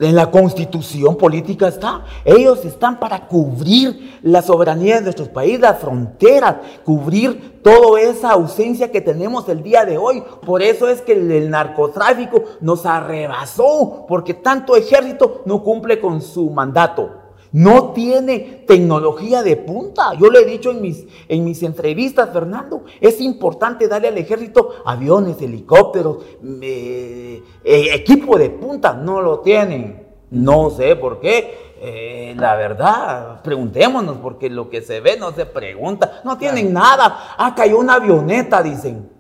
en 0.00 0.16
la 0.16 0.30
constitución 0.30 1.16
política 1.16 1.68
está. 1.68 2.04
Ellos 2.24 2.64
están 2.64 2.98
para 2.98 3.28
cubrir 3.28 4.18
la 4.22 4.42
soberanía 4.42 4.96
de 4.96 5.02
nuestros 5.02 5.28
países, 5.28 5.60
las 5.60 5.78
fronteras, 5.78 6.56
cubrir 6.84 7.60
toda 7.62 8.00
esa 8.00 8.30
ausencia 8.30 8.90
que 8.90 9.02
tenemos 9.02 9.48
el 9.48 9.62
día 9.62 9.84
de 9.84 9.98
hoy. 9.98 10.22
Por 10.44 10.62
eso 10.62 10.88
es 10.88 11.02
que 11.02 11.12
el, 11.12 11.50
narcotráfico 11.50 12.42
nos 12.60 12.86
arrebasó, 12.86 14.06
porque 14.08 14.34
tanto 14.34 14.74
ejército 14.74 15.42
no 15.44 15.62
cumple 15.62 16.00
con 16.00 16.22
su 16.22 16.48
mandato. 16.50 17.19
No 17.52 17.90
tiene 17.92 18.64
tecnología 18.66 19.42
de 19.42 19.56
punta. 19.56 20.14
Yo 20.14 20.30
le 20.30 20.40
he 20.40 20.44
dicho 20.44 20.70
en 20.70 20.80
mis, 20.80 21.06
en 21.28 21.44
mis 21.44 21.62
entrevistas, 21.62 22.30
Fernando, 22.32 22.84
es 23.00 23.20
importante 23.20 23.88
darle 23.88 24.08
al 24.08 24.18
ejército 24.18 24.70
aviones, 24.84 25.40
helicópteros, 25.42 26.18
eh, 26.62 27.42
equipo 27.64 28.38
de 28.38 28.50
punta. 28.50 28.92
No 28.94 29.20
lo 29.20 29.40
tienen. 29.40 30.06
No 30.30 30.70
sé 30.70 30.94
por 30.94 31.18
qué. 31.18 31.72
Eh, 31.82 32.34
la 32.36 32.54
verdad, 32.54 33.42
preguntémonos, 33.42 34.18
porque 34.18 34.48
lo 34.48 34.68
que 34.68 34.82
se 34.82 35.00
ve 35.00 35.16
no 35.18 35.32
se 35.32 35.46
pregunta. 35.46 36.20
No 36.24 36.38
tienen 36.38 36.72
nada. 36.72 37.34
Ah, 37.36 37.54
cayó 37.56 37.78
una 37.78 37.94
avioneta, 37.94 38.62
dicen. 38.62 39.10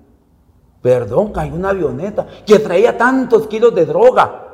Perdón, 0.80 1.32
cayó 1.32 1.54
una 1.54 1.70
avioneta 1.70 2.26
que 2.46 2.58
traía 2.58 2.96
tantos 2.96 3.48
kilos 3.48 3.74
de 3.74 3.86
droga 3.86 4.46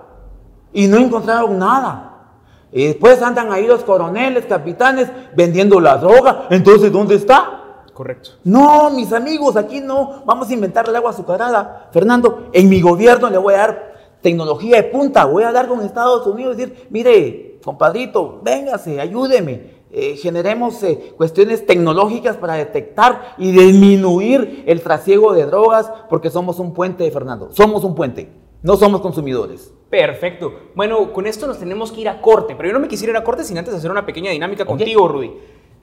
y 0.72 0.86
no 0.86 0.96
encontraron 0.96 1.58
nada. 1.58 2.15
Y 2.76 2.88
después 2.88 3.22
andan 3.22 3.50
ahí 3.50 3.66
los 3.66 3.84
coroneles, 3.84 4.44
capitanes, 4.44 5.08
vendiendo 5.34 5.80
la 5.80 5.96
droga. 5.96 6.46
Entonces, 6.50 6.92
¿dónde 6.92 7.14
está? 7.14 7.84
Correcto. 7.94 8.32
No, 8.44 8.90
mis 8.90 9.14
amigos, 9.14 9.56
aquí 9.56 9.80
no. 9.80 10.22
Vamos 10.26 10.50
a 10.50 10.52
inventar 10.52 10.86
el 10.86 10.94
agua 10.94 11.12
azucarada. 11.12 11.88
Fernando, 11.90 12.50
en 12.52 12.68
mi 12.68 12.82
gobierno 12.82 13.30
le 13.30 13.38
voy 13.38 13.54
a 13.54 13.56
dar 13.56 13.94
tecnología 14.20 14.76
de 14.76 14.82
punta. 14.82 15.24
Voy 15.24 15.44
a 15.44 15.52
dar 15.52 15.68
con 15.68 15.80
Estados 15.80 16.26
Unidos 16.26 16.58
y 16.58 16.66
decir, 16.66 16.86
mire, 16.90 17.58
compadrito, 17.64 18.40
véngase, 18.42 19.00
ayúdeme. 19.00 19.76
Eh, 19.90 20.16
generemos 20.16 20.82
eh, 20.82 21.14
cuestiones 21.16 21.64
tecnológicas 21.64 22.36
para 22.36 22.56
detectar 22.56 23.36
y 23.38 23.52
disminuir 23.52 24.64
el 24.66 24.82
trasiego 24.82 25.32
de 25.32 25.46
drogas, 25.46 25.90
porque 26.10 26.28
somos 26.28 26.58
un 26.58 26.74
puente, 26.74 27.10
Fernando. 27.10 27.48
Somos 27.52 27.84
un 27.84 27.94
puente, 27.94 28.30
no 28.62 28.76
somos 28.76 29.00
consumidores. 29.00 29.72
Perfecto. 29.90 30.52
Bueno, 30.74 31.12
con 31.12 31.26
esto 31.26 31.46
nos 31.46 31.58
tenemos 31.58 31.92
que 31.92 32.00
ir 32.00 32.08
a 32.08 32.20
corte, 32.20 32.54
pero 32.56 32.68
yo 32.68 32.72
no 32.72 32.80
me 32.80 32.88
quisiera 32.88 33.12
ir 33.12 33.16
a 33.16 33.24
corte 33.24 33.44
sin 33.44 33.56
antes 33.56 33.74
hacer 33.74 33.90
una 33.90 34.04
pequeña 34.04 34.30
dinámica 34.30 34.64
contigo, 34.64 35.06
Rudy. 35.06 35.32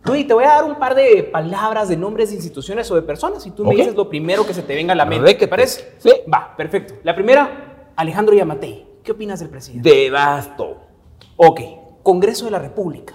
Rudy, 0.03 0.25
te 0.25 0.33
voy 0.33 0.43
a 0.43 0.49
dar 0.49 0.65
un 0.65 0.75
par 0.75 0.95
de 0.95 1.23
palabras 1.23 1.87
de 1.87 1.95
nombres 1.95 2.29
de 2.29 2.35
instituciones 2.35 2.91
o 2.91 2.95
de 2.95 3.03
personas 3.03 3.45
y 3.47 3.51
tú 3.51 3.63
me 3.63 3.73
dices 3.73 3.95
lo 3.95 4.09
primero 4.09 4.45
que 4.45 4.53
se 4.53 4.61
te 4.61 4.75
venga 4.75 4.91
a 4.91 4.95
la 4.95 5.05
mente. 5.05 5.33
¿Qué 5.33 5.39
te 5.39 5.47
parece? 5.47 5.93
Sí. 5.99 6.11
Va, 6.31 6.53
perfecto. 6.57 6.95
La 7.03 7.15
primera, 7.15 7.91
Alejandro 7.95 8.35
Yamatei. 8.35 8.85
¿Qué 9.01 9.13
opinas 9.13 9.39
del 9.39 9.49
presidente? 9.49 9.89
Devasto. 9.89 10.81
Ok. 11.37 11.61
Congreso 12.03 12.45
de 12.45 12.51
la 12.51 12.59
República. 12.59 13.13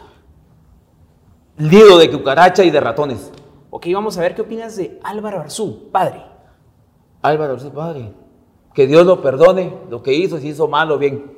Lido 1.59 1.99
de 1.99 2.11
cucaracha 2.11 2.65
y 2.65 2.71
de 2.71 2.81
ratones. 2.81 3.31
Ok, 3.71 3.87
vamos 3.93 4.17
a 4.17 4.23
ver 4.23 4.35
qué 4.35 4.43
opinas 4.43 4.77
de 4.77 4.99
Álvaro 5.03 5.41
Arzú, 5.41 5.91
padre. 5.91 6.25
Álvaro 7.21 7.55
Arzú, 7.55 7.71
padre. 7.71 8.15
Que 8.79 8.87
Dios 8.87 9.05
lo 9.05 9.21
perdone, 9.21 9.75
lo 9.91 10.05
que 10.05 10.15
hizo, 10.15 10.39
si 10.39 10.51
hizo 10.51 10.69
mal 10.69 10.93
o 10.93 10.99
bien. 10.99 11.33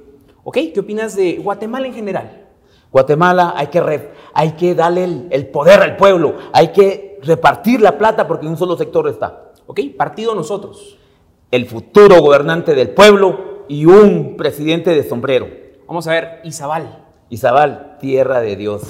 ¿Ok? 0.44 0.58
¿Qué 0.74 0.80
opinas 0.80 1.16
de 1.16 1.38
Guatemala 1.38 1.86
en 1.86 1.94
general? 1.94 2.48
Guatemala 2.92 3.54
hay 3.56 3.68
que, 3.68 4.10
hay 4.34 4.52
que 4.52 4.74
darle 4.74 5.26
el, 5.30 5.48
poder 5.48 5.80
al 5.80 5.96
pueblo, 5.96 6.34
hay 6.52 6.68
que 6.68 7.18
repartir 7.22 7.80
la 7.80 7.96
plata 7.96 8.28
porque 8.28 8.44
en 8.44 8.52
un 8.52 8.58
solo 8.58 8.76
sector 8.76 9.08
está. 9.08 9.52
¿Ok? 9.66 9.80
Partido 9.96 10.34
nosotros. 10.34 10.98
El 11.50 11.64
futuro 11.64 12.20
gobernante 12.20 12.74
del 12.74 12.90
pueblo 12.90 13.64
y 13.68 13.86
un 13.86 14.36
presidente 14.36 14.90
de 14.90 15.02
sombrero. 15.02 15.48
Vamos 15.86 16.06
a 16.08 16.10
ver, 16.10 16.40
Izabal. 16.44 17.06
Izabal, 17.30 17.96
tierra 18.00 18.42
de 18.42 18.56
Dios, 18.56 18.82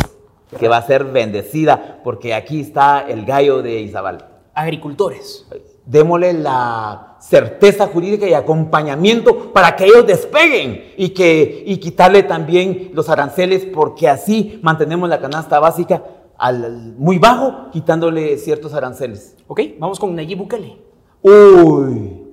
que 0.59 0.67
va 0.67 0.79
a 0.79 0.83
ser 0.83 1.05
bendecida 1.05 2.01
porque 2.03 2.35
aquí 2.35 2.63
está 2.63 3.01
el 3.09 3.27
gallo 3.27 3.63
de 3.63 3.79
Izabal. 3.79 4.27
Agricultores. 4.55 5.47
Démosle 5.87 6.33
la 6.33 7.10
certeza 7.21 7.87
jurídica 7.87 8.27
y 8.27 8.35
acompañamiento 8.35 9.53
para 9.53 9.77
que 9.77 9.85
ellos 9.85 10.07
despeguen 10.07 10.93
y, 10.97 11.11
que, 11.11 11.63
y 11.67 11.77
quitarle 11.77 12.23
también 12.23 12.91
los 12.95 13.09
aranceles 13.09 13.67
porque 13.67 14.09
así 14.09 14.59
mantenemos 14.63 15.09
la 15.09 15.21
canasta 15.21 15.61
básica 15.61 16.03
al, 16.39 16.95
muy 16.97 17.19
bajo, 17.19 17.71
quitándole 17.71 18.39
ciertos 18.39 18.73
aranceles. 18.73 19.37
Ok, 19.47 19.61
vamos 19.79 20.01
con 20.01 20.15
Nayib 20.15 20.39
Bukele. 20.39 20.79
Uy, 21.23 22.27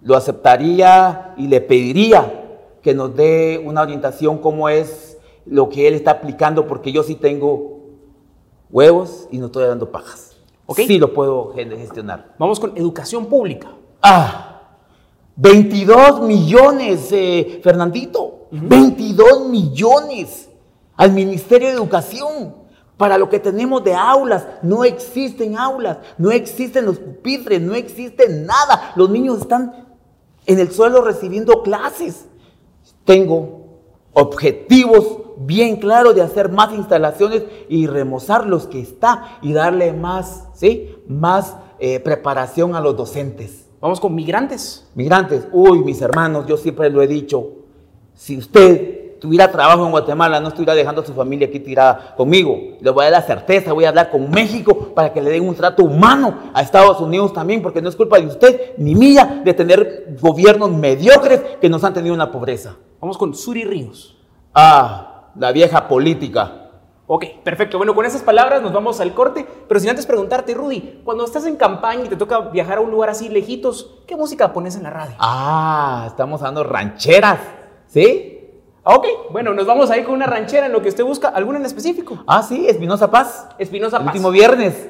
lo 0.00 0.16
aceptaría 0.16 1.34
y 1.36 1.46
le 1.46 1.60
pediría 1.60 2.60
que 2.82 2.94
nos 2.94 3.14
dé 3.14 3.62
una 3.64 3.82
orientación 3.82 4.38
cómo 4.38 4.68
es 4.70 5.18
lo 5.44 5.68
que 5.68 5.86
él 5.86 5.94
está 5.94 6.12
aplicando 6.12 6.66
porque 6.66 6.90
yo 6.90 7.02
sí 7.02 7.14
tengo 7.14 7.80
huevos 8.70 9.28
y 9.30 9.38
no 9.38 9.46
estoy 9.46 9.66
dando 9.66 9.92
pajas. 9.92 10.36
Okay. 10.64 10.86
Sí 10.86 10.98
lo 10.98 11.12
puedo 11.12 11.52
gestionar. 11.52 12.34
Vamos 12.38 12.58
con 12.58 12.76
educación 12.78 13.26
pública. 13.26 13.68
Ah, 14.02 14.62
22 15.36 16.22
millones, 16.22 17.08
eh, 17.12 17.60
Fernandito. 17.62 18.48
22 18.50 19.48
millones 19.48 20.48
al 20.96 21.12
Ministerio 21.12 21.68
de 21.68 21.74
Educación. 21.74 22.56
Para 22.96 23.16
lo 23.16 23.28
que 23.28 23.40
tenemos 23.40 23.82
de 23.82 23.94
aulas, 23.94 24.46
no 24.62 24.84
existen 24.84 25.56
aulas, 25.56 25.98
no 26.18 26.30
existen 26.30 26.84
los 26.84 26.98
pupitres, 26.98 27.60
no 27.60 27.74
existe 27.74 28.28
nada. 28.28 28.92
Los 28.96 29.08
niños 29.08 29.40
están 29.40 29.96
en 30.46 30.58
el 30.58 30.70
suelo 30.70 31.02
recibiendo 31.02 31.62
clases. 31.62 32.26
Tengo 33.04 33.80
objetivos 34.12 35.18
bien 35.38 35.76
claros 35.76 36.14
de 36.14 36.22
hacer 36.22 36.50
más 36.50 36.72
instalaciones 36.74 37.44
y 37.68 37.86
remozar 37.86 38.46
los 38.46 38.66
que 38.66 38.80
está 38.80 39.38
y 39.40 39.52
darle 39.52 39.92
más, 39.92 40.48
¿sí? 40.54 40.94
Más 41.08 41.56
eh, 41.78 41.98
preparación 41.98 42.76
a 42.76 42.80
los 42.80 42.96
docentes. 42.96 43.71
Vamos 43.82 43.98
con 43.98 44.14
migrantes. 44.14 44.88
Migrantes. 44.94 45.48
Uy, 45.50 45.80
mis 45.80 46.00
hermanos, 46.00 46.46
yo 46.46 46.56
siempre 46.56 46.88
lo 46.88 47.02
he 47.02 47.08
dicho. 47.08 47.48
Si 48.14 48.38
usted 48.38 49.18
tuviera 49.18 49.50
trabajo 49.50 49.84
en 49.84 49.90
Guatemala, 49.90 50.38
no 50.38 50.48
estuviera 50.48 50.72
dejando 50.72 51.02
a 51.02 51.04
su 51.04 51.12
familia 51.12 51.48
aquí 51.48 51.58
tirada 51.58 52.14
conmigo. 52.16 52.56
Le 52.80 52.90
voy 52.90 53.02
a 53.04 53.10
dar 53.10 53.20
la 53.20 53.26
certeza, 53.26 53.72
voy 53.72 53.84
a 53.84 53.88
hablar 53.88 54.08
con 54.08 54.30
México 54.30 54.92
para 54.94 55.12
que 55.12 55.20
le 55.20 55.30
den 55.30 55.48
un 55.48 55.56
trato 55.56 55.82
humano 55.82 56.52
a 56.54 56.62
Estados 56.62 57.00
Unidos 57.00 57.32
también, 57.32 57.60
porque 57.60 57.82
no 57.82 57.88
es 57.88 57.96
culpa 57.96 58.20
de 58.20 58.28
usted 58.28 58.74
ni 58.78 58.94
mía 58.94 59.42
de 59.44 59.52
tener 59.52 60.16
gobiernos 60.20 60.70
mediocres 60.70 61.40
que 61.60 61.68
nos 61.68 61.82
han 61.82 61.92
tenido 61.92 62.14
una 62.14 62.30
pobreza. 62.30 62.76
Vamos 63.00 63.18
con 63.18 63.34
Suri 63.34 63.64
Ríos. 63.64 64.16
Ah, 64.54 65.32
la 65.34 65.50
vieja 65.50 65.88
política. 65.88 66.61
Ok, 67.06 67.24
perfecto. 67.42 67.78
Bueno, 67.78 67.94
con 67.94 68.06
esas 68.06 68.22
palabras 68.22 68.62
nos 68.62 68.72
vamos 68.72 69.00
al 69.00 69.12
corte, 69.12 69.46
pero 69.68 69.80
sin 69.80 69.90
antes 69.90 70.06
preguntarte, 70.06 70.54
Rudy, 70.54 71.00
cuando 71.04 71.24
estás 71.24 71.44
en 71.46 71.56
campaña 71.56 72.04
y 72.04 72.08
te 72.08 72.16
toca 72.16 72.38
viajar 72.40 72.78
a 72.78 72.80
un 72.80 72.90
lugar 72.90 73.10
así 73.10 73.28
lejitos, 73.28 74.02
¿qué 74.06 74.16
música 74.16 74.52
pones 74.52 74.76
en 74.76 74.84
la 74.84 74.90
radio? 74.90 75.14
Ah, 75.18 76.04
estamos 76.06 76.40
dando 76.40 76.62
rancheras, 76.62 77.40
¿sí? 77.86 78.38
Ok, 78.84 79.06
bueno, 79.30 79.52
nos 79.52 79.66
vamos 79.66 79.90
ahí 79.90 80.02
con 80.02 80.14
una 80.14 80.26
ranchera 80.26 80.66
en 80.66 80.72
lo 80.72 80.82
que 80.82 80.88
usted 80.88 81.04
busca. 81.04 81.28
¿Alguna 81.28 81.58
en 81.58 81.66
específico? 81.66 82.22
Ah, 82.26 82.42
sí, 82.42 82.66
Espinosa 82.68 83.10
Paz. 83.10 83.48
Espinosa 83.58 83.98
Paz. 83.98 84.06
último 84.06 84.30
viernes. 84.30 84.88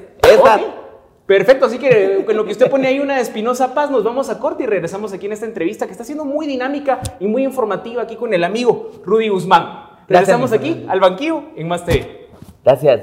Perfecto, 1.27 1.67
así 1.67 1.79
que 1.79 2.25
en 2.29 2.37
lo 2.37 2.45
que 2.45 2.53
usted 2.53 2.71
pone 2.71 2.89
ahí 2.89 3.01
una 3.01 3.21
Espinosa 3.21 3.75
Paz, 3.75 3.91
nos 3.91 4.03
vamos 4.03 4.29
a 4.29 4.39
corte 4.39 4.65
y 4.65 4.67
regresamos 4.67 5.13
aquí 5.13 5.27
en 5.27 5.33
esta 5.33 5.47
entrevista 5.47 5.87
que 5.87 5.93
está 5.93 6.05
siendo 6.05 6.25
muy 6.25 6.47
dinámica 6.47 7.01
y 7.21 7.27
muy 7.27 7.45
informativa 7.45 8.03
aquí 8.03 8.17
con 8.17 8.35
el 8.35 8.45
amigo 8.45 8.91
Rudy 9.05 9.29
Guzmán. 9.29 9.92
Regresamos 10.13 10.53
aquí 10.53 10.85
al 10.89 11.01
banquillo 11.01 11.43
en 11.57 11.69
Más 11.69 11.87
TV. 11.87 12.29
Gracias. 12.63 13.01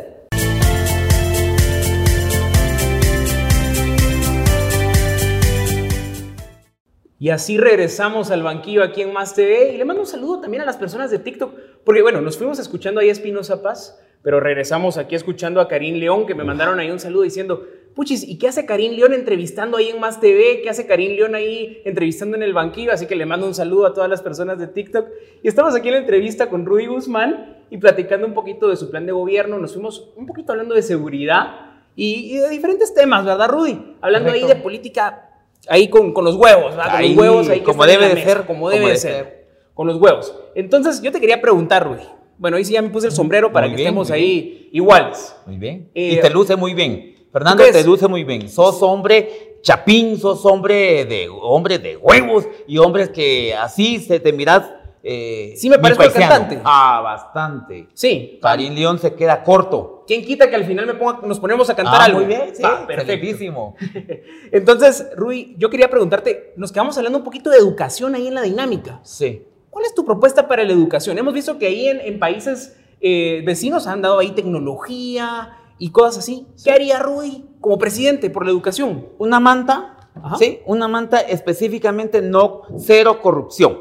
Y 7.17 7.31
así 7.31 7.57
regresamos 7.57 8.29
al 8.29 8.43
banquillo 8.43 8.83
aquí 8.83 9.01
en 9.01 9.11
Más 9.11 9.33
TV. 9.33 9.73
Y 9.73 9.77
le 9.77 9.85
mando 9.85 10.03
un 10.03 10.07
saludo 10.07 10.39
también 10.39 10.61
a 10.61 10.67
las 10.67 10.77
personas 10.77 11.09
de 11.09 11.17
TikTok. 11.17 11.51
Porque 11.83 12.03
bueno, 12.03 12.21
nos 12.21 12.37
fuimos 12.37 12.59
escuchando 12.59 13.01
ahí 13.01 13.09
a 13.09 13.11
Espinosa 13.11 13.63
Paz, 13.63 13.99
pero 14.21 14.39
regresamos 14.39 14.99
aquí 14.99 15.15
escuchando 15.15 15.61
a 15.61 15.67
Karim 15.67 15.95
León, 15.95 16.27
que 16.27 16.35
me 16.35 16.43
mandaron 16.43 16.79
ahí 16.79 16.91
un 16.91 16.99
saludo 16.99 17.23
diciendo, 17.23 17.65
puchis, 17.95 18.27
¿y 18.27 18.37
qué 18.37 18.47
hace 18.47 18.65
Karim 18.65 18.93
León 18.93 19.13
entrevistando 19.13 19.77
ahí 19.77 19.89
en 19.89 19.99
Más 19.99 20.19
TV? 20.19 20.61
¿Qué 20.61 20.69
hace 20.69 20.87
Karim 20.87 21.11
León 21.15 21.35
ahí 21.35 21.81
entrevistando 21.85 22.37
en 22.37 22.43
el 22.43 22.53
banquillo? 22.53 22.91
Así 22.91 23.05
que 23.05 23.15
le 23.15 23.25
mando 23.25 23.47
un 23.47 23.53
saludo 23.53 23.85
a 23.85 23.93
todas 23.93 24.09
las 24.09 24.21
personas 24.21 24.59
de 24.59 24.67
TikTok. 24.67 25.07
Y 25.43 25.47
estamos 25.47 25.75
aquí 25.75 25.89
en 25.89 25.95
la 25.95 25.99
entrevista 26.01 26.49
con 26.49 26.65
Rudy 26.65 26.87
Guzmán 26.87 27.57
y 27.69 27.77
platicando 27.77 28.25
un 28.25 28.33
poquito 28.33 28.69
de 28.69 28.75
su 28.75 28.89
plan 28.89 29.05
de 29.05 29.11
gobierno. 29.11 29.59
Nos 29.59 29.73
fuimos 29.73 30.11
un 30.15 30.25
poquito 30.25 30.51
hablando 30.51 30.75
de 30.75 30.81
seguridad 30.81 31.69
y, 31.95 32.37
de 32.37 32.49
diferentes 32.49 32.93
temas, 32.93 33.25
¿verdad, 33.25 33.49
Rudy? 33.49 33.95
Hablando 34.01 34.31
ahí 34.31 34.45
de 34.45 34.55
política 34.55 35.29
ahí 35.67 35.89
con, 35.89 36.13
con 36.13 36.23
los 36.23 36.35
huevos, 36.35 36.75
¿verdad? 36.75 36.93
Con 36.93 37.01
los 37.01 37.17
huevos 37.17 37.49
ahí 37.49 37.59
como 37.61 37.85
debe 37.85 38.09
de 38.09 38.23
ser. 38.23 38.45
Como 38.45 38.69
debe 38.69 38.89
de 38.89 38.97
ser. 38.97 39.47
Con 39.73 39.87
los 39.87 39.97
huevos. 39.97 40.33
Entonces, 40.55 41.01
yo 41.01 41.11
te 41.11 41.19
quería 41.19 41.41
preguntar, 41.41 41.85
Rudy. 41.85 42.03
Bueno, 42.37 42.57
ahí 42.57 42.63
sí 42.63 42.73
ya 42.73 42.81
me 42.81 42.89
puse 42.89 43.07
el 43.07 43.13
sombrero 43.13 43.51
para 43.51 43.67
que 43.67 43.75
estemos 43.75 44.11
ahí 44.11 44.69
iguales. 44.71 45.35
Muy 45.45 45.57
bien. 45.57 45.89
y 45.93 46.17
te 46.17 46.29
luce 46.29 46.55
muy 46.55 46.73
bien. 46.73 47.18
Fernando, 47.31 47.63
te 47.71 47.83
luce 47.83 48.07
muy 48.07 48.23
bien. 48.23 48.49
Sos 48.49 48.81
hombre 48.81 49.59
chapín, 49.61 50.17
sos 50.17 50.45
hombre 50.45 51.05
de, 51.05 51.27
hombre 51.29 51.79
de 51.79 51.97
huevos 51.97 52.47
y 52.67 52.77
hombres 52.77 53.09
que 53.09 53.53
así 53.53 53.99
se 53.99 54.19
te 54.19 54.31
miras 54.31 54.63
eh, 55.01 55.53
sí, 55.55 55.69
me 55.69 55.79
parece 55.79 56.03
el 56.03 56.11
cantante. 56.11 56.59
Ah, 56.63 57.01
bastante. 57.01 57.87
Sí. 57.93 58.39
Karim 58.41 58.73
León 58.73 58.99
se 58.99 59.13
queda 59.13 59.43
corto. 59.43 60.03
¿Quién 60.05 60.25
quita 60.25 60.49
que 60.49 60.55
al 60.55 60.65
final 60.65 60.85
me 60.87 60.95
ponga, 60.95 61.19
nos 61.23 61.39
ponemos 61.39 61.69
a 61.69 61.75
cantar 61.75 62.01
ah, 62.01 62.05
algo? 62.05 62.19
Muy 62.19 62.27
bien, 62.27 62.53
sí. 62.53 62.61
Ah, 62.65 62.83
perfectísimo. 62.85 63.75
Entonces, 64.51 65.07
Rui, 65.15 65.55
yo 65.57 65.69
quería 65.69 65.89
preguntarte, 65.89 66.53
nos 66.57 66.71
quedamos 66.71 66.97
hablando 66.97 67.19
un 67.19 67.23
poquito 67.23 67.49
de 67.49 67.57
educación 67.57 68.15
ahí 68.15 68.27
en 68.27 68.33
la 68.33 68.41
dinámica. 68.41 68.99
Sí. 69.03 69.45
¿Cuál 69.69 69.85
es 69.85 69.93
tu 69.93 70.03
propuesta 70.03 70.47
para 70.47 70.63
la 70.63 70.73
educación? 70.73 71.17
Hemos 71.17 71.33
visto 71.33 71.57
que 71.57 71.67
ahí 71.67 71.87
en, 71.87 72.19
países 72.19 72.75
eh, 72.99 73.41
vecinos 73.45 73.87
han 73.87 74.01
dado 74.01 74.19
ahí 74.19 74.31
tecnología 74.31 75.58
y 75.79 75.91
cosas 75.91 76.19
así. 76.19 76.45
¿Qué 76.63 76.71
haría 76.71 76.99
Rui 76.99 77.45
como 77.59 77.79
presidente 77.79 78.29
por 78.29 78.45
la 78.45 78.51
educación? 78.51 79.07
Una 79.17 79.39
manta, 79.39 80.09
¿sí? 80.37 80.59
Una 80.65 80.87
manta 80.87 81.21
específicamente 81.21 82.21
no 82.21 82.61
cero 82.77 83.21
corrupción, 83.21 83.79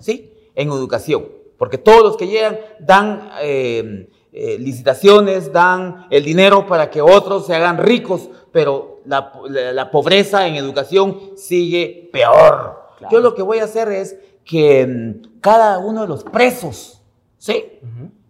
¿sí? 0.00 0.32
en 0.54 0.68
educación, 0.68 1.26
porque 1.58 1.78
todos 1.78 2.02
los 2.02 2.16
que 2.16 2.28
llegan 2.28 2.58
dan 2.80 3.30
eh, 3.40 4.08
eh, 4.32 4.56
licitaciones, 4.58 5.52
dan 5.52 6.06
el 6.10 6.24
dinero 6.24 6.66
para 6.66 6.90
que 6.90 7.00
otros 7.02 7.46
se 7.46 7.54
hagan 7.54 7.78
ricos, 7.78 8.28
pero 8.52 9.00
la, 9.04 9.90
pobreza 9.90 10.46
en 10.46 10.56
educación 10.56 11.36
sigue 11.36 12.08
peor. 12.12 12.84
Yo 13.10 13.20
lo 13.20 13.34
que 13.34 13.42
voy 13.42 13.58
a 13.58 13.64
hacer 13.64 13.88
es 13.88 14.16
que 14.44 14.86
mm, 14.86 15.40
cada 15.40 15.78
uno 15.78 16.02
de 16.02 16.08
los 16.08 16.24
presos, 16.24 17.02
¿sí? 17.38 17.80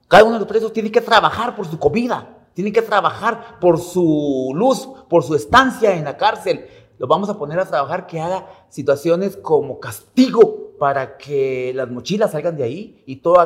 Cada 0.08 0.24
uno 0.24 0.34
de 0.34 0.40
los 0.40 0.48
presos 0.48 0.72
tiene 0.72 0.90
que 0.90 1.00
trabajar 1.00 1.54
por 1.54 1.66
su 1.66 1.78
comida, 1.78 2.43
tiene 2.54 2.72
que 2.72 2.82
trabajar 2.82 3.58
por 3.60 3.78
su 3.78 4.52
luz, 4.54 4.88
por 5.08 5.22
su 5.22 5.34
estancia 5.34 5.94
en 5.94 6.04
la 6.04 6.16
cárcel. 6.16 6.66
Lo 6.98 7.06
vamos 7.06 7.28
a 7.28 7.36
poner 7.36 7.58
a 7.58 7.66
trabajar 7.66 8.06
que 8.06 8.20
haga 8.20 8.46
situaciones 8.68 9.36
como 9.36 9.80
castigo 9.80 10.76
para 10.78 11.16
que 11.16 11.72
las 11.74 11.90
mochilas 11.90 12.32
salgan 12.32 12.56
de 12.56 12.64
ahí 12.64 13.02
y 13.06 13.16
todos 13.16 13.38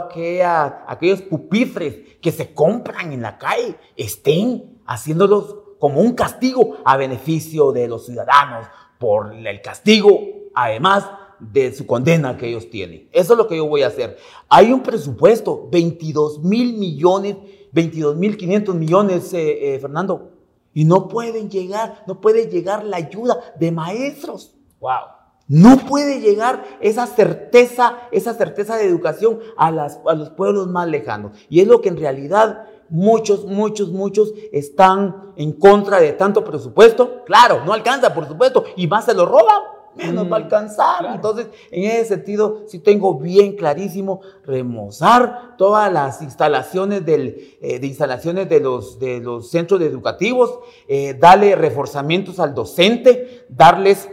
aquellos 0.86 1.22
pupitres 1.22 2.16
que 2.20 2.32
se 2.32 2.52
compran 2.54 3.12
en 3.12 3.22
la 3.22 3.38
calle 3.38 3.76
estén 3.96 4.80
haciéndolos 4.86 5.56
como 5.78 6.00
un 6.00 6.14
castigo 6.14 6.76
a 6.84 6.96
beneficio 6.96 7.72
de 7.72 7.88
los 7.88 8.06
ciudadanos 8.06 8.66
por 8.98 9.34
el 9.34 9.62
castigo, 9.62 10.20
además 10.54 11.08
de 11.38 11.72
su 11.72 11.86
condena 11.86 12.36
que 12.36 12.48
ellos 12.48 12.68
tienen. 12.68 13.08
Eso 13.12 13.34
es 13.34 13.38
lo 13.38 13.46
que 13.46 13.56
yo 13.56 13.66
voy 13.66 13.82
a 13.82 13.88
hacer. 13.88 14.18
Hay 14.48 14.72
un 14.72 14.82
presupuesto, 14.82 15.68
22 15.70 16.42
mil 16.42 16.76
millones, 16.76 17.36
22 17.78 18.16
mil 18.16 18.36
500 18.36 18.74
millones, 18.74 19.32
eh, 19.32 19.74
eh, 19.74 19.78
Fernando, 19.78 20.32
y 20.74 20.84
no 20.84 21.06
pueden 21.06 21.48
llegar, 21.48 22.02
no 22.08 22.20
puede 22.20 22.46
llegar 22.46 22.84
la 22.84 22.96
ayuda 22.96 23.38
de 23.60 23.70
maestros. 23.70 24.56
Wow. 24.80 25.14
No 25.46 25.78
puede 25.88 26.20
llegar 26.20 26.64
esa 26.80 27.06
certeza, 27.06 27.96
esa 28.10 28.34
certeza 28.34 28.76
de 28.76 28.84
educación 28.84 29.38
a, 29.56 29.70
las, 29.70 30.00
a 30.06 30.14
los 30.14 30.30
pueblos 30.30 30.66
más 30.66 30.88
lejanos. 30.88 31.32
Y 31.48 31.60
es 31.60 31.68
lo 31.68 31.80
que 31.80 31.88
en 31.88 31.98
realidad 31.98 32.64
muchos, 32.88 33.44
muchos, 33.44 33.92
muchos 33.92 34.34
están 34.50 35.32
en 35.36 35.52
contra 35.52 36.00
de 36.00 36.12
tanto 36.12 36.42
presupuesto. 36.42 37.22
Claro, 37.26 37.64
no 37.64 37.72
alcanza, 37.72 38.12
por 38.12 38.26
supuesto, 38.26 38.64
y 38.76 38.88
más 38.88 39.04
se 39.04 39.14
lo 39.14 39.24
roban, 39.24 39.62
menos 39.98 40.24
va 40.24 40.36
a 40.36 40.40
mm, 40.40 40.44
alcanzar. 40.44 41.06
Entonces, 41.14 41.48
en 41.70 41.84
ese 41.84 42.04
sentido, 42.06 42.64
sí 42.66 42.78
tengo 42.78 43.18
bien 43.18 43.56
clarísimo 43.56 44.20
remozar 44.44 45.56
todas 45.56 45.92
las 45.92 46.22
instalaciones 46.22 47.04
del, 47.04 47.56
eh, 47.60 47.78
de 47.78 47.86
instalaciones 47.86 48.48
de 48.48 48.60
los, 48.60 48.98
de 48.98 49.20
los 49.20 49.50
centros 49.50 49.80
educativos, 49.82 50.58
eh, 50.88 51.14
darle 51.14 51.54
reforzamientos 51.56 52.40
al 52.40 52.54
docente, 52.54 53.46
darles 53.48 54.08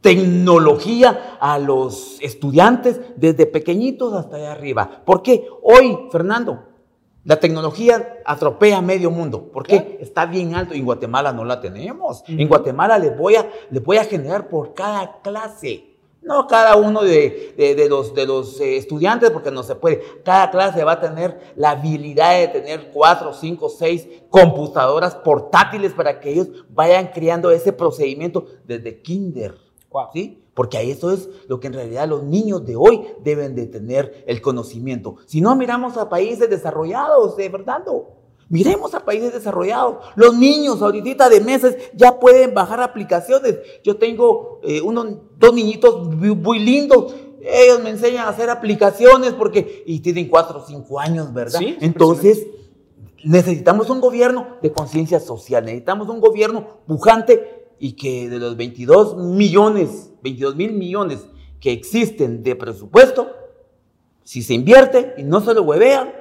tecnología 0.00 1.36
a 1.40 1.58
los 1.58 2.18
estudiantes 2.20 3.00
desde 3.16 3.46
pequeñitos 3.46 4.14
hasta 4.14 4.36
allá 4.36 4.52
arriba. 4.52 5.02
¿Por 5.04 5.22
qué? 5.22 5.46
Hoy, 5.62 6.08
Fernando, 6.10 6.69
la 7.24 7.38
tecnología 7.38 8.18
atropella 8.24 8.80
medio 8.80 9.10
mundo. 9.10 9.50
¿Por 9.52 9.66
qué? 9.66 9.98
Está 10.00 10.26
bien 10.26 10.54
alto. 10.54 10.74
En 10.74 10.84
Guatemala 10.84 11.32
no 11.32 11.44
la 11.44 11.60
tenemos. 11.60 12.24
En 12.26 12.48
Guatemala 12.48 12.98
les 12.98 13.16
voy, 13.16 13.36
a, 13.36 13.48
les 13.70 13.82
voy 13.82 13.98
a 13.98 14.04
generar 14.04 14.48
por 14.48 14.74
cada 14.74 15.20
clase. 15.20 15.86
No 16.22 16.46
cada 16.46 16.76
uno 16.76 17.02
de, 17.02 17.54
los, 17.88 18.14
de 18.14 18.26
los 18.26 18.60
eh, 18.60 18.76
estudiantes, 18.76 19.30
porque 19.30 19.50
no 19.50 19.62
se 19.62 19.74
puede. 19.74 20.02
Cada 20.22 20.50
clase 20.50 20.84
va 20.84 20.92
a 20.92 21.00
tener 21.00 21.54
la 21.56 21.70
habilidad 21.70 22.38
de 22.38 22.48
tener 22.48 22.90
cuatro, 22.92 23.32
cinco, 23.32 23.70
seis 23.70 24.06
computadoras 24.28 25.14
portátiles 25.14 25.92
para 25.92 26.20
que 26.20 26.30
ellos 26.30 26.48
vayan 26.68 27.08
creando 27.08 27.50
ese 27.50 27.72
procedimiento 27.72 28.46
desde 28.64 29.00
kinder. 29.00 29.56
¿Sí? 30.12 30.44
Porque 30.60 30.90
eso 30.90 31.10
es 31.10 31.30
lo 31.48 31.58
que 31.58 31.68
en 31.68 31.72
realidad 31.72 32.06
los 32.06 32.22
niños 32.22 32.66
de 32.66 32.76
hoy 32.76 33.00
deben 33.24 33.54
de 33.54 33.64
tener 33.64 34.24
el 34.26 34.42
conocimiento. 34.42 35.16
Si 35.24 35.40
no, 35.40 35.56
miramos 35.56 35.96
a 35.96 36.10
países 36.10 36.50
desarrollados, 36.50 37.34
de 37.38 37.48
verdad. 37.48 37.82
Miremos 38.50 38.92
a 38.92 39.02
países 39.02 39.32
desarrollados. 39.32 40.04
Los 40.16 40.36
niños 40.36 40.82
ahorita 40.82 41.30
de 41.30 41.40
meses 41.40 41.78
ya 41.94 42.20
pueden 42.20 42.52
bajar 42.52 42.82
aplicaciones. 42.82 43.56
Yo 43.82 43.96
tengo 43.96 44.60
eh, 44.62 44.82
unos, 44.82 45.06
dos 45.38 45.54
niñitos 45.54 46.14
muy, 46.14 46.58
lindos. 46.58 47.14
Ellos 47.40 47.82
me 47.82 47.88
enseñan 47.88 48.26
a 48.26 48.28
hacer 48.28 48.50
aplicaciones 48.50 49.32
porque, 49.32 49.82
y 49.86 50.00
tienen 50.00 50.28
cuatro 50.28 50.58
o 50.58 50.66
cinco 50.66 51.00
años, 51.00 51.32
¿verdad? 51.32 51.62
Entonces, 51.80 52.46
necesitamos 53.24 53.88
un 53.88 54.02
gobierno 54.02 54.58
de 54.60 54.70
conciencia 54.70 55.20
social. 55.20 55.64
Necesitamos 55.64 56.10
un 56.10 56.20
gobierno 56.20 56.82
pujante 56.86 57.60
y 57.78 57.92
que 57.92 58.28
de 58.28 58.38
los 58.38 58.58
22 58.58 59.16
millones, 59.16 60.09
22 60.22 60.56
mil 60.56 60.72
millones 60.72 61.26
que 61.60 61.72
existen 61.72 62.42
de 62.42 62.56
presupuesto, 62.56 63.30
si 64.22 64.42
se 64.42 64.54
invierte 64.54 65.14
y 65.16 65.22
no 65.22 65.40
se 65.40 65.54
lo 65.54 65.62
huevean, 65.62 66.12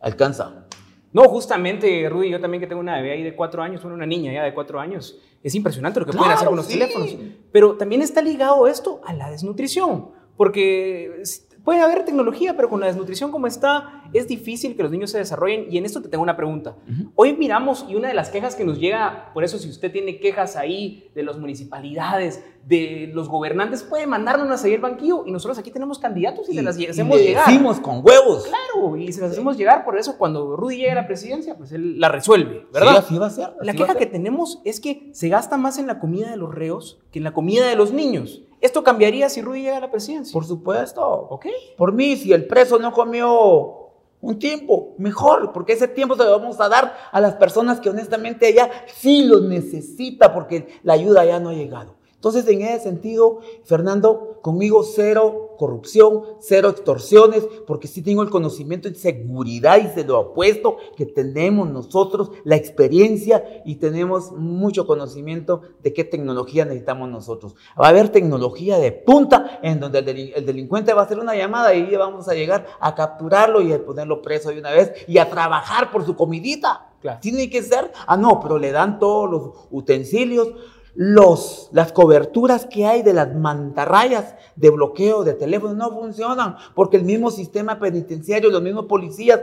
alcanza. 0.00 0.66
No, 1.12 1.24
justamente, 1.24 2.08
Rudy, 2.08 2.30
yo 2.30 2.40
también 2.40 2.60
que 2.60 2.66
tengo 2.66 2.80
una 2.80 2.96
bebé 2.96 3.12
ahí 3.12 3.22
de 3.22 3.34
cuatro 3.34 3.62
años, 3.62 3.84
una 3.84 4.06
niña 4.06 4.32
ya 4.32 4.44
de 4.44 4.54
cuatro 4.54 4.78
años, 4.78 5.18
es 5.42 5.54
impresionante 5.54 5.98
lo 5.98 6.06
que 6.06 6.12
pueden 6.12 6.32
hacer 6.32 6.46
con 6.46 6.56
los 6.56 6.68
teléfonos. 6.68 7.16
Pero 7.50 7.76
también 7.76 8.02
está 8.02 8.22
ligado 8.22 8.66
esto 8.68 9.00
a 9.04 9.12
la 9.12 9.30
desnutrición, 9.30 10.10
porque 10.36 11.22
Puede 11.70 11.82
haber 11.82 12.04
tecnología, 12.04 12.56
pero 12.56 12.68
con 12.68 12.80
la 12.80 12.86
desnutrición 12.86 13.30
como 13.30 13.46
está, 13.46 14.02
es 14.12 14.26
difícil 14.26 14.74
que 14.74 14.82
los 14.82 14.90
niños 14.90 15.12
se 15.12 15.18
desarrollen. 15.18 15.66
Y 15.70 15.78
en 15.78 15.84
esto 15.84 16.02
te 16.02 16.08
tengo 16.08 16.24
una 16.24 16.34
pregunta. 16.34 16.74
Hoy 17.14 17.36
miramos, 17.36 17.86
y 17.88 17.94
una 17.94 18.08
de 18.08 18.14
las 18.14 18.28
quejas 18.28 18.56
que 18.56 18.64
nos 18.64 18.80
llega, 18.80 19.30
por 19.32 19.44
eso 19.44 19.56
si 19.56 19.68
usted 19.68 19.92
tiene 19.92 20.18
quejas 20.18 20.56
ahí 20.56 21.08
de 21.14 21.22
las 21.22 21.38
municipalidades, 21.38 22.42
de 22.66 23.08
los 23.14 23.28
gobernantes, 23.28 23.84
puede 23.84 24.08
mandarnos 24.08 24.50
a 24.50 24.56
seguir 24.56 24.78
el 24.78 24.82
banquillo. 24.82 25.22
Y 25.26 25.30
nosotros 25.30 25.60
aquí 25.60 25.70
tenemos 25.70 26.00
candidatos 26.00 26.48
y, 26.48 26.56
se 26.56 26.62
las 26.62 26.76
hacemos 26.76 27.20
y 27.20 27.22
llegar. 27.22 27.46
Decimos 27.46 27.78
con 27.78 28.04
huevos. 28.04 28.48
Claro, 28.48 28.96
y 28.96 29.12
se 29.12 29.20
las 29.20 29.30
hacemos 29.30 29.56
llegar. 29.56 29.84
Por 29.84 29.96
eso 29.96 30.18
cuando 30.18 30.56
Rudy 30.56 30.78
llega 30.78 30.90
a 30.90 30.96
la 30.96 31.06
presidencia, 31.06 31.56
pues 31.56 31.70
él 31.70 32.00
la 32.00 32.08
resuelve, 32.08 32.66
¿verdad? 32.72 32.94
Sí, 32.94 32.98
así 32.98 33.18
va 33.18 33.26
a 33.26 33.30
ser. 33.30 33.50
la 33.60 33.74
queja 33.74 33.94
que 33.94 34.06
tenemos 34.06 34.60
es 34.64 34.80
que 34.80 35.08
se 35.12 35.28
gasta 35.28 35.56
más 35.56 35.78
en 35.78 35.86
la 35.86 36.00
comida 36.00 36.32
de 36.32 36.36
los 36.36 36.52
reos 36.52 37.00
que 37.12 37.20
en 37.20 37.24
la 37.24 37.32
comida 37.32 37.68
de 37.68 37.76
los 37.76 37.92
niños. 37.92 38.42
¿Esto 38.60 38.84
cambiaría 38.84 39.28
si 39.28 39.40
Rudy 39.40 39.62
llega 39.62 39.78
a 39.78 39.80
la 39.80 39.90
presidencia? 39.90 40.32
Por 40.32 40.44
supuesto. 40.44 41.02
Ok. 41.02 41.46
Por 41.76 41.92
mí, 41.92 42.16
si 42.16 42.32
el 42.32 42.46
preso 42.46 42.78
no 42.78 42.92
comió 42.92 43.80
un 44.20 44.38
tiempo, 44.38 44.94
mejor, 44.98 45.52
porque 45.52 45.72
ese 45.72 45.88
tiempo 45.88 46.14
se 46.14 46.24
lo 46.24 46.38
vamos 46.38 46.60
a 46.60 46.68
dar 46.68 46.94
a 47.10 47.20
las 47.20 47.36
personas 47.36 47.80
que 47.80 47.88
honestamente 47.88 48.48
ella 48.48 48.70
sí 48.86 49.24
lo 49.24 49.40
necesita 49.40 50.34
porque 50.34 50.80
la 50.82 50.92
ayuda 50.92 51.24
ya 51.24 51.40
no 51.40 51.48
ha 51.48 51.54
llegado. 51.54 51.99
Entonces, 52.20 52.46
en 52.48 52.60
ese 52.60 52.80
sentido, 52.84 53.38
Fernando, 53.64 54.40
conmigo 54.42 54.84
cero 54.84 55.54
corrupción, 55.56 56.22
cero 56.38 56.68
extorsiones, 56.68 57.46
porque 57.66 57.88
sí 57.88 58.02
tengo 58.02 58.22
el 58.22 58.28
conocimiento 58.28 58.88
y 58.88 58.94
seguridad 58.94 59.78
y 59.78 59.88
se 59.88 60.04
lo 60.04 60.18
apuesto 60.18 60.76
que 60.98 61.06
tenemos 61.06 61.70
nosotros, 61.70 62.30
la 62.44 62.56
experiencia 62.56 63.62
y 63.64 63.76
tenemos 63.76 64.32
mucho 64.32 64.86
conocimiento 64.86 65.62
de 65.82 65.94
qué 65.94 66.04
tecnología 66.04 66.66
necesitamos 66.66 67.08
nosotros. 67.08 67.56
Va 67.80 67.86
a 67.86 67.88
haber 67.88 68.10
tecnología 68.10 68.76
de 68.78 68.92
punta 68.92 69.58
en 69.62 69.80
donde 69.80 70.00
el, 70.00 70.44
delincuente 70.44 70.92
va 70.92 71.00
a 71.00 71.04
hacer 71.06 71.18
una 71.18 71.34
llamada 71.34 71.72
y 71.72 71.96
vamos 71.96 72.28
a 72.28 72.34
llegar 72.34 72.66
a 72.80 72.94
capturarlo 72.94 73.62
y 73.62 73.72
a 73.72 73.82
ponerlo 73.82 74.20
preso 74.20 74.50
de 74.50 74.58
una 74.58 74.72
vez 74.72 74.92
y 75.08 75.16
a 75.16 75.30
trabajar 75.30 75.90
por 75.90 76.04
su 76.04 76.16
comidita. 76.16 76.86
Tiene 77.22 77.48
que 77.48 77.62
ser, 77.62 77.90
ah, 78.06 78.18
no, 78.18 78.40
pero 78.40 78.58
le 78.58 78.72
dan 78.72 78.98
todos 78.98 79.30
los 79.30 79.52
utensilios 79.70 80.48
los, 80.94 81.68
las 81.72 81.92
coberturas 81.92 82.66
que 82.66 82.86
hay 82.86 83.02
de 83.02 83.12
las 83.12 83.34
mantarrayas 83.34 84.34
de 84.56 84.70
bloqueo 84.70 85.24
de 85.24 85.34
teléfono 85.34 85.74
no 85.74 85.90
funcionan 85.90 86.56
porque 86.74 86.96
el 86.96 87.04
mismo 87.04 87.30
sistema 87.30 87.78
penitenciario, 87.78 88.50
los 88.50 88.62
mismos 88.62 88.86
policías 88.86 89.40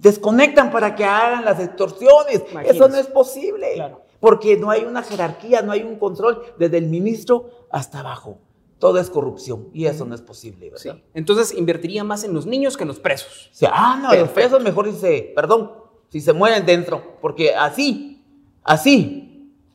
desconectan 0.00 0.70
para 0.70 0.94
que 0.94 1.04
hagan 1.04 1.44
las 1.44 1.60
extorsiones. 1.60 2.44
Eso 2.64 2.88
no 2.88 2.96
es 2.96 3.06
posible. 3.06 3.98
Porque 4.20 4.56
no 4.56 4.70
hay 4.70 4.84
una 4.84 5.02
jerarquía, 5.02 5.62
no 5.62 5.72
hay 5.72 5.82
un 5.82 5.96
control 5.96 6.42
desde 6.58 6.78
el 6.78 6.86
ministro 6.86 7.50
hasta 7.70 8.00
abajo. 8.00 8.38
Todo 8.78 8.98
es 8.98 9.08
corrupción 9.08 9.68
y 9.72 9.86
eso 9.86 10.04
no 10.04 10.14
es 10.14 10.20
posible, 10.20 10.70
Entonces 11.14 11.56
invertiría 11.56 12.04
más 12.04 12.24
en 12.24 12.34
los 12.34 12.44
niños 12.44 12.76
que 12.76 12.84
en 12.84 12.88
los 12.88 12.98
presos. 12.98 13.50
ah, 13.70 13.98
no, 14.02 14.14
los 14.14 14.28
presos 14.30 14.62
mejor 14.62 14.86
dice, 14.86 15.32
perdón, 15.34 15.72
si 16.10 16.20
se 16.20 16.34
mueren 16.34 16.66
dentro, 16.66 17.16
porque 17.22 17.54
así, 17.54 18.22
así, 18.62 19.25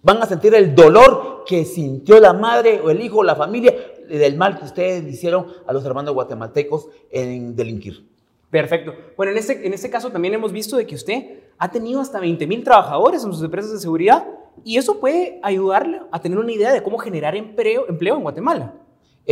Van 0.04 0.22
a 0.22 0.26
sentir 0.26 0.54
el 0.56 0.74
dolor 0.74 1.44
que 1.46 1.66
sintió 1.66 2.20
la 2.20 2.34
madre 2.34 2.82
o 2.82 2.90
el 2.90 3.02
hijo 3.02 3.20
o 3.20 3.24
la 3.24 3.36
familia 3.36 3.74
del 4.08 4.36
mal 4.36 4.58
que 4.58 4.66
ustedes 4.66 5.04
hicieron 5.06 5.48
a 5.66 5.74
los 5.74 5.86
hermanos 5.86 6.14
guatemaltecos 6.14 6.88
en 7.12 7.56
delinquir. 7.56 8.06
Perfecto. 8.50 8.94
Bueno, 9.16 9.32
en 9.32 9.38
este, 9.38 9.66
en 9.66 9.74
este 9.74 9.90
caso 9.90 10.12
también 10.12 10.34
hemos 10.34 10.52
visto 10.52 10.76
de 10.76 10.86
que 10.86 10.96
usted 10.96 11.40
ha 11.58 11.72
tenido 11.72 12.02
hasta 12.02 12.20
20 12.20 12.46
mil 12.48 12.64
trabajadores 12.64 13.24
en 13.24 13.32
sus 13.32 13.44
empresas 13.44 13.72
de 13.72 13.80
seguridad 13.80 14.28
y 14.66 14.78
eso 14.78 15.00
puede 15.00 15.40
ayudarle 15.44 16.02
a 16.12 16.22
tener 16.22 16.38
una 16.38 16.52
idea 16.52 16.74
de 16.74 16.84
cómo 16.84 16.98
generar 16.98 17.36
empleo, 17.36 17.88
empleo 17.88 18.16
en 18.16 18.24
Guatemala. 18.24 18.74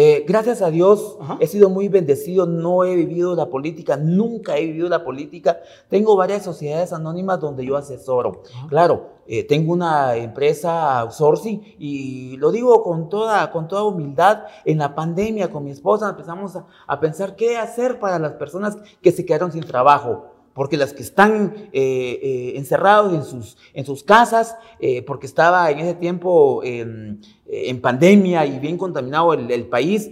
Eh, 0.01 0.23
gracias 0.25 0.61
a 0.61 0.71
Dios 0.71 1.17
he 1.41 1.47
sido 1.47 1.69
muy 1.69 1.89
bendecido, 1.89 2.45
no 2.45 2.85
he 2.85 2.95
vivido 2.95 3.35
la 3.35 3.49
política, 3.49 3.97
nunca 3.97 4.55
he 4.55 4.63
vivido 4.67 4.87
la 4.87 5.03
política. 5.03 5.59
Tengo 5.89 6.15
varias 6.15 6.41
sociedades 6.41 6.93
anónimas 6.93 7.41
donde 7.41 7.65
yo 7.65 7.75
asesoro. 7.75 8.43
Claro, 8.69 9.09
eh, 9.27 9.43
tengo 9.43 9.73
una 9.73 10.15
empresa 10.15 11.01
outsourcing 11.01 11.75
y 11.77 12.37
lo 12.37 12.49
digo 12.53 12.81
con 12.81 13.09
toda, 13.09 13.51
con 13.51 13.67
toda 13.67 13.83
humildad. 13.83 14.43
En 14.63 14.77
la 14.77 14.95
pandemia 14.95 15.51
con 15.51 15.65
mi 15.65 15.71
esposa 15.71 16.11
empezamos 16.11 16.55
a, 16.55 16.65
a 16.87 16.97
pensar 17.01 17.35
qué 17.35 17.57
hacer 17.57 17.99
para 17.99 18.19
las 18.19 18.35
personas 18.35 18.77
que 19.01 19.11
se 19.11 19.25
quedaron 19.25 19.51
sin 19.51 19.65
trabajo 19.65 20.38
porque 20.59 20.75
las 20.75 20.91
que 20.91 21.03
están 21.03 21.53
eh, 21.71 22.19
eh, 22.21 22.53
encerrados 22.57 23.13
en 23.13 23.23
sus, 23.23 23.57
en 23.73 23.85
sus 23.85 24.03
casas, 24.03 24.57
eh, 24.81 25.01
porque 25.03 25.25
estaba 25.25 25.71
en 25.71 25.79
ese 25.79 25.93
tiempo 25.93 26.61
en 26.65 27.81
pandemia 27.81 28.45
y 28.45 28.59
bien 28.59 28.77
contaminado 28.77 29.31
el, 29.31 29.67
país, 29.69 30.11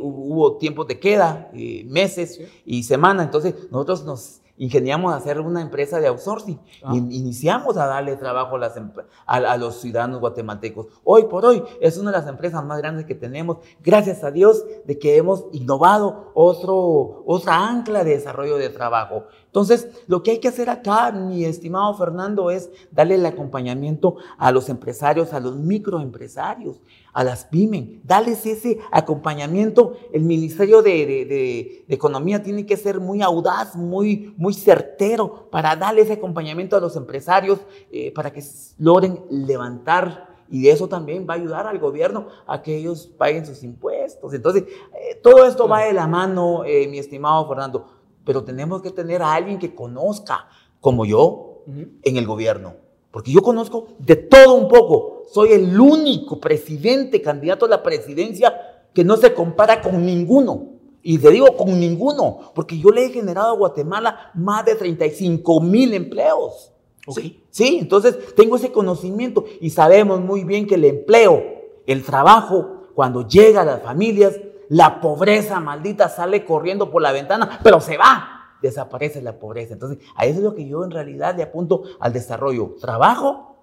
hubo, 0.00 0.56
tiempos 0.56 0.88
de 0.88 0.98
queda, 0.98 1.50
meses 1.84 2.40
y 2.64 2.84
semanas, 2.84 3.26
entonces 3.26 3.54
nosotros 3.70 4.02
nos 4.06 4.42
ingeniamos 4.62 5.12
a 5.12 5.16
hacer 5.16 5.40
una 5.40 5.60
empresa 5.60 5.98
de 5.98 6.06
outsourcing. 6.06 6.60
Ah. 6.84 6.94
Iniciamos 6.94 7.76
a 7.76 7.86
darle 7.86 8.16
trabajo 8.16 8.56
a, 8.56 8.58
las, 8.60 8.80
a, 9.26 9.56
los 9.56 9.80
ciudadanos 9.80 10.20
guatemaltecos. 10.20 10.86
Hoy 11.04 11.24
por 11.24 11.44
hoy 11.44 11.62
es 11.80 11.98
una 11.98 12.12
de 12.12 12.18
las 12.18 12.28
empresas 12.28 12.64
más 12.64 12.78
grandes 12.78 13.06
que 13.06 13.14
tenemos, 13.14 13.58
gracias 13.82 14.22
a 14.24 14.30
Dios 14.30 14.64
de 14.84 14.98
que 14.98 15.16
hemos 15.16 15.46
innovado 15.52 16.30
otro, 16.34 17.24
otra 17.26 17.68
ancla 17.68 18.04
de 18.04 18.12
desarrollo 18.12 18.56
de 18.56 18.68
trabajo. 18.68 19.24
Entonces, 19.52 19.86
lo 20.06 20.22
que 20.22 20.30
hay 20.30 20.38
que 20.38 20.48
hacer 20.48 20.70
acá, 20.70 21.12
mi 21.12 21.44
estimado 21.44 21.92
Fernando, 21.92 22.50
es 22.50 22.70
darle 22.90 23.16
el 23.16 23.26
acompañamiento 23.26 24.16
a 24.38 24.50
los 24.50 24.70
empresarios, 24.70 25.34
a 25.34 25.40
los 25.40 25.56
microempresarios, 25.56 26.80
a 27.12 27.22
las 27.22 27.44
pymes, 27.44 27.98
darles 28.02 28.46
ese 28.46 28.78
acompañamiento. 28.90 29.98
El 30.10 30.22
Ministerio 30.22 30.80
de, 30.80 31.84
Economía 31.86 32.42
tiene 32.42 32.64
que 32.64 32.78
ser 32.78 32.98
muy 32.98 33.20
audaz, 33.20 33.76
muy, 33.76 34.32
muy 34.38 34.54
certero 34.54 35.50
para 35.50 35.76
darle 35.76 36.00
ese 36.00 36.14
acompañamiento 36.14 36.74
a 36.74 36.80
los 36.80 36.96
empresarios 36.96 37.60
eh, 37.90 38.10
para 38.14 38.32
que 38.32 38.42
logren 38.78 39.20
levantar 39.28 40.32
y 40.48 40.62
de 40.62 40.70
eso 40.70 40.88
también 40.88 41.26
va 41.28 41.34
a 41.34 41.36
ayudar 41.36 41.66
al 41.66 41.78
gobierno 41.78 42.28
a 42.46 42.62
que 42.62 42.76
ellos 42.76 43.06
paguen 43.18 43.44
sus 43.44 43.62
impuestos. 43.62 44.32
Entonces, 44.32 44.64
eh, 44.64 45.18
todo 45.22 45.44
esto 45.46 45.68
va 45.68 45.84
de 45.84 45.92
la 45.92 46.06
mano, 46.06 46.64
eh, 46.64 46.88
mi 46.88 46.98
estimado 46.98 47.46
Fernando 47.48 48.01
pero 48.24 48.44
tenemos 48.44 48.82
que 48.82 48.90
tener 48.90 49.22
a 49.22 49.34
alguien 49.34 49.58
que 49.58 49.74
conozca, 49.74 50.48
como 50.80 51.04
yo, 51.04 51.64
en 51.66 52.16
el 52.16 52.26
gobierno. 52.26 52.74
Porque 53.10 53.30
yo 53.30 53.42
conozco 53.42 53.88
de 53.98 54.16
todo 54.16 54.54
un 54.54 54.68
poco. 54.68 55.24
Soy 55.32 55.52
el 55.52 55.78
único 55.78 56.40
presidente, 56.40 57.20
candidato 57.20 57.66
a 57.66 57.68
la 57.68 57.82
presidencia, 57.82 58.54
que 58.92 59.04
no 59.04 59.16
se 59.16 59.34
compara 59.34 59.80
con 59.80 60.04
ninguno. 60.04 60.70
Y 61.02 61.18
te 61.18 61.30
digo 61.30 61.56
con 61.56 61.78
ninguno, 61.78 62.52
porque 62.54 62.78
yo 62.78 62.90
le 62.90 63.04
he 63.04 63.10
generado 63.10 63.50
a 63.50 63.58
Guatemala 63.58 64.30
más 64.34 64.64
de 64.64 64.76
35 64.76 65.60
mil 65.60 65.94
empleos. 65.94 66.72
¿Sí? 67.08 67.42
sí, 67.50 67.78
entonces 67.80 68.16
tengo 68.36 68.54
ese 68.54 68.70
conocimiento 68.70 69.44
y 69.60 69.70
sabemos 69.70 70.20
muy 70.20 70.44
bien 70.44 70.68
que 70.68 70.76
el 70.76 70.84
empleo, 70.84 71.42
el 71.84 72.04
trabajo, 72.04 72.82
cuando 72.94 73.26
llega 73.26 73.62
a 73.62 73.64
las 73.64 73.82
familias, 73.82 74.38
la 74.72 75.02
pobreza 75.02 75.60
maldita 75.60 76.08
sale 76.08 76.46
corriendo 76.46 76.90
por 76.90 77.02
la 77.02 77.12
ventana, 77.12 77.60
pero 77.62 77.78
se 77.78 77.98
va, 77.98 78.56
desaparece 78.62 79.20
la 79.20 79.38
pobreza. 79.38 79.74
Entonces, 79.74 79.98
a 80.16 80.24
eso 80.24 80.38
es 80.38 80.44
lo 80.44 80.54
que 80.54 80.66
yo 80.66 80.82
en 80.82 80.90
realidad 80.90 81.36
le 81.36 81.42
apunto 81.42 81.82
al 82.00 82.14
desarrollo, 82.14 82.76
trabajo 82.80 83.54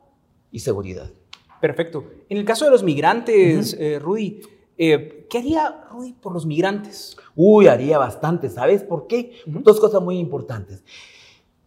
y 0.51 0.59
seguridad. 0.59 1.09
Perfecto. 1.59 2.03
En 2.29 2.37
el 2.37 2.45
caso 2.45 2.65
de 2.65 2.71
los 2.71 2.83
migrantes, 2.83 3.75
eh, 3.79 3.97
Rudy, 3.97 4.41
eh, 4.77 5.25
¿qué 5.27 5.39
haría 5.39 5.87
Rudy 5.89 6.13
por 6.13 6.31
los 6.31 6.45
migrantes? 6.45 7.17
Uy, 7.35 7.65
haría 7.65 7.97
bastante, 7.97 8.47
¿sabes 8.47 8.83
por 8.83 9.07
qué? 9.07 9.33
Dos 9.47 9.79
cosas 9.79 10.03
muy 10.03 10.19
importantes. 10.19 10.83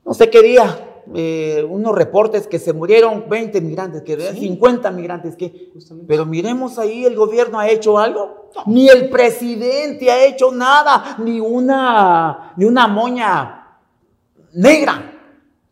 No 0.04 0.14
sé 0.14 0.30
qué 0.30 0.40
día, 0.40 0.91
eh, 1.14 1.66
unos 1.68 1.94
reportes 1.94 2.46
que 2.46 2.58
se 2.58 2.72
murieron 2.72 3.28
20 3.28 3.60
migrantes, 3.60 4.02
que 4.02 4.16
50 4.16 4.90
migrantes, 4.90 5.36
que, 5.36 5.72
pero 6.06 6.26
miremos 6.26 6.78
ahí, 6.78 7.04
el 7.04 7.16
gobierno 7.16 7.58
ha 7.58 7.68
hecho 7.68 7.98
algo. 7.98 8.50
Ni 8.66 8.88
el 8.88 9.08
presidente 9.10 10.10
ha 10.10 10.24
hecho 10.24 10.52
nada, 10.52 11.16
ni 11.18 11.40
una, 11.40 12.52
ni 12.56 12.64
una 12.64 12.86
moña 12.88 13.78
negra. 14.52 15.10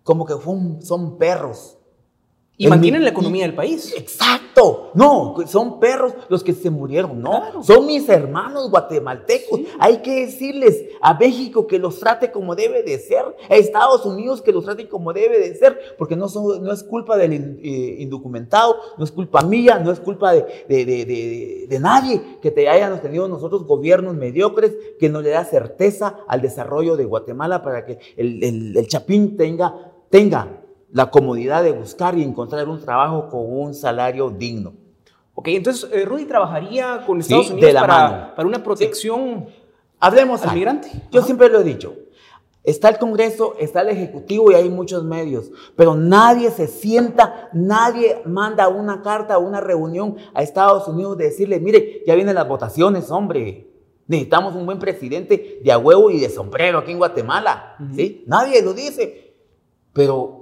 Como 0.03 0.25
que 0.25 0.35
son 0.81 1.19
perros. 1.19 1.80
Y 2.61 2.66
mantienen 2.66 3.05
la 3.05 3.09
economía 3.09 3.44
del 3.44 3.55
país. 3.55 3.94
Exacto. 3.96 4.90
No, 4.92 5.35
son 5.46 5.81
perros 5.81 6.12
los 6.29 6.44
que 6.44 6.53
se 6.53 6.68
murieron, 6.68 7.23
no. 7.23 7.62
Son 7.62 7.87
mis 7.87 8.07
hermanos 8.07 8.70
guatemaltecos. 8.70 9.61
Hay 9.79 10.03
que 10.03 10.27
decirles 10.27 10.85
a 11.01 11.14
México 11.14 11.66
que 11.66 11.79
los 11.79 11.99
trate 11.99 12.31
como 12.31 12.55
debe 12.55 12.83
de 12.83 12.99
ser, 12.99 13.25
a 13.49 13.57
Estados 13.57 14.05
Unidos 14.05 14.42
que 14.42 14.53
los 14.53 14.66
trate 14.66 14.90
como 14.90 15.14
debe 15.14 15.38
de 15.38 15.55
ser, 15.55 15.79
porque 15.96 16.16
no, 16.16 16.29
son, 16.29 16.62
no 16.62 16.70
es 16.70 16.83
culpa 16.83 17.16
del 17.16 17.33
eh, 17.33 17.96
indocumentado, 18.01 18.77
no 18.99 19.05
es 19.05 19.11
culpa 19.11 19.40
mía, 19.40 19.79
no 19.79 19.90
es 19.90 19.99
culpa 19.99 20.35
de, 20.35 20.44
de, 20.68 21.79
nadie 21.81 22.20
que 22.42 22.51
te 22.51 22.68
hayamos 22.68 23.01
tenido 23.01 23.27
nosotros 23.27 23.64
gobiernos 23.64 24.14
mediocres 24.16 24.77
que 24.99 25.09
no 25.09 25.23
le 25.23 25.31
da 25.31 25.46
certeza 25.46 26.18
al 26.29 26.42
desarrollo 26.42 26.99
de 26.99 27.07
Guatemala 27.07 27.62
para 27.62 27.87
que 27.87 27.99
el, 28.18 28.77
el 28.77 28.87
Chapín 28.87 29.38
tenga, 29.38 29.94
tenga 30.11 30.60
la 30.92 31.11
comodidad 31.11 31.62
de 31.62 31.72
buscar 31.72 32.16
y 32.18 32.22
encontrar 32.22 32.68
un 32.68 32.81
trabajo 32.81 33.29
con 33.29 33.40
un 33.44 33.74
salario 33.74 34.31
digno. 34.31 34.74
Ok, 35.35 35.48
entonces 35.48 35.88
eh, 35.92 36.05
Rudy 36.05 36.26
trabajaría 36.26 37.05
con 37.07 37.20
Estados 37.20 37.50
Unidos 37.50 37.72
para, 37.74 38.35
para, 38.35 38.48
una 38.48 38.62
protección 38.62 39.46
Hablemos 40.00 40.42
al 40.44 40.55
migrante. 40.55 40.90
Yo 41.11 41.22
siempre 41.22 41.50
lo 41.50 41.61
he 41.61 41.64
dicho. 41.64 41.94
Está 42.64 42.88
el 42.88 42.98
Congreso, 42.98 43.55
está 43.59 43.83
el 43.83 43.90
Ejecutivo 43.90 44.50
y 44.50 44.55
hay 44.55 44.68
muchos 44.68 45.03
medios, 45.05 45.50
pero 45.76 45.94
nadie 45.94 46.50
se 46.50 46.66
sienta, 46.66 47.48
nadie 47.55 48.20
manda 48.26 48.68
una 48.68 49.00
carta, 49.00 49.38
una 49.38 49.61
reunión 49.61 50.16
a 50.35 50.42
Estados 50.42 50.87
Unidos 50.87 51.16
de 51.16 51.24
decirle, 51.24 51.59
mire, 51.59 52.03
ya 52.07 52.14
vienen 52.14 52.35
las 52.35 52.48
votaciones, 52.48 53.11
hombre. 53.11 53.66
Necesitamos 54.07 54.55
un 54.57 54.66
buen 54.66 54.79
presidente 54.79 55.61
de 55.62 55.72
a 55.72 55.79
huevo 55.79 56.11
y 56.11 56.18
de 56.18 56.29
sombrero 56.29 56.79
aquí 56.79 56.92
en 56.92 56.98
Guatemala. 56.98 57.76
¿sí? 57.94 58.24
Nadie 58.26 58.61
lo 58.62 58.74
dice. 58.74 59.35
Pero 59.92 60.39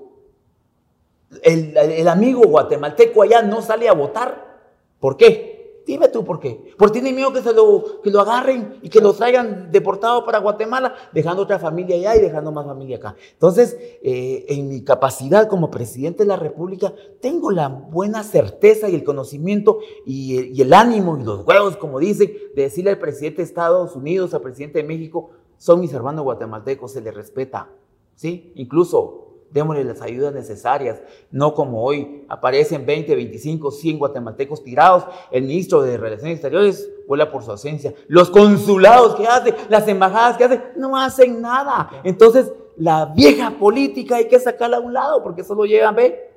el, 1.43 2.09
amigo 2.09 2.43
guatemalteco 2.43 3.23
allá 3.23 3.43
no 3.43 3.63
sale 3.63 3.89
a 3.89 3.93
votar. 3.93 4.61
¿Por 4.99 5.17
qué? 5.17 5.83
Dime 5.87 6.09
tú 6.09 6.23
por 6.23 6.39
qué. 6.39 6.75
Porque 6.77 7.01
tienen 7.01 7.15
miedo 7.15 7.33
que, 7.33 7.41
se 7.41 7.55
lo, 7.55 8.03
que 8.03 8.11
lo 8.11 8.21
agarren 8.21 8.79
y 8.83 8.91
que 8.91 9.01
lo 9.01 9.15
traigan 9.15 9.73
deportado 9.73 10.23
para 10.25 10.39
Guatemala, 10.39 10.95
dejando 11.15 11.43
otra 11.43 11.59
familia 11.59 11.97
allá 11.97 12.17
y 12.17 12.21
dejando 12.21 12.53
más 12.53 12.67
familia 12.67 12.99
acá. 12.99 13.17
Entonces, 13.33 13.75
eh, 14.03 14.45
en 14.49 14.69
mi 14.69 14.85
capacidad 14.85 15.49
como 15.49 15.71
presidente 15.71 16.25
de 16.25 16.29
la 16.29 16.37
República, 16.37 16.93
tengo 17.21 17.51
la 17.51 17.69
buena 17.69 18.23
certeza 18.23 18.91
y 18.91 18.95
el 18.95 19.05
conocimiento 19.05 19.79
y, 20.05 20.53
y 20.55 20.61
el 20.61 20.75
ánimo 20.75 21.17
y 21.17 21.25
los 21.25 21.47
huevos, 21.47 21.79
como 21.79 21.99
dicen, 21.99 22.35
de 22.55 22.63
decirle 22.63 22.91
al 22.91 22.99
presidente 22.99 23.39
de 23.39 23.45
Estados 23.45 23.97
Unidos, 23.97 24.35
al 24.35 24.43
presidente 24.43 24.81
de 24.81 24.85
México, 24.85 25.31
son 25.57 25.81
mis 25.81 25.93
hermanos 25.95 26.25
guatemaltecos, 26.25 26.93
se 26.93 27.01
les 27.01 27.15
respeta. 27.15 27.71
¿Sí? 28.15 28.53
Incluso 28.57 29.28
démosle 29.51 29.85
las 29.85 30.03
ayudas 30.03 30.35
necesarias, 30.35 31.01
no 31.31 31.55
como 31.55 31.83
hoy 31.83 32.25
aparecen 32.29 32.85
20, 32.85 33.15
25, 33.15 33.71
100 33.71 33.99
guatemaltecos 33.99 34.63
tirados, 34.63 35.05
el 35.31 35.45
ministro 35.45 35.83
de 35.83 35.97
Relaciones 35.97 36.35
Exteriores 36.35 36.91
vuela 37.07 37.31
por 37.31 37.43
su 37.43 37.51
ausencia, 37.51 37.95
los 38.07 38.31
consulados 38.31 39.15
que 39.15 39.27
hacen, 39.27 39.55
las 39.69 39.89
embajadas 39.89 40.37
que 40.37 40.45
hacen, 40.45 40.63
no 40.77 40.97
hacen 40.97 41.41
nada. 41.41 41.91
Entonces, 42.05 42.53
la 42.77 43.07
vieja 43.07 43.51
política 43.51 44.17
hay 44.17 44.29
que 44.29 44.39
sacarla 44.39 44.77
a 44.77 44.81
un 44.81 44.93
lado 44.93 45.23
porque 45.23 45.43
solo 45.43 45.65
llegan, 45.65 45.95
ve, 45.95 46.31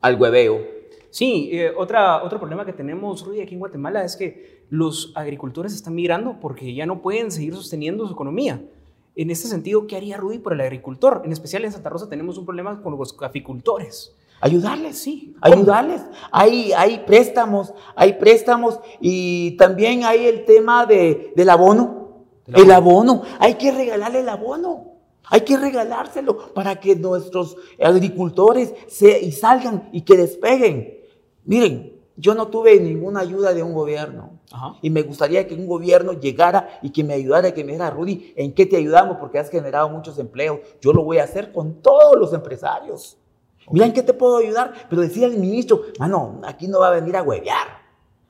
al 0.00 0.20
hueveo. 0.20 0.80
Sí, 1.10 1.50
eh, 1.52 1.72
otra, 1.76 2.22
otro 2.22 2.38
problema 2.38 2.64
que 2.64 2.72
tenemos, 2.72 3.24
Rudy, 3.24 3.40
aquí 3.40 3.54
en 3.54 3.60
Guatemala 3.60 4.04
es 4.04 4.16
que 4.16 4.64
los 4.70 5.12
agricultores 5.16 5.74
están 5.74 5.94
migrando 5.94 6.38
porque 6.40 6.72
ya 6.72 6.86
no 6.86 7.02
pueden 7.02 7.32
seguir 7.32 7.54
sosteniendo 7.54 8.06
su 8.06 8.12
economía. 8.12 8.62
En 9.20 9.30
este 9.30 9.48
sentido, 9.48 9.86
¿qué 9.86 9.96
haría 9.96 10.16
Rudy 10.16 10.38
por 10.38 10.54
el 10.54 10.62
agricultor? 10.62 11.20
En 11.26 11.32
especial 11.32 11.66
en 11.66 11.72
Santa 11.72 11.90
Rosa 11.90 12.08
tenemos 12.08 12.38
un 12.38 12.46
problema 12.46 12.80
con 12.82 12.96
los 12.96 13.12
caficultores. 13.12 14.16
Ayudarles, 14.40 14.96
sí, 14.96 15.36
ayudarles. 15.42 16.00
Hay, 16.32 16.72
hay 16.72 17.04
préstamos, 17.04 17.74
hay 17.94 18.14
préstamos 18.14 18.80
y 18.98 19.58
también 19.58 20.04
hay 20.04 20.24
el 20.24 20.46
tema 20.46 20.86
de, 20.86 21.34
del 21.36 21.50
abono. 21.50 22.24
El 22.46 22.70
abono, 22.70 23.20
hay 23.38 23.56
que 23.56 23.70
regalarle 23.70 24.20
el 24.20 24.28
abono. 24.30 24.94
Hay 25.26 25.42
que 25.42 25.58
regalárselo 25.58 26.54
para 26.54 26.80
que 26.80 26.96
nuestros 26.96 27.58
agricultores 27.78 28.72
se, 28.88 29.20
y 29.20 29.32
salgan 29.32 29.90
y 29.92 30.00
que 30.00 30.16
despeguen. 30.16 30.98
Miren, 31.44 31.92
yo 32.16 32.34
no 32.34 32.48
tuve 32.48 32.80
ninguna 32.80 33.20
ayuda 33.20 33.52
de 33.52 33.62
un 33.62 33.74
gobierno. 33.74 34.39
Y 34.82 34.90
me 34.90 35.02
gustaría 35.02 35.46
que 35.46 35.54
un 35.54 35.66
gobierno 35.66 36.12
llegara 36.12 36.80
y 36.82 36.90
que 36.90 37.04
me 37.04 37.14
ayudara, 37.14 37.52
que 37.52 37.62
me 37.62 37.72
dijera, 37.72 37.90
Rudy, 37.90 38.34
¿en 38.36 38.52
qué 38.52 38.66
te 38.66 38.76
ayudamos? 38.76 39.18
Porque 39.18 39.38
has 39.38 39.48
generado 39.48 39.88
muchos 39.88 40.18
empleos. 40.18 40.58
Yo 40.80 40.92
lo 40.92 41.04
voy 41.04 41.18
a 41.18 41.24
hacer 41.24 41.52
con 41.52 41.80
todos 41.80 42.16
los 42.18 42.32
empresarios. 42.32 43.16
Mira, 43.70 43.86
¿en 43.86 43.92
qué 43.92 44.02
te 44.02 44.12
puedo 44.12 44.38
ayudar? 44.38 44.72
Pero 44.88 45.02
decía 45.02 45.26
el 45.26 45.38
ministro, 45.38 45.82
mano, 45.98 46.40
aquí 46.44 46.66
no 46.66 46.80
va 46.80 46.88
a 46.88 46.92
venir 46.92 47.16
a 47.16 47.22
huevear. 47.22 47.80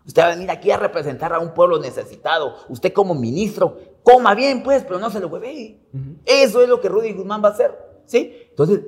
Usted 0.06 0.22
va 0.22 0.26
a 0.26 0.34
venir 0.34 0.50
aquí 0.50 0.70
a 0.70 0.76
representar 0.76 1.32
a 1.32 1.38
un 1.38 1.54
pueblo 1.54 1.78
necesitado. 1.78 2.54
Usted 2.68 2.92
como 2.92 3.14
ministro, 3.14 3.78
coma 4.02 4.34
bien, 4.34 4.62
pues, 4.62 4.82
pero 4.82 4.98
no 4.98 5.08
se 5.08 5.20
lo 5.20 5.28
hueve. 5.28 5.80
Eso 6.26 6.62
es 6.62 6.68
lo 6.68 6.80
que 6.80 6.88
Rudy 6.88 7.12
Guzmán 7.12 7.42
va 7.42 7.48
a 7.48 7.52
hacer. 7.52 7.89
¿Sí? 8.10 8.34
Entonces, 8.50 8.80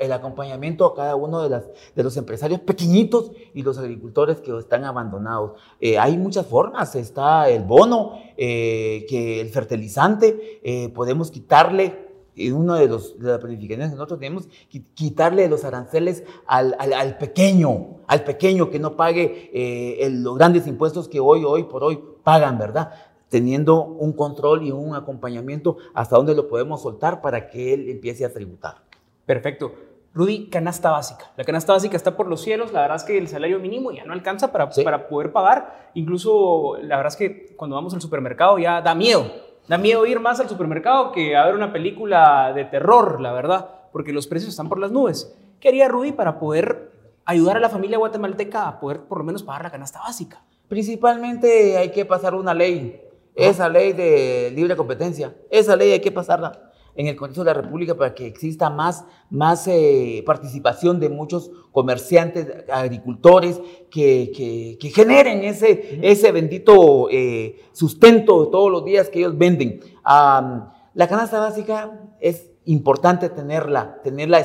el, 0.00 0.12
acompañamiento 0.12 0.84
a 0.84 0.94
cada 0.94 1.16
uno 1.16 1.42
de, 1.42 1.48
las, 1.48 1.64
de 1.94 2.02
los 2.02 2.14
empresarios 2.18 2.60
pequeñitos 2.60 3.32
y 3.54 3.62
los 3.62 3.78
agricultores 3.78 4.42
que 4.42 4.54
están 4.58 4.84
abandonados. 4.84 5.52
Eh, 5.80 5.98
hay 5.98 6.18
muchas 6.18 6.44
formas. 6.44 6.94
Está 6.94 7.48
el 7.48 7.62
bono, 7.62 8.20
eh, 8.36 9.06
que 9.08 9.40
el 9.40 9.48
fertilizante, 9.48 10.60
eh, 10.62 10.90
podemos 10.90 11.30
quitarle 11.30 12.04
una 12.52 12.78
de, 12.78 12.88
los, 12.88 13.18
de 13.18 13.30
las 13.30 13.38
planificaciones 13.38 13.88
que 13.88 13.96
nosotros 13.96 14.20
tenemos, 14.20 14.46
quitarle 14.92 15.48
los 15.48 15.64
aranceles 15.64 16.24
al, 16.46 16.76
al, 16.78 17.16
pequeño, 17.16 18.02
al 18.06 18.24
pequeño 18.24 18.68
que 18.68 18.78
no 18.78 18.94
pague 18.94 20.06
los 20.10 20.36
grandes 20.36 20.66
impuestos 20.66 21.08
que 21.08 21.18
hoy, 21.18 21.44
hoy 21.44 21.64
por 21.64 21.82
hoy 21.82 21.98
pagan, 22.22 22.58
¿verdad? 22.58 22.92
Teniendo 23.28 23.84
un 23.84 24.12
control 24.12 24.62
y 24.62 24.70
un 24.70 24.94
acompañamiento 24.94 25.76
hasta 25.94 26.16
dónde 26.16 26.34
lo 26.34 26.48
podemos 26.48 26.82
soltar 26.82 27.20
para 27.20 27.48
que 27.48 27.74
él 27.74 27.88
empiece 27.88 28.24
a 28.24 28.32
tributar. 28.32 28.76
Perfecto. 29.24 29.72
Rudy, 30.14 30.48
canasta 30.48 30.90
básica. 30.90 31.30
La 31.36 31.44
canasta 31.44 31.74
básica 31.74 31.94
está 31.94 32.16
por 32.16 32.26
los 32.26 32.40
cielos. 32.40 32.72
La 32.72 32.80
verdad 32.80 32.96
es 32.96 33.04
que 33.04 33.18
el 33.18 33.28
salario 33.28 33.58
mínimo 33.58 33.92
ya 33.92 34.04
no 34.04 34.14
alcanza 34.14 34.50
para, 34.50 34.70
para 34.70 35.08
poder 35.08 35.30
pagar. 35.30 35.90
Incluso, 35.92 36.78
la 36.80 36.96
verdad 36.96 37.12
es 37.12 37.16
que 37.16 37.54
cuando 37.54 37.76
vamos 37.76 37.92
al 37.92 38.00
supermercado 38.00 38.58
ya 38.58 38.80
da 38.80 38.94
miedo. 38.94 39.26
Da 39.68 39.76
miedo 39.76 40.06
ir 40.06 40.20
más 40.20 40.40
al 40.40 40.48
supermercado 40.48 41.12
que 41.12 41.36
a 41.36 41.44
ver 41.44 41.54
una 41.54 41.72
película 41.72 42.52
de 42.54 42.64
terror, 42.64 43.20
la 43.20 43.32
verdad, 43.32 43.68
porque 43.92 44.12
los 44.12 44.26
precios 44.26 44.50
están 44.50 44.68
por 44.68 44.78
las 44.78 44.92
nubes. 44.92 45.36
¿Qué 45.60 45.68
haría 45.68 45.88
Rudy 45.88 46.12
para 46.12 46.38
poder 46.38 46.92
ayudar 47.24 47.56
a 47.56 47.60
la 47.60 47.68
familia 47.68 47.98
guatemalteca 47.98 48.68
a 48.68 48.80
poder 48.80 49.00
por 49.00 49.18
lo 49.18 49.24
menos 49.24 49.42
pagar 49.42 49.64
la 49.64 49.70
canasta 49.70 49.98
básica? 49.98 50.40
Principalmente 50.68 51.76
hay 51.76 51.90
que 51.90 52.04
pasar 52.04 52.34
una 52.34 52.54
ley 52.54 53.02
esa 53.36 53.68
ley 53.68 53.92
de 53.92 54.50
libre 54.54 54.76
competencia, 54.76 55.36
esa 55.50 55.76
ley 55.76 55.92
hay 55.92 56.00
que 56.00 56.10
pasarla 56.10 56.66
en 56.96 57.06
el 57.06 57.16
Congreso 57.16 57.42
de 57.42 57.52
la 57.52 57.60
República 57.60 57.94
para 57.94 58.14
que 58.14 58.26
exista 58.26 58.70
más, 58.70 59.04
más 59.30 59.68
eh, 59.68 60.22
participación 60.24 60.98
de 60.98 61.10
muchos 61.10 61.50
comerciantes, 61.70 62.48
agricultores, 62.72 63.60
que, 63.90 64.78
que, 64.80 64.90
generen 64.90 65.44
ese, 65.44 66.00
ese 66.02 66.32
bendito 66.32 67.08
eh, 67.10 67.60
sustento 67.72 68.48
todos 68.48 68.70
los 68.70 68.84
días 68.84 69.10
que 69.10 69.18
ellos 69.20 69.36
venden. 69.36 69.80
la 70.02 71.08
canasta 71.08 71.38
básica 71.38 72.00
es 72.18 72.50
importante 72.64 73.28
tenerla, 73.28 74.00
tenerla 74.02 74.44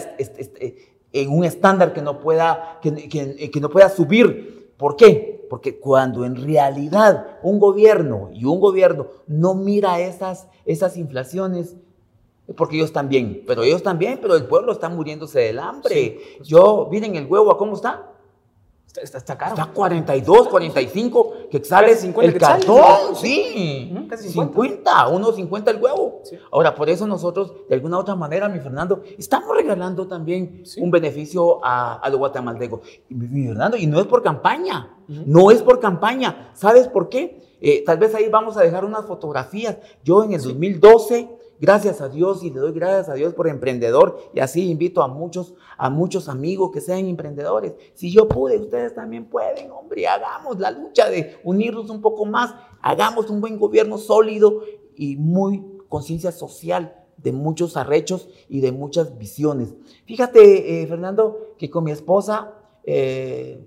en 1.14 1.30
un 1.30 1.46
estándar 1.46 1.94
que 1.94 2.02
no 2.02 2.20
pueda, 2.20 2.80
que, 2.82 3.50
que 3.50 3.60
no 3.62 3.70
pueda 3.70 3.90
subir. 3.90 4.74
¿Por 4.78 4.98
qué? 4.98 5.41
Porque 5.52 5.78
cuando 5.78 6.24
en 6.24 6.38
realidad 6.38 7.28
un 7.44 7.60
gobierno 7.60 8.30
y 8.32 8.46
un 8.46 8.62
gobierno 8.62 9.08
no 9.28 9.54
mira 9.54 10.00
esas, 10.00 10.48
esas 10.64 10.96
inflaciones, 10.96 11.76
porque 12.56 12.78
ellos 12.78 12.94
también, 12.94 13.44
pero 13.46 13.62
ellos 13.62 13.84
también, 13.84 14.20
pero 14.22 14.36
el 14.36 14.46
pueblo 14.46 14.72
está 14.72 14.88
muriéndose 14.88 15.42
del 15.42 15.60
hambre. 15.60 16.22
Yo, 16.42 16.88
miren 16.90 17.18
el 17.18 17.26
huevo, 17.26 17.58
¿cómo 17.58 17.74
está? 17.76 18.14
Está, 18.96 19.18
está, 19.18 19.38
caro. 19.38 19.56
Está 19.56 19.66
42, 19.74 20.48
45 20.48 21.31
que 21.52 21.64
sale 21.64 21.92
el 21.92 22.38
cartón. 22.38 23.16
Sí, 23.16 23.94
casi 24.10 24.30
50. 24.30 25.08
uno 25.10 25.32
50 25.34 25.72
el 25.72 25.78
huevo. 25.78 26.22
Ahora, 26.50 26.74
por 26.74 26.90
eso 26.90 27.06
nosotros, 27.06 27.54
de 27.68 27.76
alguna 27.76 27.98
u 27.98 28.00
otra 28.00 28.16
manera, 28.16 28.48
mi 28.48 28.60
Fernando, 28.60 29.04
estamos 29.18 29.56
regalando 29.56 30.08
también 30.08 30.64
un 30.78 30.90
beneficio 30.90 31.64
a, 31.64 31.96
a 31.96 32.10
los 32.10 32.20
guatemaltecos. 32.20 32.80
Mi 33.10 33.48
Fernando, 33.48 33.76
y 33.76 33.86
no 33.86 34.00
es 34.00 34.08
por 34.08 34.24
campaña, 34.24 34.96
no 35.08 35.52
es 35.52 35.62
por 35.62 35.80
campaña. 35.80 36.52
¿Sabes 36.54 36.88
por 36.88 37.10
qué? 37.10 37.42
Eh, 37.60 37.84
tal 37.86 37.98
vez 38.00 38.16
ahí 38.16 38.30
vamos 38.30 38.58
a 38.58 38.62
dejar 38.62 38.86
unas 38.86 39.06
fotografías. 39.06 39.78
Yo 40.04 40.24
en 40.24 40.34
el 40.34 40.42
2012 40.42 41.30
Gracias 41.62 42.02
a 42.02 42.10
Dios 42.10 42.44
y 42.44 42.50
le 42.50 42.60
doy 42.60 42.72
gracias 42.72 43.08
a 43.08 43.14
Dios 43.14 43.36
por 43.36 43.48
emprendedor 43.48 44.18
y 44.34 44.40
así 44.40 44.72
invito 44.72 45.04
a 45.04 45.08
muchos, 45.08 45.54
a 45.78 45.92
muchos 45.92 46.28
amigos 46.28 46.72
que 46.72 46.82
sean 46.82 47.06
emprendedores. 47.06 47.76
Si 47.94 48.12
yo 48.12 48.28
pude, 48.28 48.58
ustedes 48.58 48.96
también 48.96 49.26
pueden, 49.26 49.70
hombre, 49.70 50.08
hagamos 50.08 50.60
la 50.60 50.72
lucha 50.72 51.08
de 51.08 51.38
unirnos 51.44 51.92
un 51.92 52.02
poco 52.02 52.26
más, 52.26 52.56
hagamos 52.82 53.30
un 53.30 53.42
buen 53.42 53.60
gobierno 53.60 54.00
sólido 54.00 54.64
y 54.96 55.18
muy 55.18 55.64
conciencia 55.88 56.32
social 56.32 56.96
de 57.18 57.32
muchos 57.32 57.78
arrechos 57.78 58.28
y 58.50 58.62
de 58.62 58.72
muchas 58.72 59.20
visiones. 59.20 59.76
Fíjate, 60.08 60.82
eh, 60.82 60.88
Fernando, 60.88 61.54
que 61.60 61.70
con 61.70 61.84
mi 61.84 61.92
esposa, 61.92 62.56
eh, 62.86 63.64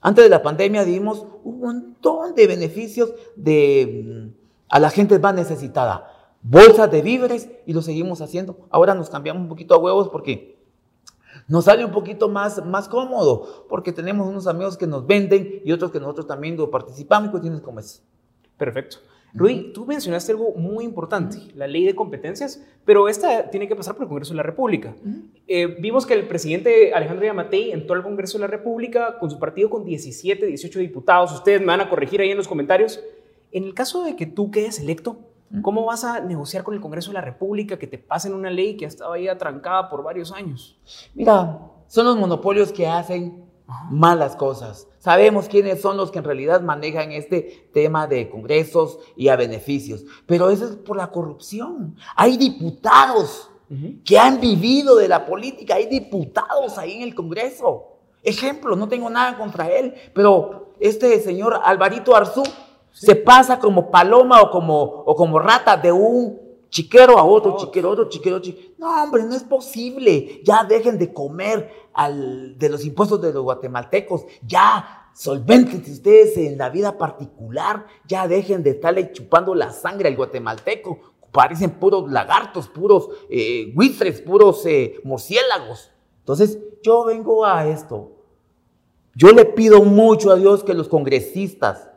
antes 0.00 0.24
de 0.24 0.30
la 0.30 0.42
pandemia 0.42 0.86
dimos 0.86 1.26
un 1.44 1.60
montón 1.60 2.34
de 2.34 2.46
beneficios 2.46 3.12
de, 3.36 4.04
mm, 4.06 4.34
a 4.70 4.80
la 4.80 4.88
gente 4.88 5.18
más 5.18 5.34
necesitada 5.34 6.15
bolsas 6.48 6.90
de 6.90 7.02
víveres 7.02 7.50
y 7.66 7.72
lo 7.72 7.82
seguimos 7.82 8.20
haciendo. 8.20 8.56
Ahora 8.70 8.94
nos 8.94 9.10
cambiamos 9.10 9.42
un 9.42 9.48
poquito 9.48 9.74
a 9.74 9.78
huevos 9.78 10.08
porque 10.08 10.56
nos 11.48 11.64
sale 11.64 11.84
un 11.84 11.92
poquito 11.92 12.28
más, 12.28 12.64
más 12.64 12.88
cómodo, 12.88 13.66
porque 13.68 13.92
tenemos 13.92 14.28
unos 14.28 14.46
amigos 14.46 14.76
que 14.76 14.86
nos 14.86 15.06
venden 15.06 15.60
y 15.64 15.72
otros 15.72 15.90
que 15.90 16.00
nosotros 16.00 16.26
también 16.26 16.56
participamos 16.70 17.28
y 17.28 17.30
cuestiones 17.30 17.60
como 17.60 17.80
es. 17.80 18.02
Perfecto. 18.56 18.98
Rudy, 19.34 19.72
tú 19.74 19.84
mencionaste 19.84 20.32
algo 20.32 20.54
muy 20.54 20.84
importante, 20.84 21.36
la 21.54 21.66
ley 21.66 21.84
de 21.84 21.94
competencias, 21.94 22.64
pero 22.86 23.06
esta 23.08 23.50
tiene 23.50 23.68
que 23.68 23.76
pasar 23.76 23.94
por 23.94 24.04
el 24.04 24.08
Congreso 24.08 24.32
de 24.32 24.38
la 24.38 24.42
República. 24.44 24.94
Eh, 25.46 25.76
vimos 25.78 26.06
que 26.06 26.14
el 26.14 26.26
presidente 26.26 26.94
Alejandro 26.94 27.26
Yamatei 27.26 27.72
entró 27.72 27.96
al 27.96 28.02
Congreso 28.02 28.38
de 28.38 28.42
la 28.42 28.46
República 28.46 29.18
con 29.18 29.30
su 29.30 29.38
partido 29.38 29.68
con 29.68 29.84
17, 29.84 30.46
18 30.46 30.78
diputados. 30.78 31.32
Ustedes 31.32 31.60
me 31.60 31.66
van 31.66 31.82
a 31.82 31.90
corregir 31.90 32.20
ahí 32.20 32.30
en 32.30 32.38
los 32.38 32.48
comentarios. 32.48 33.02
En 33.52 33.64
el 33.64 33.74
caso 33.74 34.04
de 34.04 34.16
que 34.16 34.24
tú 34.24 34.50
quedes 34.50 34.80
electo, 34.80 35.18
¿Cómo 35.62 35.84
vas 35.84 36.04
a 36.04 36.20
negociar 36.20 36.64
con 36.64 36.74
el 36.74 36.80
Congreso 36.80 37.10
de 37.10 37.14
la 37.14 37.20
República 37.20 37.78
que 37.78 37.86
te 37.86 37.98
pasen 37.98 38.34
una 38.34 38.50
ley 38.50 38.76
que 38.76 38.84
ha 38.84 38.88
estado 38.88 39.12
ahí 39.12 39.28
atrancada 39.28 39.88
por 39.88 40.02
varios 40.02 40.32
años? 40.32 40.78
Mira, 41.14 41.60
son 41.86 42.06
los 42.06 42.16
monopolios 42.16 42.72
que 42.72 42.86
hacen 42.86 43.44
malas 43.90 44.36
cosas. 44.36 44.88
Sabemos 44.98 45.48
quiénes 45.48 45.80
son 45.80 45.96
los 45.96 46.10
que 46.10 46.18
en 46.18 46.24
realidad 46.24 46.60
manejan 46.60 47.12
este 47.12 47.68
tema 47.72 48.06
de 48.06 48.28
congresos 48.28 48.98
y 49.16 49.28
a 49.28 49.36
beneficios, 49.36 50.04
pero 50.26 50.50
eso 50.50 50.64
es 50.66 50.76
por 50.76 50.96
la 50.96 51.10
corrupción. 51.10 51.96
Hay 52.16 52.36
diputados 52.36 53.50
que 54.04 54.18
han 54.18 54.40
vivido 54.40 54.96
de 54.96 55.08
la 55.08 55.26
política, 55.26 55.74
hay 55.74 55.86
diputados 55.86 56.78
ahí 56.78 56.94
en 56.94 57.02
el 57.02 57.14
Congreso. 57.14 57.98
Ejemplo, 58.22 58.76
no 58.76 58.88
tengo 58.88 59.10
nada 59.10 59.36
contra 59.36 59.68
él, 59.68 59.94
pero 60.14 60.74
este 60.78 61.20
señor 61.20 61.60
Alvarito 61.64 62.14
Arzú 62.14 62.42
se 62.96 63.14
pasa 63.14 63.58
como 63.58 63.90
paloma 63.90 64.40
o 64.40 64.50
como, 64.50 64.82
o 64.82 65.14
como 65.14 65.38
rata 65.38 65.76
de 65.76 65.92
un 65.92 66.40
chiquero 66.70 67.18
a 67.18 67.24
otro, 67.24 67.54
chiquero, 67.58 67.90
otro 67.90 68.08
chiquero, 68.08 68.40
chiquero. 68.40 68.74
No, 68.78 69.02
hombre, 69.02 69.22
no 69.24 69.34
es 69.34 69.44
posible. 69.44 70.40
Ya 70.42 70.64
dejen 70.64 70.96
de 70.98 71.12
comer 71.12 71.70
al, 71.92 72.58
de 72.58 72.70
los 72.70 72.86
impuestos 72.86 73.20
de 73.20 73.34
los 73.34 73.42
guatemaltecos. 73.42 74.24
Ya 74.46 75.10
solventen 75.14 75.82
ustedes 75.82 76.38
en 76.38 76.56
la 76.56 76.70
vida 76.70 76.96
particular. 76.96 77.86
Ya 78.08 78.26
dejen 78.26 78.62
de 78.62 78.70
estarle 78.70 79.12
chupando 79.12 79.54
la 79.54 79.72
sangre 79.72 80.08
al 80.08 80.16
guatemalteco. 80.16 80.98
Parecen 81.32 81.72
puros 81.72 82.10
lagartos, 82.10 82.66
puros 82.66 83.10
eh, 83.28 83.74
puros 84.24 84.64
eh, 84.64 85.00
murciélagos. 85.04 85.90
Entonces, 86.20 86.58
yo 86.82 87.04
vengo 87.04 87.44
a 87.44 87.66
esto. 87.66 88.12
Yo 89.14 89.32
le 89.32 89.44
pido 89.44 89.82
mucho 89.82 90.30
a 90.30 90.36
Dios 90.36 90.64
que 90.64 90.72
los 90.72 90.88
congresistas 90.88 91.90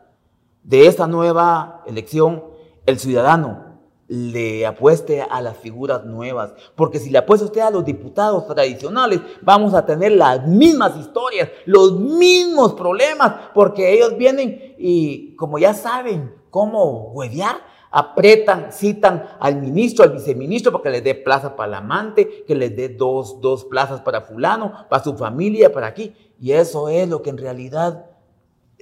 de 0.70 0.86
esta 0.86 1.08
nueva 1.08 1.82
elección, 1.88 2.44
el 2.86 3.00
ciudadano, 3.00 3.80
le 4.08 4.68
apueste 4.68 5.24
a 5.24 5.42
las 5.42 5.58
figuras 5.58 6.06
nuevas. 6.06 6.54
Porque 6.76 7.00
si 7.00 7.10
le 7.10 7.18
apuesta 7.18 7.48
usted 7.48 7.62
a 7.62 7.72
los 7.72 7.84
diputados 7.84 8.46
tradicionales, 8.46 9.20
vamos 9.42 9.74
a 9.74 9.84
tener 9.84 10.12
las 10.12 10.48
mismas 10.48 10.96
historias, 10.96 11.50
los 11.66 12.00
mismos 12.00 12.74
problemas, 12.74 13.34
porque 13.56 13.96
ellos 13.96 14.16
vienen 14.16 14.76
y 14.78 15.36
como 15.38 15.58
ya 15.58 15.74
saben 15.74 16.36
cómo 16.52 17.14
huevear, 17.14 17.56
apretan, 17.90 18.72
citan 18.72 19.26
al 19.40 19.60
ministro, 19.60 20.04
al 20.04 20.12
viceministro, 20.12 20.72
para 20.72 20.84
que 20.84 20.90
les 20.92 21.04
dé 21.04 21.16
plaza 21.16 21.56
para 21.56 21.70
el 21.70 21.74
amante, 21.74 22.44
que 22.46 22.54
les 22.54 22.76
dé 22.76 22.90
dos, 22.90 23.42
dos 23.42 23.66
plazas 23.66 24.02
para 24.02 24.22
fulano, 24.22 24.86
para 24.88 25.04
su 25.04 25.18
familia, 25.18 25.74
para 25.74 25.88
aquí. 25.88 26.14
Y 26.40 26.52
eso 26.52 26.90
es 26.90 27.10
lo 27.10 27.24
que 27.24 27.32
en 27.32 27.40
realidad 27.40 28.09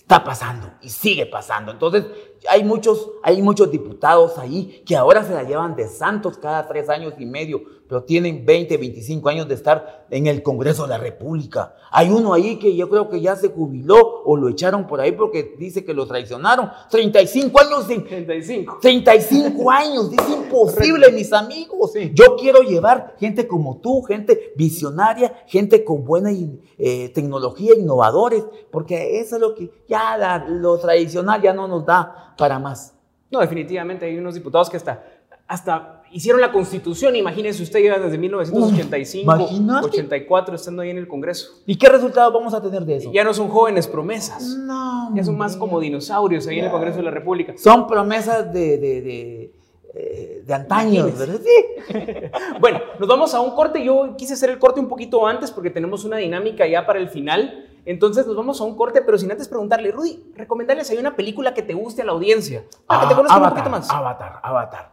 está 0.08 0.24
pasando 0.24 0.72
y 0.82 0.88
sigue 0.88 1.26
pasando. 1.26 1.70
Entonces, 1.74 2.05
hay 2.49 2.63
muchos, 2.63 3.11
hay 3.23 3.41
muchos 3.41 3.71
diputados 3.71 4.37
ahí 4.37 4.83
que 4.85 4.95
ahora 4.95 5.23
se 5.23 5.33
la 5.33 5.43
llevan 5.43 5.75
de 5.75 5.87
santos 5.87 6.37
cada 6.37 6.67
tres 6.67 6.89
años 6.89 7.13
y 7.17 7.25
medio, 7.25 7.61
pero 7.87 8.03
tienen 8.03 8.45
20, 8.45 8.77
25 8.77 9.29
años 9.29 9.47
de 9.47 9.53
estar 9.55 10.05
en 10.09 10.27
el 10.27 10.43
Congreso 10.43 10.83
de 10.83 10.89
la 10.89 10.97
República. 10.97 11.75
Hay 11.91 12.09
uno 12.09 12.33
ahí 12.33 12.57
que 12.57 12.75
yo 12.75 12.89
creo 12.89 13.09
que 13.09 13.21
ya 13.21 13.35
se 13.35 13.49
jubiló 13.49 14.23
o 14.25 14.35
lo 14.35 14.49
echaron 14.49 14.87
por 14.87 14.99
ahí 14.99 15.13
porque 15.13 15.55
dice 15.57 15.85
que 15.85 15.93
lo 15.93 16.05
traicionaron. 16.05 16.69
35 16.89 17.59
años. 17.61 17.85
Sin, 17.87 18.03
35. 18.03 18.79
35 18.81 19.71
años. 19.71 20.11
Es 20.11 20.29
imposible, 20.29 21.11
mis 21.11 21.31
amigos. 21.31 21.93
Yo 22.13 22.35
quiero 22.35 22.61
llevar 22.61 23.15
gente 23.19 23.47
como 23.47 23.77
tú, 23.77 24.01
gente 24.01 24.53
visionaria, 24.55 25.43
gente 25.47 25.83
con 25.83 26.03
buena 26.03 26.29
eh, 26.77 27.09
tecnología, 27.09 27.73
innovadores, 27.77 28.43
porque 28.71 29.19
eso 29.19 29.35
es 29.35 29.41
lo 29.41 29.55
que 29.55 29.71
ya 29.87 30.45
lo 30.47 30.77
tradicional 30.77 31.41
ya 31.41 31.53
no 31.53 31.67
nos 31.67 31.85
da 31.85 32.27
para 32.38 32.59
más. 32.59 32.93
No, 33.29 33.39
definitivamente 33.39 34.05
hay 34.05 34.17
unos 34.17 34.35
diputados 34.35 34.69
que 34.69 34.77
hasta, 34.77 35.03
hasta 35.47 36.03
hicieron 36.11 36.41
la 36.41 36.51
constitución. 36.51 37.15
Imagínense, 37.15 37.61
usted 37.63 37.79
lleva 37.81 37.99
desde 37.99 38.17
1985, 38.17 39.49
84 39.83 40.55
estando 40.55 40.81
ahí 40.81 40.89
en 40.89 40.97
el 40.97 41.07
Congreso. 41.07 41.61
¿Y 41.65 41.77
qué 41.77 41.89
resultado 41.89 42.31
vamos 42.31 42.53
a 42.53 42.61
tener 42.61 42.85
de 42.85 42.97
eso? 42.97 43.11
Ya 43.11 43.23
no 43.23 43.33
son 43.33 43.49
jóvenes 43.49 43.88
promesas. 43.88 44.55
No. 44.57 45.13
Ya 45.15 45.23
son 45.23 45.38
más 45.38 45.57
como 45.57 45.79
dinosaurios 45.79 46.47
ahí 46.47 46.59
en 46.59 46.65
el 46.65 46.71
Congreso 46.71 46.97
de 46.97 47.03
la 47.03 47.11
República. 47.11 47.53
Son 47.57 47.88
promesas 47.88 48.51
de, 48.53 48.77
de, 48.77 49.01
de, 49.01 49.51
eh, 49.93 50.43
de 50.45 50.53
antaños, 50.53 51.17
¿verdad? 51.17 51.39
Sí. 51.43 51.93
bueno, 52.61 52.79
nos 52.99 53.07
vamos 53.07 53.33
a 53.33 53.41
un 53.41 53.51
corte. 53.51 53.83
Yo 53.83 54.15
quise 54.17 54.33
hacer 54.33 54.49
el 54.49 54.59
corte 54.59 54.79
un 54.79 54.88
poquito 54.88 55.25
antes 55.25 55.51
porque 55.51 55.69
tenemos 55.69 56.05
una 56.05 56.17
dinámica 56.17 56.65
ya 56.67 56.85
para 56.85 56.99
el 56.99 57.09
final. 57.09 57.66
Entonces 57.88 58.27
nos 58.27 58.35
vamos 58.35 58.59
a 58.59 58.65
un 58.65 58.75
corte, 58.75 59.01
pero 59.01 59.17
sin 59.17 59.31
antes 59.31 59.47
preguntarle, 59.47 59.91
Rudy, 59.91 60.21
recomendarles 60.35 60.89
hay 60.89 60.97
una 60.97 61.15
película 61.15 61.53
que 61.53 61.61
te 61.61 61.73
guste 61.73 62.01
a 62.01 62.05
la 62.05 62.11
audiencia, 62.11 62.65
para 62.85 63.03
que 63.03 63.07
te 63.07 63.15
conozcan 63.15 63.41
un 63.41 63.49
poquito 63.49 63.69
más. 63.69 63.89
Avatar, 63.89 64.41
Avatar. 64.43 64.91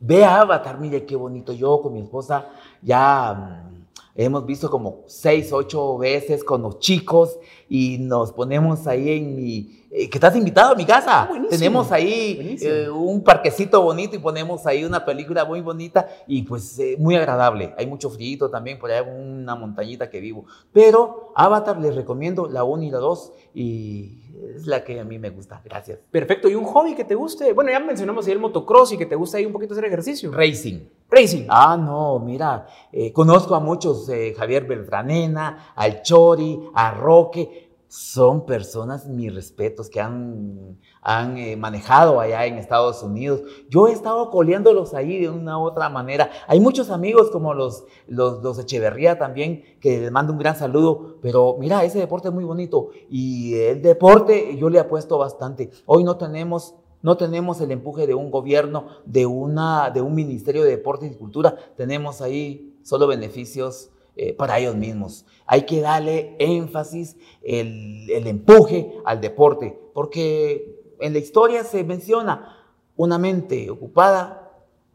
Ve 0.00 0.24
a 0.24 0.40
Avatar, 0.40 0.80
mire 0.80 1.04
qué 1.04 1.14
bonito. 1.14 1.52
Yo 1.52 1.82
con 1.82 1.92
mi 1.92 2.00
esposa 2.00 2.46
ya 2.80 3.34
mm, 3.34 3.84
hemos 4.14 4.46
visto 4.46 4.70
como 4.70 5.02
seis, 5.06 5.52
ocho 5.52 5.98
veces 5.98 6.42
con 6.42 6.62
los 6.62 6.78
chicos 6.78 7.38
y 7.68 7.98
nos 7.98 8.32
ponemos 8.32 8.86
ahí 8.86 9.18
en 9.18 9.36
mi 9.36 9.75
que 9.90 10.10
estás 10.12 10.34
invitado 10.36 10.72
a 10.72 10.74
mi 10.74 10.84
casa. 10.84 11.22
Ah, 11.22 11.42
Tenemos 11.48 11.90
ahí 11.92 12.56
eh, 12.60 12.88
un 12.88 13.22
parquecito 13.22 13.80
bonito 13.82 14.16
y 14.16 14.18
ponemos 14.18 14.66
ahí 14.66 14.84
una 14.84 15.04
película 15.04 15.44
muy 15.44 15.60
bonita 15.60 16.08
y 16.26 16.42
pues 16.42 16.78
eh, 16.78 16.96
muy 16.98 17.16
agradable. 17.16 17.74
Hay 17.78 17.86
mucho 17.86 18.10
frío 18.10 18.50
también, 18.50 18.78
por 18.78 18.90
allá 18.90 19.02
una 19.08 19.54
montañita 19.54 20.10
que 20.10 20.20
vivo. 20.20 20.44
Pero 20.72 21.32
Avatar 21.34 21.78
les 21.78 21.94
recomiendo 21.94 22.48
la 22.48 22.64
1 22.64 22.82
y 22.82 22.90
la 22.90 22.98
2 22.98 23.32
y 23.54 24.22
es 24.54 24.66
la 24.66 24.84
que 24.84 25.00
a 25.00 25.04
mí 25.04 25.18
me 25.18 25.30
gusta. 25.30 25.62
Gracias. 25.64 25.98
Perfecto. 26.10 26.48
¿Y 26.48 26.54
un 26.54 26.64
hobby 26.64 26.94
que 26.94 27.04
te 27.04 27.14
guste? 27.14 27.52
Bueno, 27.52 27.70
ya 27.70 27.80
mencionamos 27.80 28.26
ahí 28.26 28.32
el 28.32 28.38
motocross 28.38 28.92
y 28.92 28.98
que 28.98 29.06
te 29.06 29.16
gusta 29.16 29.38
ahí 29.38 29.46
un 29.46 29.52
poquito 29.52 29.72
hacer 29.72 29.86
ejercicio. 29.86 30.30
Racing. 30.32 30.80
Racing. 31.08 31.46
Ah, 31.48 31.76
no, 31.76 32.18
mira, 32.18 32.66
conozco 33.12 33.54
a 33.54 33.60
muchos, 33.60 34.10
Javier 34.36 34.64
Beltranena, 34.64 35.72
al 35.76 36.02
Chori, 36.02 36.60
a 36.74 36.90
Roque 36.90 37.65
son 37.88 38.46
personas, 38.46 39.06
mis 39.06 39.34
respetos, 39.34 39.88
que 39.88 40.00
han, 40.00 40.78
han 41.02 41.36
eh, 41.38 41.56
manejado 41.56 42.20
allá 42.20 42.44
en 42.46 42.58
Estados 42.58 43.02
Unidos. 43.02 43.42
Yo 43.68 43.86
he 43.88 43.92
estado 43.92 44.30
coleándolos 44.30 44.94
ahí 44.94 45.20
de 45.20 45.30
una 45.30 45.58
u 45.58 45.62
otra 45.62 45.88
manera. 45.88 46.30
Hay 46.48 46.60
muchos 46.60 46.90
amigos 46.90 47.30
como 47.30 47.54
los, 47.54 47.84
los, 48.06 48.42
los, 48.42 48.58
Echeverría 48.58 49.18
también, 49.18 49.62
que 49.80 50.00
les 50.00 50.10
mando 50.10 50.32
un 50.32 50.38
gran 50.38 50.56
saludo, 50.56 51.18
pero 51.22 51.56
mira, 51.58 51.84
ese 51.84 51.98
deporte 51.98 52.28
es 52.28 52.34
muy 52.34 52.44
bonito 52.44 52.90
y 53.08 53.54
el 53.54 53.82
deporte 53.82 54.56
yo 54.56 54.68
le 54.68 54.80
apuesto 54.80 55.18
bastante. 55.18 55.70
Hoy 55.86 56.04
no 56.04 56.16
tenemos... 56.16 56.74
No 57.02 57.16
tenemos 57.16 57.60
el 57.60 57.70
empuje 57.70 58.06
de 58.06 58.14
un 58.14 58.32
gobierno, 58.32 58.86
de, 59.04 59.26
una, 59.26 59.90
de 59.90 60.00
un 60.00 60.14
ministerio 60.14 60.64
de 60.64 60.70
deporte 60.70 61.06
y 61.06 61.14
cultura. 61.14 61.54
Tenemos 61.76 62.20
ahí 62.20 62.74
solo 62.82 63.06
beneficios 63.06 63.90
eh, 64.16 64.32
para 64.32 64.58
ellos 64.58 64.76
mismos. 64.76 65.26
Hay 65.46 65.62
que 65.62 65.80
darle 65.80 66.36
énfasis, 66.38 67.16
el, 67.42 68.10
el 68.10 68.26
empuje 68.26 68.92
al 69.04 69.20
deporte, 69.20 69.78
porque 69.94 70.82
en 71.00 71.12
la 71.12 71.18
historia 71.18 71.62
se 71.64 71.84
menciona 71.84 72.52
una 72.96 73.18
mente 73.18 73.70
ocupada 73.70 74.46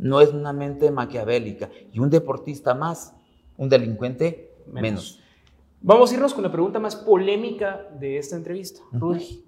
no 0.01 0.19
es 0.19 0.33
una 0.33 0.51
mente 0.51 0.89
maquiavélica 0.89 1.69
y 1.93 1.99
un 1.99 2.09
deportista 2.09 2.73
más, 2.73 3.15
un 3.55 3.69
delincuente 3.69 4.51
menos. 4.65 5.21
Vamos 5.79 6.11
a 6.11 6.15
irnos 6.15 6.33
con 6.33 6.43
la 6.43 6.51
pregunta 6.51 6.79
más 6.79 6.95
polémica 6.95 7.87
de 7.99 8.17
esta 8.17 8.35
entrevista. 8.35 8.81
Rudy, 8.91 9.45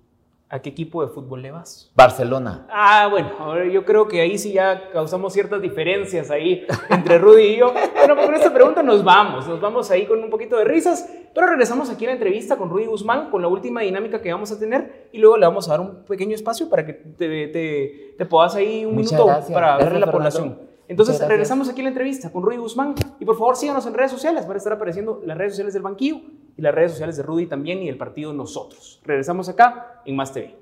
¿A 0.50 0.60
qué 0.60 0.70
equipo 0.70 1.04
de 1.04 1.12
fútbol 1.12 1.42
le 1.42 1.50
vas? 1.50 1.92
Barcelona. 1.96 2.68
Ah, 2.70 3.08
bueno, 3.10 3.64
yo 3.66 3.84
creo 3.86 4.08
que 4.08 4.22
ahí 4.22 4.38
sí 4.38 4.54
ya 4.54 4.92
causamos 4.92 5.34
ciertas 5.34 5.60
diferencias 5.62 6.30
ahí 6.30 6.68
entre 6.92 7.18
Rudy 7.18 7.42
y 7.44 7.58
yo. 7.58 7.74
Bueno, 7.96 8.16
con 8.16 8.36
esta 8.36 8.54
pregunta 8.54 8.84
nos 8.84 9.04
vamos, 9.04 9.48
nos 9.48 9.60
vamos 9.60 9.90
ahí 9.90 10.06
con 10.06 10.24
un 10.24 10.30
poquito 10.30 10.58
de 10.58 10.66
risas, 10.66 11.12
pero 11.34 11.48
regresamos 11.48 11.90
aquí 11.90 12.06
a 12.06 12.10
la 12.10 12.14
entrevista 12.14 12.56
con 12.56 12.70
Rudy 12.70 12.86
Guzmán, 12.86 13.32
con 13.32 13.42
la 13.42 13.48
última 13.48 13.82
dinámica 13.82 14.22
que 14.22 14.32
vamos 14.32 14.52
a 14.52 14.60
tener 14.60 15.10
y 15.12 15.18
luego 15.18 15.38
le 15.38 15.48
vamos 15.48 15.68
a 15.68 15.72
dar 15.72 15.82
un 15.82 16.04
pequeño 16.06 16.36
espacio 16.36 16.70
para 16.70 16.86
que 16.86 16.94
te, 16.94 17.48
te, 17.48 18.16
te 18.16 18.26
puedas 18.28 18.54
ahí 18.56 18.86
un 18.86 18.96
minuto 18.96 19.26
para 19.52 19.78
verle 19.78 20.00
la 20.00 20.12
población. 20.12 20.73
Entonces, 20.94 21.28
regresamos 21.28 21.68
aquí 21.70 21.82
a 21.82 21.86
la 21.86 21.90
entrevista 21.90 22.32
con 22.32 22.44
Rudy 22.44 22.58
Guzmán 22.58 22.94
y 23.20 23.26
por 23.26 23.36
favor 23.36 23.56
síganos 23.56 23.84
en 23.88 23.96
redes 23.96 24.12
sociales, 24.12 24.46
van 24.46 24.54
a 24.54 24.58
estar 24.58 24.74
apareciendo 24.74 25.24
las 25.26 25.36
redes 25.36 25.54
sociales 25.54 25.74
del 25.74 25.82
banquillo 25.82 26.22
y 26.56 26.62
las 26.62 26.76
redes 26.76 26.92
sociales 26.92 27.18
de 27.18 27.24
Rudy 27.24 27.48
también 27.48 27.82
y 27.82 27.90
el 27.90 27.98
partido 27.98 28.32
Nosotros. 28.32 29.02
Regresamos 29.04 29.50
acá 29.50 30.04
en 30.06 30.16
Más 30.16 30.32
TV. 30.32 30.56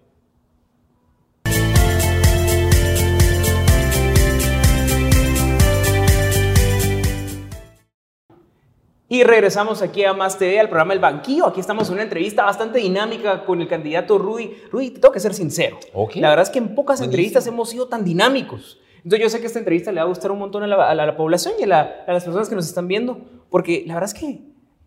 Y 9.10 9.24
regresamos 9.24 9.82
aquí 9.82 10.06
a 10.06 10.14
Más 10.14 10.38
TV, 10.38 10.62
al 10.62 10.70
programa 10.70 10.94
El 10.94 11.00
Banquillo. 11.00 11.46
Aquí 11.46 11.60
estamos 11.60 11.90
en 11.90 11.96
una 11.96 12.04
entrevista 12.04 12.46
bastante 12.46 12.80
dinámica 12.80 13.44
con 13.44 13.60
el 13.60 13.68
candidato 13.68 14.18
Rudy. 14.18 14.56
Rudy, 14.72 14.92
tengo 14.92 15.12
que 15.12 15.20
ser 15.20 15.34
sincero. 15.34 15.78
La 16.16 16.30
verdad 16.30 16.44
es 16.44 16.50
que 16.50 16.60
en 16.60 16.74
pocas 16.74 17.02
entrevistas 17.02 17.46
hemos 17.48 17.70
sido 17.70 17.90
tan 17.90 18.06
dinámicos. 18.06 18.78
Entonces 19.04 19.20
yo 19.20 19.30
sé 19.30 19.40
que 19.40 19.48
esta 19.48 19.60
entrevista 19.60 19.92
le 19.92 20.00
va 20.00 20.06
a 20.06 20.10
gustar 20.10 20.32
un 20.32 20.40
montón 20.40 20.64
a 20.64 20.68
la, 20.68 21.18
población 21.18 21.54
y 21.60 21.64
a, 21.64 21.68
las 22.08 22.24
personas 22.24 22.50
que 22.50 22.56
nos 22.56 22.68
están 22.68 22.88
viendo, 22.88 23.20
porque 23.50 23.84
la 23.88 23.96
verdad 23.96 24.12
es 24.14 24.20
que 24.20 24.42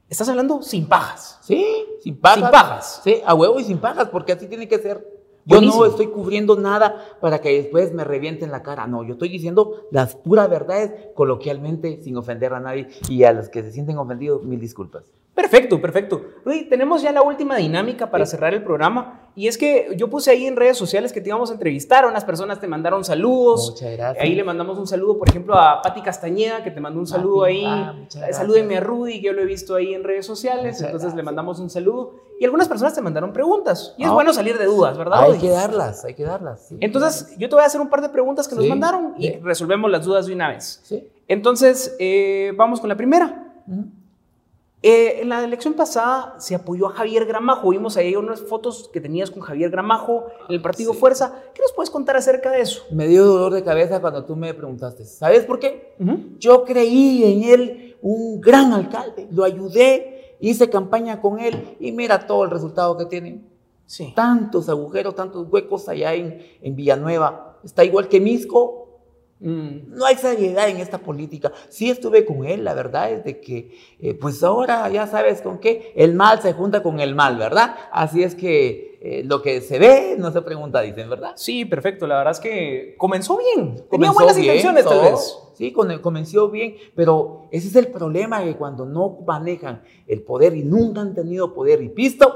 estás 0.08 0.28
hablando 0.28 0.62
sin 0.62 0.86
pajas. 0.86 1.38
Sí, 1.42 1.66
sin 2.00 2.16
pajas. 2.16 2.38
Sin 2.38 2.50
pajas. 2.50 3.00
Sí, 3.04 3.16
a 3.24 3.34
huevo 3.34 3.58
y 3.58 3.64
sin 3.64 3.78
pajas, 3.78 4.08
porque 4.10 4.32
así 4.32 4.46
tiene 4.46 4.68
que 4.68 4.78
ser. 4.78 5.14
Yo 5.46 5.60
no 5.60 5.84
estoy 5.84 6.06
cubriendo 6.06 6.56
nada 6.56 7.18
para 7.20 7.40
que 7.40 7.50
después 7.50 7.92
me 7.92 8.04
revienten 8.04 8.50
la 8.50 8.62
cara. 8.62 8.86
No, 8.86 9.04
yo 9.04 9.12
estoy 9.12 9.28
diciendo 9.28 9.86
las 9.90 10.16
puras 10.16 10.48
verdades 10.48 10.92
coloquialmente, 11.14 12.00
sin 12.02 12.16
ofender 12.16 12.54
a 12.54 12.60
nadie. 12.60 12.88
Y 13.10 13.24
a 13.24 13.32
los 13.32 13.50
que 13.50 13.62
se 13.62 13.70
sienten 13.70 13.98
ofendidos, 13.98 14.42
mil 14.42 14.58
disculpas. 14.58 15.04
Perfecto, 15.34 15.80
perfecto. 15.80 16.22
Rudy, 16.44 16.68
tenemos 16.68 17.02
ya 17.02 17.10
la 17.10 17.20
última 17.22 17.56
dinámica 17.56 18.08
para 18.08 18.24
cerrar 18.24 18.54
el 18.54 18.62
programa. 18.62 19.20
Y 19.34 19.48
es 19.48 19.58
que 19.58 19.88
yo 19.96 20.08
puse 20.08 20.30
ahí 20.30 20.46
en 20.46 20.54
redes 20.54 20.76
sociales 20.78 21.12
que 21.12 21.20
te 21.20 21.28
íbamos 21.28 21.50
a 21.50 21.54
entrevistar. 21.54 22.06
Unas 22.06 22.24
personas 22.24 22.60
te 22.60 22.68
mandaron 22.68 23.04
saludos. 23.04 23.70
Muchas 23.72 23.96
gracias. 23.96 24.22
Ahí 24.24 24.36
le 24.36 24.44
mandamos 24.44 24.78
un 24.78 24.86
saludo, 24.86 25.18
por 25.18 25.28
ejemplo, 25.28 25.54
a 25.58 25.82
Patti 25.82 26.02
Castañeda, 26.02 26.62
que 26.62 26.70
te 26.70 26.80
mandó 26.80 27.00
un 27.00 27.08
saludo 27.08 27.42
ahí. 27.42 27.64
ah. 27.66 27.96
Salúdeme 28.30 28.76
a 28.76 28.80
Rudy, 28.80 29.20
que 29.20 29.26
yo 29.26 29.32
lo 29.32 29.42
he 29.42 29.44
visto 29.44 29.74
ahí 29.74 29.92
en 29.92 30.04
redes 30.04 30.24
sociales. 30.24 30.76
Muchas 30.76 30.82
entonces 30.86 31.14
le 31.16 31.22
mandamos 31.24 31.58
un 31.58 31.68
saludo. 31.68 32.12
Y 32.38 32.44
algunas 32.44 32.68
personas 32.68 32.94
te 32.94 33.02
mandaron 33.02 33.32
preguntas. 33.32 33.92
Y 33.98 34.04
es 34.04 34.10
Ah. 34.10 34.12
bueno 34.14 34.32
salir 34.32 34.56
de 34.56 34.66
dudas, 34.66 34.96
¿verdad? 34.96 35.24
Hay 35.24 35.38
que 35.38 35.50
darlas, 35.50 36.04
hay 36.04 36.14
que 36.14 36.22
darlas. 36.22 36.68
sí. 36.68 36.76
Entonces, 36.80 37.34
yo 37.38 37.48
te 37.48 37.56
voy 37.56 37.64
a 37.64 37.66
hacer 37.66 37.80
un 37.80 37.88
par 37.88 38.02
de 38.02 38.08
preguntas 38.08 38.46
que 38.46 38.54
nos 38.54 38.66
mandaron 38.68 39.14
y 39.18 39.32
resolvemos 39.38 39.90
las 39.90 40.04
dudas 40.04 40.26
de 40.26 40.32
una 40.34 40.50
vez. 40.50 40.80
Entonces, 41.26 41.96
eh, 41.98 42.52
vamos 42.56 42.78
con 42.80 42.88
la 42.88 42.96
primera. 42.96 43.40
Ujú. 43.66 43.84
Eh, 44.86 45.22
en 45.22 45.30
la 45.30 45.42
elección 45.42 45.72
pasada 45.72 46.34
se 46.38 46.54
apoyó 46.54 46.88
a 46.88 46.90
Javier 46.90 47.24
Gramajo. 47.24 47.70
Vimos 47.70 47.96
ahí 47.96 48.14
unas 48.16 48.42
fotos 48.42 48.90
que 48.92 49.00
tenías 49.00 49.30
con 49.30 49.40
Javier 49.40 49.70
Gramajo 49.70 50.26
en 50.46 50.56
el 50.56 50.60
partido 50.60 50.92
Sí. 50.92 50.98
Fuerza. 50.98 51.42
¿Qué 51.54 51.62
nos 51.62 51.72
puedes 51.72 51.88
contar 51.88 52.18
acerca 52.18 52.50
de 52.50 52.60
eso? 52.60 52.82
Me 52.90 53.08
dio 53.08 53.24
dolor 53.24 53.54
de 53.54 53.64
cabeza 53.64 54.02
cuando 54.02 54.26
tú 54.26 54.36
me 54.36 54.52
preguntaste. 54.52 55.06
¿Sabes 55.06 55.46
por 55.46 55.58
qué? 55.58 55.94
Yo 56.38 56.64
creí 56.64 57.24
en 57.24 57.44
él 57.44 57.96
un 58.02 58.42
gran 58.42 58.74
alcalde. 58.74 59.26
Lo 59.30 59.44
ayudé, 59.44 60.36
hice 60.38 60.68
campaña 60.68 61.18
con 61.18 61.40
él 61.40 61.76
y 61.80 61.90
mira 61.92 62.26
todo 62.26 62.44
el 62.44 62.50
resultado 62.50 62.98
que 62.98 63.06
tiene. 63.06 63.40
Sí. 63.86 64.12
Tantos 64.14 64.68
agujeros, 64.68 65.14
tantos 65.14 65.46
huecos 65.50 65.88
allá 65.88 66.12
en, 66.12 66.42
en 66.60 66.76
Villanueva. 66.76 67.56
Está 67.64 67.84
igual 67.84 68.08
que 68.08 68.20
Misco. 68.20 68.83
Mm, 69.44 69.94
No 69.94 70.06
hay 70.06 70.16
seriedad 70.16 70.68
en 70.70 70.78
esta 70.78 70.96
política. 70.98 71.52
Sí 71.68 71.90
estuve 71.90 72.24
con 72.24 72.46
él, 72.46 72.64
la 72.64 72.72
verdad 72.72 73.10
es 73.10 73.24
de 73.24 73.40
que, 73.40 73.76
eh, 74.00 74.14
pues 74.14 74.42
ahora 74.42 74.88
ya 74.88 75.06
sabes 75.06 75.42
con 75.42 75.58
qué, 75.58 75.92
el 75.96 76.14
mal 76.14 76.40
se 76.40 76.54
junta 76.54 76.82
con 76.82 76.98
el 76.98 77.14
mal, 77.14 77.36
¿verdad? 77.36 77.76
Así 77.92 78.22
es 78.22 78.34
que 78.34 78.98
eh, 79.02 79.22
lo 79.22 79.42
que 79.42 79.60
se 79.60 79.78
ve 79.78 80.16
no 80.18 80.32
se 80.32 80.40
pregunta, 80.40 80.80
dicen, 80.80 81.10
¿verdad? 81.10 81.32
Sí, 81.36 81.66
perfecto. 81.66 82.06
La 82.06 82.16
verdad 82.16 82.32
es 82.32 82.40
que 82.40 82.94
comenzó 82.96 83.36
bien. 83.36 83.76
Tenía 83.90 84.12
buenas 84.12 84.34
bien, 84.36 84.46
intenciones, 84.56 84.84
tal 84.86 85.00
vez. 85.10 85.38
Sí, 85.52 85.72
con- 85.72 85.98
comenzó 85.98 86.48
bien, 86.50 86.76
pero 86.96 87.46
ese 87.52 87.68
es 87.68 87.76
el 87.76 87.88
problema, 87.88 88.42
que 88.42 88.56
cuando 88.56 88.86
no 88.86 89.18
manejan 89.26 89.82
el 90.06 90.22
poder 90.22 90.56
y 90.56 90.62
nunca 90.64 91.02
han 91.02 91.14
tenido 91.14 91.52
poder 91.52 91.82
y 91.82 91.90
pisto, 91.90 92.32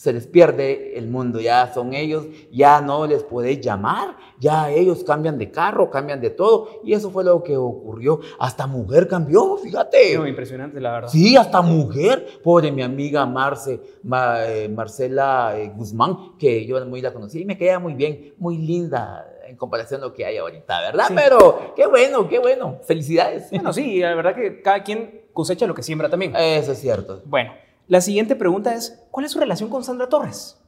se 0.00 0.14
les 0.14 0.26
pierde 0.26 0.96
el 0.96 1.08
mundo, 1.08 1.40
ya 1.42 1.70
son 1.74 1.92
ellos, 1.92 2.24
ya 2.50 2.80
no 2.80 3.06
les 3.06 3.22
podéis 3.22 3.60
llamar, 3.60 4.16
ya 4.38 4.70
ellos 4.70 5.04
cambian 5.04 5.36
de 5.36 5.50
carro, 5.50 5.90
cambian 5.90 6.22
de 6.22 6.30
todo, 6.30 6.80
y 6.82 6.94
eso 6.94 7.10
fue 7.10 7.22
lo 7.22 7.42
que 7.42 7.54
ocurrió. 7.58 8.18
Hasta 8.38 8.66
mujer 8.66 9.06
cambió, 9.06 9.58
fíjate. 9.58 10.16
No, 10.16 10.26
impresionante, 10.26 10.80
la 10.80 10.92
verdad. 10.92 11.08
Sí, 11.10 11.36
hasta 11.36 11.60
mujer. 11.60 12.26
Pobre 12.42 12.72
mi 12.72 12.80
amiga 12.80 13.26
Marce, 13.26 13.78
Ma- 14.02 14.46
eh, 14.46 14.70
Marcela 14.70 15.52
eh, 15.58 15.70
Guzmán, 15.76 16.38
que 16.38 16.64
yo 16.64 16.82
muy 16.86 17.02
la 17.02 17.12
conocí 17.12 17.42
y 17.42 17.44
me 17.44 17.58
queda 17.58 17.78
muy 17.78 17.92
bien, 17.92 18.32
muy 18.38 18.56
linda 18.56 19.26
en 19.46 19.54
comparación 19.58 20.00
a 20.00 20.06
lo 20.06 20.14
que 20.14 20.24
hay 20.24 20.38
ahorita, 20.38 20.80
¿verdad? 20.80 21.04
Sí. 21.08 21.14
Pero 21.14 21.74
qué 21.76 21.86
bueno, 21.86 22.26
qué 22.26 22.38
bueno. 22.38 22.78
Felicidades. 22.86 23.50
Bueno, 23.50 23.70
sí, 23.74 23.98
la 24.00 24.14
verdad 24.14 24.34
que 24.34 24.62
cada 24.62 24.82
quien 24.82 25.26
cosecha 25.34 25.66
lo 25.66 25.74
que 25.74 25.82
siembra 25.82 26.08
también. 26.08 26.34
Eso 26.36 26.72
es 26.72 26.78
cierto. 26.78 27.20
Bueno, 27.26 27.52
la 27.90 28.00
siguiente 28.00 28.36
pregunta 28.36 28.72
es, 28.72 29.02
¿cuál 29.10 29.26
es 29.26 29.32
su 29.32 29.40
relación 29.40 29.68
con 29.68 29.82
Sandra 29.82 30.08
Torres? 30.08 30.62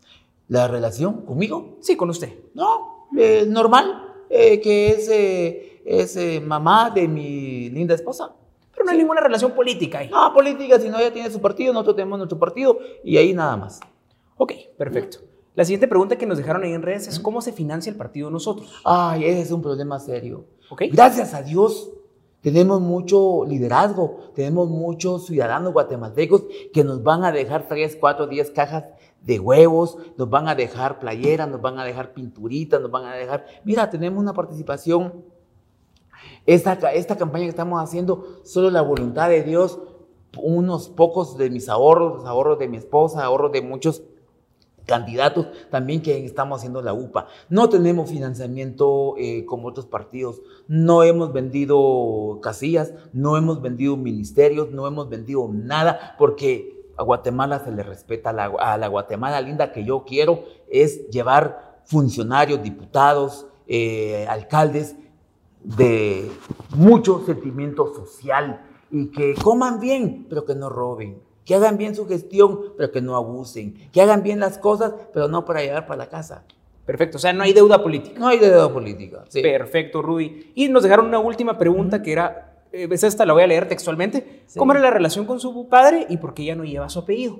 ¿La 0.49 0.67
relación 0.67 1.25
conmigo? 1.25 1.79
Sí, 1.81 1.97
con 1.97 2.11
usted. 2.11 2.35
No, 2.53 3.07
eh, 3.17 3.47
normal, 3.49 4.13
eh, 4.29 4.61
que 4.61 4.89
es, 4.89 5.09
eh, 5.09 5.83
es 5.85 6.17
eh, 6.17 6.41
mamá 6.41 6.91
de 6.91 7.07
mi 7.07 7.71
linda 7.71 7.95
esposa. 7.95 8.35
Pero 8.73 8.85
no 8.85 8.91
hay 8.91 8.99
ninguna 8.99 9.21
relación 9.21 9.53
política 9.53 10.01
ahí. 10.01 10.09
No, 10.09 10.35
política, 10.35 10.81
si 10.81 10.89
no 10.89 10.99
ella 10.99 11.13
tiene 11.13 11.31
su 11.31 11.41
partido, 11.41 11.73
nosotros 11.73 11.95
tenemos 11.95 12.19
nuestro 12.19 12.41
partido 12.41 12.81
y 13.05 13.17
ahí 13.17 13.33
nada 13.33 13.57
más. 13.57 13.79
Ok, 14.37 14.55
perfecto. 14.77 15.19
La 15.55 15.65
siguiente 15.65 15.87
pregunta 15.87 16.19
que 16.19 16.27
nos 16.27 16.39
dejaron 16.39 16.65
ahí 16.65 16.73
en 16.73 16.83
redes 16.83 17.07
es 17.07 17.21
cómo 17.21 17.41
se 17.41 17.53
financia 17.53 17.89
el 17.89 17.97
partido 17.97 18.31
nosotros. 18.31 18.81
Ay, 18.83 19.27
ese 19.27 19.43
es 19.43 19.53
un 19.53 19.63
problema 19.63 20.01
serio. 20.01 20.47
¿Ok? 20.71 20.83
Gracias 20.91 21.35
a 21.35 21.43
Dios 21.43 21.93
tenemos 22.43 22.81
mucho 22.81 23.45
liderazgo, 23.47 24.19
tenemos 24.35 24.69
muchos 24.69 25.27
ciudadanos 25.27 25.73
guatemaltecos 25.73 26.45
que 26.73 26.83
nos 26.83 27.03
van 27.03 27.25
a 27.25 27.31
dejar 27.31 27.69
3, 27.69 27.97
4, 28.01 28.27
10 28.27 28.51
cajas 28.51 28.85
de 29.23 29.39
huevos, 29.39 29.97
nos 30.19 30.29
van 30.29 30.49
a 30.49 30.57
dejar 30.57 30.99
playeras, 30.99 31.49
nos 31.49 31.63
van 31.63 31.79
a 31.79 31.85
dejar 31.85 32.13
pinturitas, 32.13 32.81
nos 32.81 32.91
van 32.91 33.05
a 33.05 33.15
dejar... 33.15 33.47
Mira, 33.65 33.89
tenemos 33.89 34.21
una 34.21 34.35
participación. 34.35 35.25
Esta, 36.45 36.73
esta 36.93 37.17
campaña 37.17 37.45
que 37.45 37.51
estamos 37.51 37.81
haciendo, 37.81 38.41
solo 38.43 38.71
la 38.71 38.83
voluntad 38.83 39.29
de 39.29 39.45
Dios, 39.45 39.79
unos 40.37 40.89
pocos 40.89 41.39
de 41.39 41.49
mis 41.49 41.69
ahorros, 41.69 42.17
los 42.17 42.25
ahorros 42.27 42.59
de 42.59 42.67
mi 42.67 42.77
esposa, 42.77 43.23
ahorros 43.23 43.53
de 43.53 43.63
muchos 43.63 44.03
candidatos 44.87 45.47
también 45.71 46.03
que 46.03 46.25
estamos 46.25 46.59
haciendo 46.59 46.83
la 46.83 46.93
UPA. 46.93 47.27
No 47.49 47.69
tenemos 47.69 48.11
financiamiento 48.11 49.15
eh, 49.19 49.45
como 49.47 49.69
otros 49.69 49.87
partidos, 49.87 50.41
no 50.69 51.03
hemos 51.03 51.33
vendido 51.33 52.39
casillas, 52.43 52.93
no 53.13 53.37
hemos 53.37 53.63
vendido 53.63 53.97
ministerios, 53.97 54.71
no 54.71 54.87
hemos 54.87 55.09
vendido 55.09 55.49
nada 55.53 56.15
porque 56.19 56.83
a 56.97 57.03
Guatemala 57.03 57.59
se 57.61 57.73
le 57.73 57.83
respeta, 57.83 58.31
a 58.31 58.33
la, 58.33 58.77
la 58.79 58.89
Guatemala 58.89 59.41
linda 59.41 59.73
que 59.73 59.85
yo 59.85 60.05
quiero 60.05 60.45
es 60.71 61.09
llevar 61.11 61.81
funcionarios, 61.85 62.63
diputados, 62.63 63.47
eh, 63.67 64.27
alcaldes 64.29 64.97
de 65.63 66.31
mucho 66.75 67.25
sentimiento 67.25 67.95
social 67.95 68.65
y 68.91 69.11
que 69.11 69.35
coman 69.35 69.81
bien, 69.81 70.27
pero 70.29 70.45
que 70.45 70.55
no 70.55 70.69
roben. 70.69 71.23
Que 71.45 71.55
hagan 71.55 71.77
bien 71.77 71.95
su 71.95 72.07
gestión, 72.07 72.61
pero 72.77 72.93
que 72.93 73.01
no 73.01 73.17
abusen. 73.17 73.75
Que 73.93 74.01
hagan 74.01 74.23
bien 74.23 74.41
las 74.41 74.59
cosas, 74.59 74.93
pero 75.13 75.29
no 75.29 75.45
para 75.45 75.63
llevar 75.63 75.87
para 75.87 75.99
la 75.99 76.09
casa. 76.09 76.45
Perfecto, 76.87 77.17
o 77.17 77.21
sea, 77.21 77.33
no 77.33 77.43
hay 77.43 77.53
deuda 77.53 77.83
política. 77.83 78.19
No 78.19 78.29
hay 78.29 78.39
dedo 78.39 78.73
política. 78.73 79.25
sí. 79.29 79.41
Perfecto, 79.41 80.03
Rudy. 80.03 80.53
Y 80.55 80.69
nos 80.69 80.83
dejaron 80.83 81.07
una 81.07 81.19
última 81.21 81.59
pregunta 81.59 82.03
que 82.03 82.13
era, 82.13 82.65
eh, 82.73 82.89
es 82.91 83.05
esta, 83.05 83.25
la 83.25 83.33
voy 83.33 83.43
a 83.43 83.47
leer 83.47 83.69
textualmente. 83.69 84.43
Sí. 84.47 84.59
¿Cómo 84.59 84.73
era 84.73 84.81
la 84.81 84.91
relación 84.91 85.25
con 85.25 85.39
su 85.39 85.69
padre 85.69 86.07
y 86.09 86.17
por 86.17 86.35
qué 86.35 86.45
ya 86.45 86.55
no 86.57 86.65
lleva 86.65 86.89
su 86.89 86.99
apellido? 86.99 87.39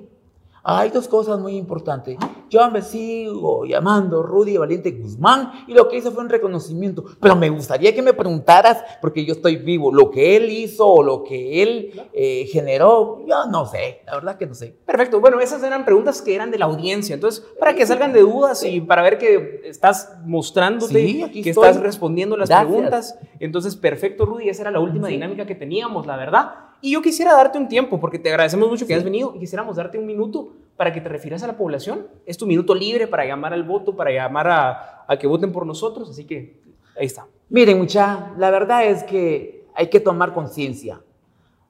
Hay 0.65 0.91
dos 0.91 1.09
cosas 1.09 1.39
muy 1.39 1.57
importantes. 1.57 2.17
Yo 2.49 2.71
me 2.71 2.81
sigo 2.81 3.65
llamando 3.65 4.23
Rudy 4.23 4.55
Valiente 4.55 4.91
Guzmán 4.91 5.51
y 5.67 5.73
lo 5.73 5.89
que 5.89 5.97
hice 5.97 6.09
fue 6.09 6.23
un 6.23 6.29
reconocimiento. 6.29 7.03
Pero 7.19 7.35
me 7.35 7.49
gustaría 7.49 7.93
que 7.93 8.01
me 8.01 8.13
preguntaras, 8.13 8.81
porque 9.01 9.25
yo 9.25 9.33
estoy 9.33 9.57
vivo, 9.57 9.91
lo 9.93 10.09
que 10.09 10.37
él 10.37 10.49
hizo 10.49 10.87
o 10.87 11.03
lo 11.03 11.21
que 11.23 11.61
él 11.61 12.01
eh, 12.13 12.45
generó, 12.49 13.25
yo 13.27 13.45
no 13.47 13.65
sé, 13.65 14.03
la 14.05 14.15
verdad 14.15 14.37
que 14.37 14.45
no 14.45 14.53
sé. 14.53 14.73
Perfecto, 14.85 15.19
bueno, 15.19 15.41
esas 15.41 15.61
eran 15.63 15.83
preguntas 15.83 16.21
que 16.21 16.33
eran 16.33 16.49
de 16.49 16.57
la 16.59 16.65
audiencia, 16.65 17.13
entonces, 17.15 17.45
para 17.59 17.75
que 17.75 17.85
salgan 17.85 18.13
de 18.13 18.21
dudas 18.21 18.63
y 18.63 18.79
para 18.79 19.01
ver 19.01 19.17
que 19.17 19.63
estás 19.65 20.15
mostrándote, 20.23 20.93
Sí, 20.93 21.29
que 21.43 21.49
estoy. 21.49 21.67
estás 21.67 21.81
respondiendo 21.81 22.37
las 22.37 22.47
Gracias. 22.47 22.71
preguntas. 22.71 23.19
Entonces, 23.41 23.75
perfecto, 23.75 24.25
Rudy, 24.25 24.47
esa 24.47 24.61
era 24.61 24.71
la 24.71 24.79
última 24.79 25.09
dinámica 25.09 25.45
que 25.45 25.55
teníamos, 25.55 26.07
la 26.07 26.15
verdad. 26.15 26.51
Y 26.83 26.91
yo 26.91 27.01
quisiera 27.01 27.33
darte 27.33 27.57
un 27.57 27.69
tiempo, 27.69 27.97
porque 27.97 28.19
te 28.19 28.27
agradecemos 28.27 28.67
mucho 28.67 28.85
que 28.85 28.93
hayas 28.93 29.05
venido 29.05 29.31
y 29.33 29.39
quisiéramos 29.39 29.77
darte 29.77 29.97
un 29.97 30.05
minuto 30.05 30.51
para 30.75 30.91
que 30.91 30.99
te 30.99 31.07
refieras 31.07 31.41
a 31.41 31.47
la 31.47 31.55
población. 31.55 32.07
Es 32.25 32.37
tu 32.37 32.45
minuto 32.45 32.75
libre 32.75 33.07
para 33.07 33.25
llamar 33.25 33.53
al 33.53 33.63
voto, 33.63 33.95
para 33.95 34.11
llamar 34.11 34.49
a, 34.49 35.05
a 35.07 35.17
que 35.17 35.25
voten 35.25 35.53
por 35.53 35.65
nosotros, 35.65 36.09
así 36.09 36.25
que 36.25 36.59
ahí 36.99 37.05
está. 37.05 37.25
Miren, 37.47 37.77
mucha, 37.77 38.33
la 38.37 38.51
verdad 38.51 38.85
es 38.85 39.05
que 39.05 39.65
hay 39.73 39.87
que 39.87 40.01
tomar 40.01 40.33
conciencia. 40.33 40.99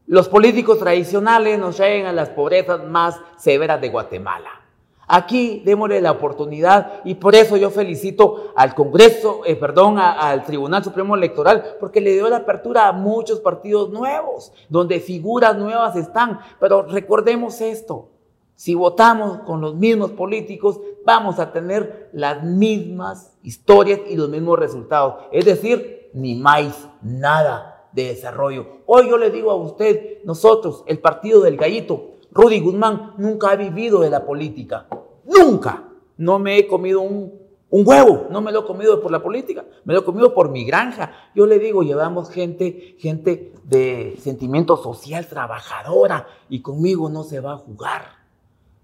Los 0.07 0.27
políticos 0.29 0.79
tradicionales 0.79 1.59
nos 1.59 1.75
traen 1.75 2.07
a 2.07 2.11
las 2.11 2.29
pobrezas 2.29 2.83
más 2.83 3.21
severas 3.37 3.79
de 3.79 3.89
Guatemala. 3.89 4.62
Aquí 5.07 5.61
démosle 5.65 6.01
la 6.01 6.11
oportunidad 6.11 7.01
y 7.03 7.15
por 7.15 7.35
eso 7.35 7.57
yo 7.57 7.69
felicito 7.69 8.53
al 8.55 8.73
Congreso, 8.73 9.41
eh, 9.45 9.55
perdón, 9.55 9.99
al 9.99 10.43
Tribunal 10.43 10.83
Supremo 10.83 11.15
Electoral, 11.15 11.75
porque 11.79 11.99
le 11.99 12.13
dio 12.13 12.29
la 12.29 12.37
apertura 12.37 12.87
a 12.87 12.93
muchos 12.93 13.41
partidos 13.41 13.89
nuevos, 13.89 14.53
donde 14.69 14.99
figuras 14.99 15.57
nuevas 15.57 15.95
están. 15.95 16.39
Pero 16.59 16.83
recordemos 16.83 17.59
esto, 17.59 18.09
si 18.55 18.75
votamos 18.75 19.39
con 19.39 19.59
los 19.59 19.75
mismos 19.75 20.11
políticos, 20.11 20.79
vamos 21.05 21.39
a 21.39 21.51
tener 21.51 22.09
las 22.13 22.43
mismas 22.43 23.35
historias 23.43 23.99
y 24.07 24.15
los 24.15 24.29
mismos 24.29 24.57
resultados. 24.57 25.15
Es 25.31 25.45
decir, 25.45 26.11
ni 26.13 26.35
más, 26.35 26.87
nada 27.01 27.89
de 27.91 28.05
desarrollo. 28.05 28.67
Hoy 28.85 29.09
yo 29.09 29.17
le 29.17 29.31
digo 29.31 29.51
a 29.51 29.55
usted, 29.55 30.23
nosotros, 30.23 30.83
el 30.87 30.99
partido 30.99 31.41
del 31.41 31.57
gallito, 31.57 32.12
Rudy 32.33 32.59
Guzmán, 32.59 33.13
nunca 33.17 33.51
ha 33.51 33.55
vivido 33.55 34.01
de 34.01 34.09
la 34.09 34.25
política. 34.25 34.87
Nunca. 35.25 35.89
No 36.17 36.39
me 36.39 36.57
he 36.57 36.67
comido 36.67 37.01
un, 37.01 37.33
un 37.69 37.87
huevo, 37.87 38.27
no 38.29 38.41
me 38.41 38.51
lo 38.51 38.61
he 38.61 38.65
comido 38.65 39.01
por 39.01 39.11
la 39.11 39.23
política, 39.23 39.65
me 39.83 39.93
lo 39.93 40.01
he 40.01 40.03
comido 40.03 40.33
por 40.33 40.49
mi 40.49 40.63
granja. 40.63 41.11
Yo 41.33 41.47
le 41.47 41.57
digo, 41.57 41.81
llevamos 41.81 42.29
gente, 42.29 42.95
gente 42.99 43.53
de 43.63 44.15
sentimiento 44.21 44.77
social 44.77 45.25
trabajadora 45.27 46.27
y 46.49 46.61
conmigo 46.61 47.09
no 47.09 47.23
se 47.23 47.39
va 47.39 47.53
a 47.53 47.57
jugar 47.57 48.23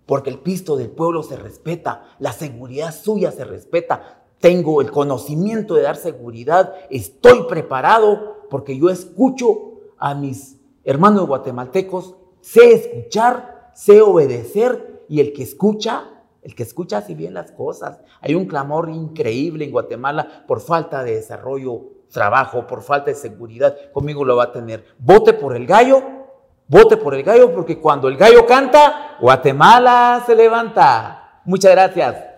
porque 0.10 0.32
el 0.32 0.40
pisto 0.40 0.76
del 0.76 0.90
pueblo 0.90 1.22
se 1.22 1.38
respeta, 1.38 2.04
la 2.18 2.34
seguridad 2.34 2.92
suya 2.92 3.32
se 3.32 3.46
respeta. 3.46 4.24
Tengo 4.40 4.82
el 4.82 4.90
conocimiento 4.90 5.76
de 5.76 5.84
dar 5.84 5.98
seguridad, 5.98 6.74
estoy 6.90 7.44
preparado 7.44 8.38
porque 8.50 8.76
yo 8.76 8.90
escucho 8.90 9.82
a 10.00 10.16
mis 10.16 10.58
hermanos 10.84 11.28
guatemaltecos 11.28 12.16
sé 12.42 12.74
escuchar, 12.74 13.72
sé 13.74 14.02
obedecer 14.02 15.06
y 15.10 15.20
el 15.20 15.34
que 15.34 15.44
escucha, 15.44 16.10
el 16.42 16.56
que 16.56 16.64
escucha 16.64 17.00
hace 17.00 17.16
bien 17.16 17.34
las 17.34 17.52
cosas. 17.52 18.00
Hay 18.22 18.36
un 18.36 18.46
clamor 18.46 18.90
increíble 18.90 19.66
en 19.66 19.72
Guatemala 19.72 20.46
por 20.48 20.62
falta 20.62 21.04
de 21.04 21.16
desarrollo, 21.16 21.82
trabajo, 22.12 22.66
por 22.68 22.82
falta 22.82 23.12
de 23.12 23.16
seguridad. 23.16 23.76
Conmigo 23.92 24.24
lo 24.24 24.36
va 24.36 24.46
a 24.46 24.52
tener. 24.52 24.86
Vote 25.00 25.34
por 25.34 25.56
el 25.56 25.66
gallo, 25.66 26.02
vote 26.68 26.98
por 26.98 27.16
el 27.16 27.24
gallo 27.24 27.52
porque 27.54 27.80
cuando 27.80 28.08
el 28.08 28.18
gallo 28.18 28.46
canta, 28.46 29.18
Guatemala 29.20 30.24
se 30.26 30.36
levanta. 30.36 31.42
Muchas 31.46 31.72
gracias. 31.72 32.29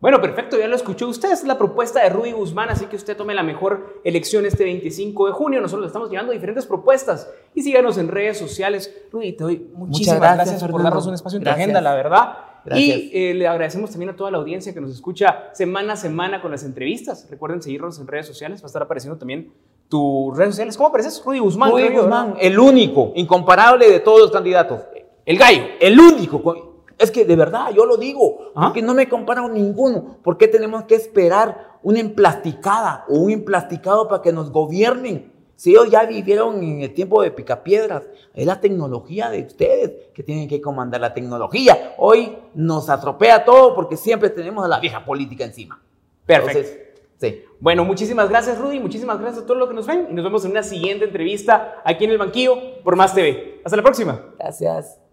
Bueno, 0.00 0.20
perfecto, 0.20 0.56
ya 0.56 0.68
lo 0.68 0.76
escuchó 0.76 1.08
usted, 1.08 1.32
es 1.32 1.42
la 1.42 1.58
propuesta 1.58 2.00
de 2.00 2.08
Rudy 2.08 2.30
Guzmán, 2.30 2.68
así 2.70 2.86
que 2.86 2.94
usted 2.94 3.16
tome 3.16 3.34
la 3.34 3.42
mejor 3.42 4.00
elección 4.04 4.46
este 4.46 4.62
25 4.62 5.26
de 5.26 5.32
junio. 5.32 5.60
Nosotros 5.60 5.82
le 5.82 5.86
estamos 5.88 6.08
llevando 6.08 6.32
diferentes 6.32 6.66
propuestas 6.66 7.28
y 7.52 7.62
síganos 7.62 7.98
en 7.98 8.06
redes 8.06 8.38
sociales. 8.38 8.94
Rudy, 9.10 9.32
te 9.32 9.42
doy 9.42 9.70
muchísimas 9.74 10.20
gracias, 10.20 10.62
por 10.62 10.82
darnos 10.84 11.06
un 11.06 11.14
espacio 11.14 11.38
en 11.38 11.44
tu 11.44 11.50
agenda, 11.50 11.80
la 11.80 11.94
verdad. 11.94 12.38
Y 12.74 13.10
eh, 13.12 13.34
le 13.34 13.48
agradecemos 13.48 13.90
también 13.90 14.10
a 14.10 14.16
toda 14.16 14.30
la 14.30 14.38
audiencia 14.38 14.72
que 14.72 14.80
nos 14.80 14.92
escucha 14.92 15.50
semana 15.52 15.94
a 15.94 15.96
semana 15.96 16.40
con 16.42 16.52
las 16.52 16.62
entrevistas. 16.62 17.26
Recuerden 17.28 17.60
seguirnos 17.60 17.98
en 17.98 18.06
redes 18.06 18.26
sociales, 18.26 18.62
va 18.62 18.64
a 18.64 18.66
estar 18.66 18.82
apareciendo 18.82 19.18
también 19.18 19.52
tus 19.88 20.36
redes 20.36 20.50
sociales. 20.50 20.76
¿Cómo 20.76 20.90
apareces? 20.90 21.20
Rudy 21.24 21.40
Guzmán. 21.40 21.70
Rudy 21.70 21.88
Guzmán, 21.88 22.34
el 22.38 22.56
único, 22.58 23.12
incomparable 23.16 23.90
de 23.90 23.98
todos 23.98 24.20
los 24.20 24.30
candidatos. 24.30 24.82
El 25.24 25.38
gallo, 25.38 25.62
el 25.80 25.98
único. 25.98 26.67
Es 26.98 27.10
que 27.10 27.24
de 27.24 27.36
verdad, 27.36 27.70
yo 27.70 27.86
lo 27.86 27.96
digo, 27.96 28.52
porque 28.54 28.82
no 28.82 28.92
me 28.92 29.08
comparo 29.08 29.48
ninguno. 29.48 30.16
¿Por 30.22 30.36
qué 30.36 30.48
tenemos 30.48 30.84
que 30.84 30.96
esperar 30.96 31.78
una 31.82 32.00
emplasticada 32.00 33.04
o 33.08 33.18
un 33.18 33.30
emplasticado 33.30 34.08
para 34.08 34.20
que 34.20 34.32
nos 34.32 34.50
gobiernen? 34.50 35.32
Si 35.58 35.70
ellos 35.70 35.90
ya 35.90 36.04
vivieron 36.04 36.62
en 36.62 36.82
el 36.82 36.94
tiempo 36.94 37.20
de 37.20 37.32
picapiedras, 37.32 38.04
es 38.32 38.46
la 38.46 38.60
tecnología 38.60 39.28
de 39.28 39.42
ustedes 39.42 40.08
que 40.14 40.22
tienen 40.22 40.48
que 40.48 40.60
comandar 40.60 41.00
la 41.00 41.12
tecnología. 41.12 41.94
Hoy 41.98 42.36
nos 42.54 42.88
atropea 42.88 43.44
todo 43.44 43.74
porque 43.74 43.96
siempre 43.96 44.30
tenemos 44.30 44.64
a 44.64 44.68
la 44.68 44.78
vieja 44.78 45.04
política 45.04 45.44
encima. 45.44 45.82
Perfecto. 46.24 47.00
sí. 47.20 47.42
Bueno, 47.58 47.84
muchísimas 47.84 48.28
gracias 48.28 48.56
Rudy, 48.56 48.78
muchísimas 48.78 49.18
gracias 49.18 49.42
a 49.42 49.46
todos 49.46 49.58
los 49.58 49.68
que 49.68 49.74
nos 49.74 49.86
ven 49.86 50.06
y 50.10 50.14
nos 50.14 50.24
vemos 50.24 50.44
en 50.44 50.52
una 50.52 50.62
siguiente 50.62 51.06
entrevista 51.06 51.82
aquí 51.84 52.04
en 52.04 52.10
el 52.10 52.18
banquillo 52.18 52.80
por 52.84 52.94
Más 52.94 53.12
TV. 53.12 53.60
Hasta 53.64 53.76
la 53.76 53.82
próxima. 53.82 54.20
Gracias. 54.38 55.07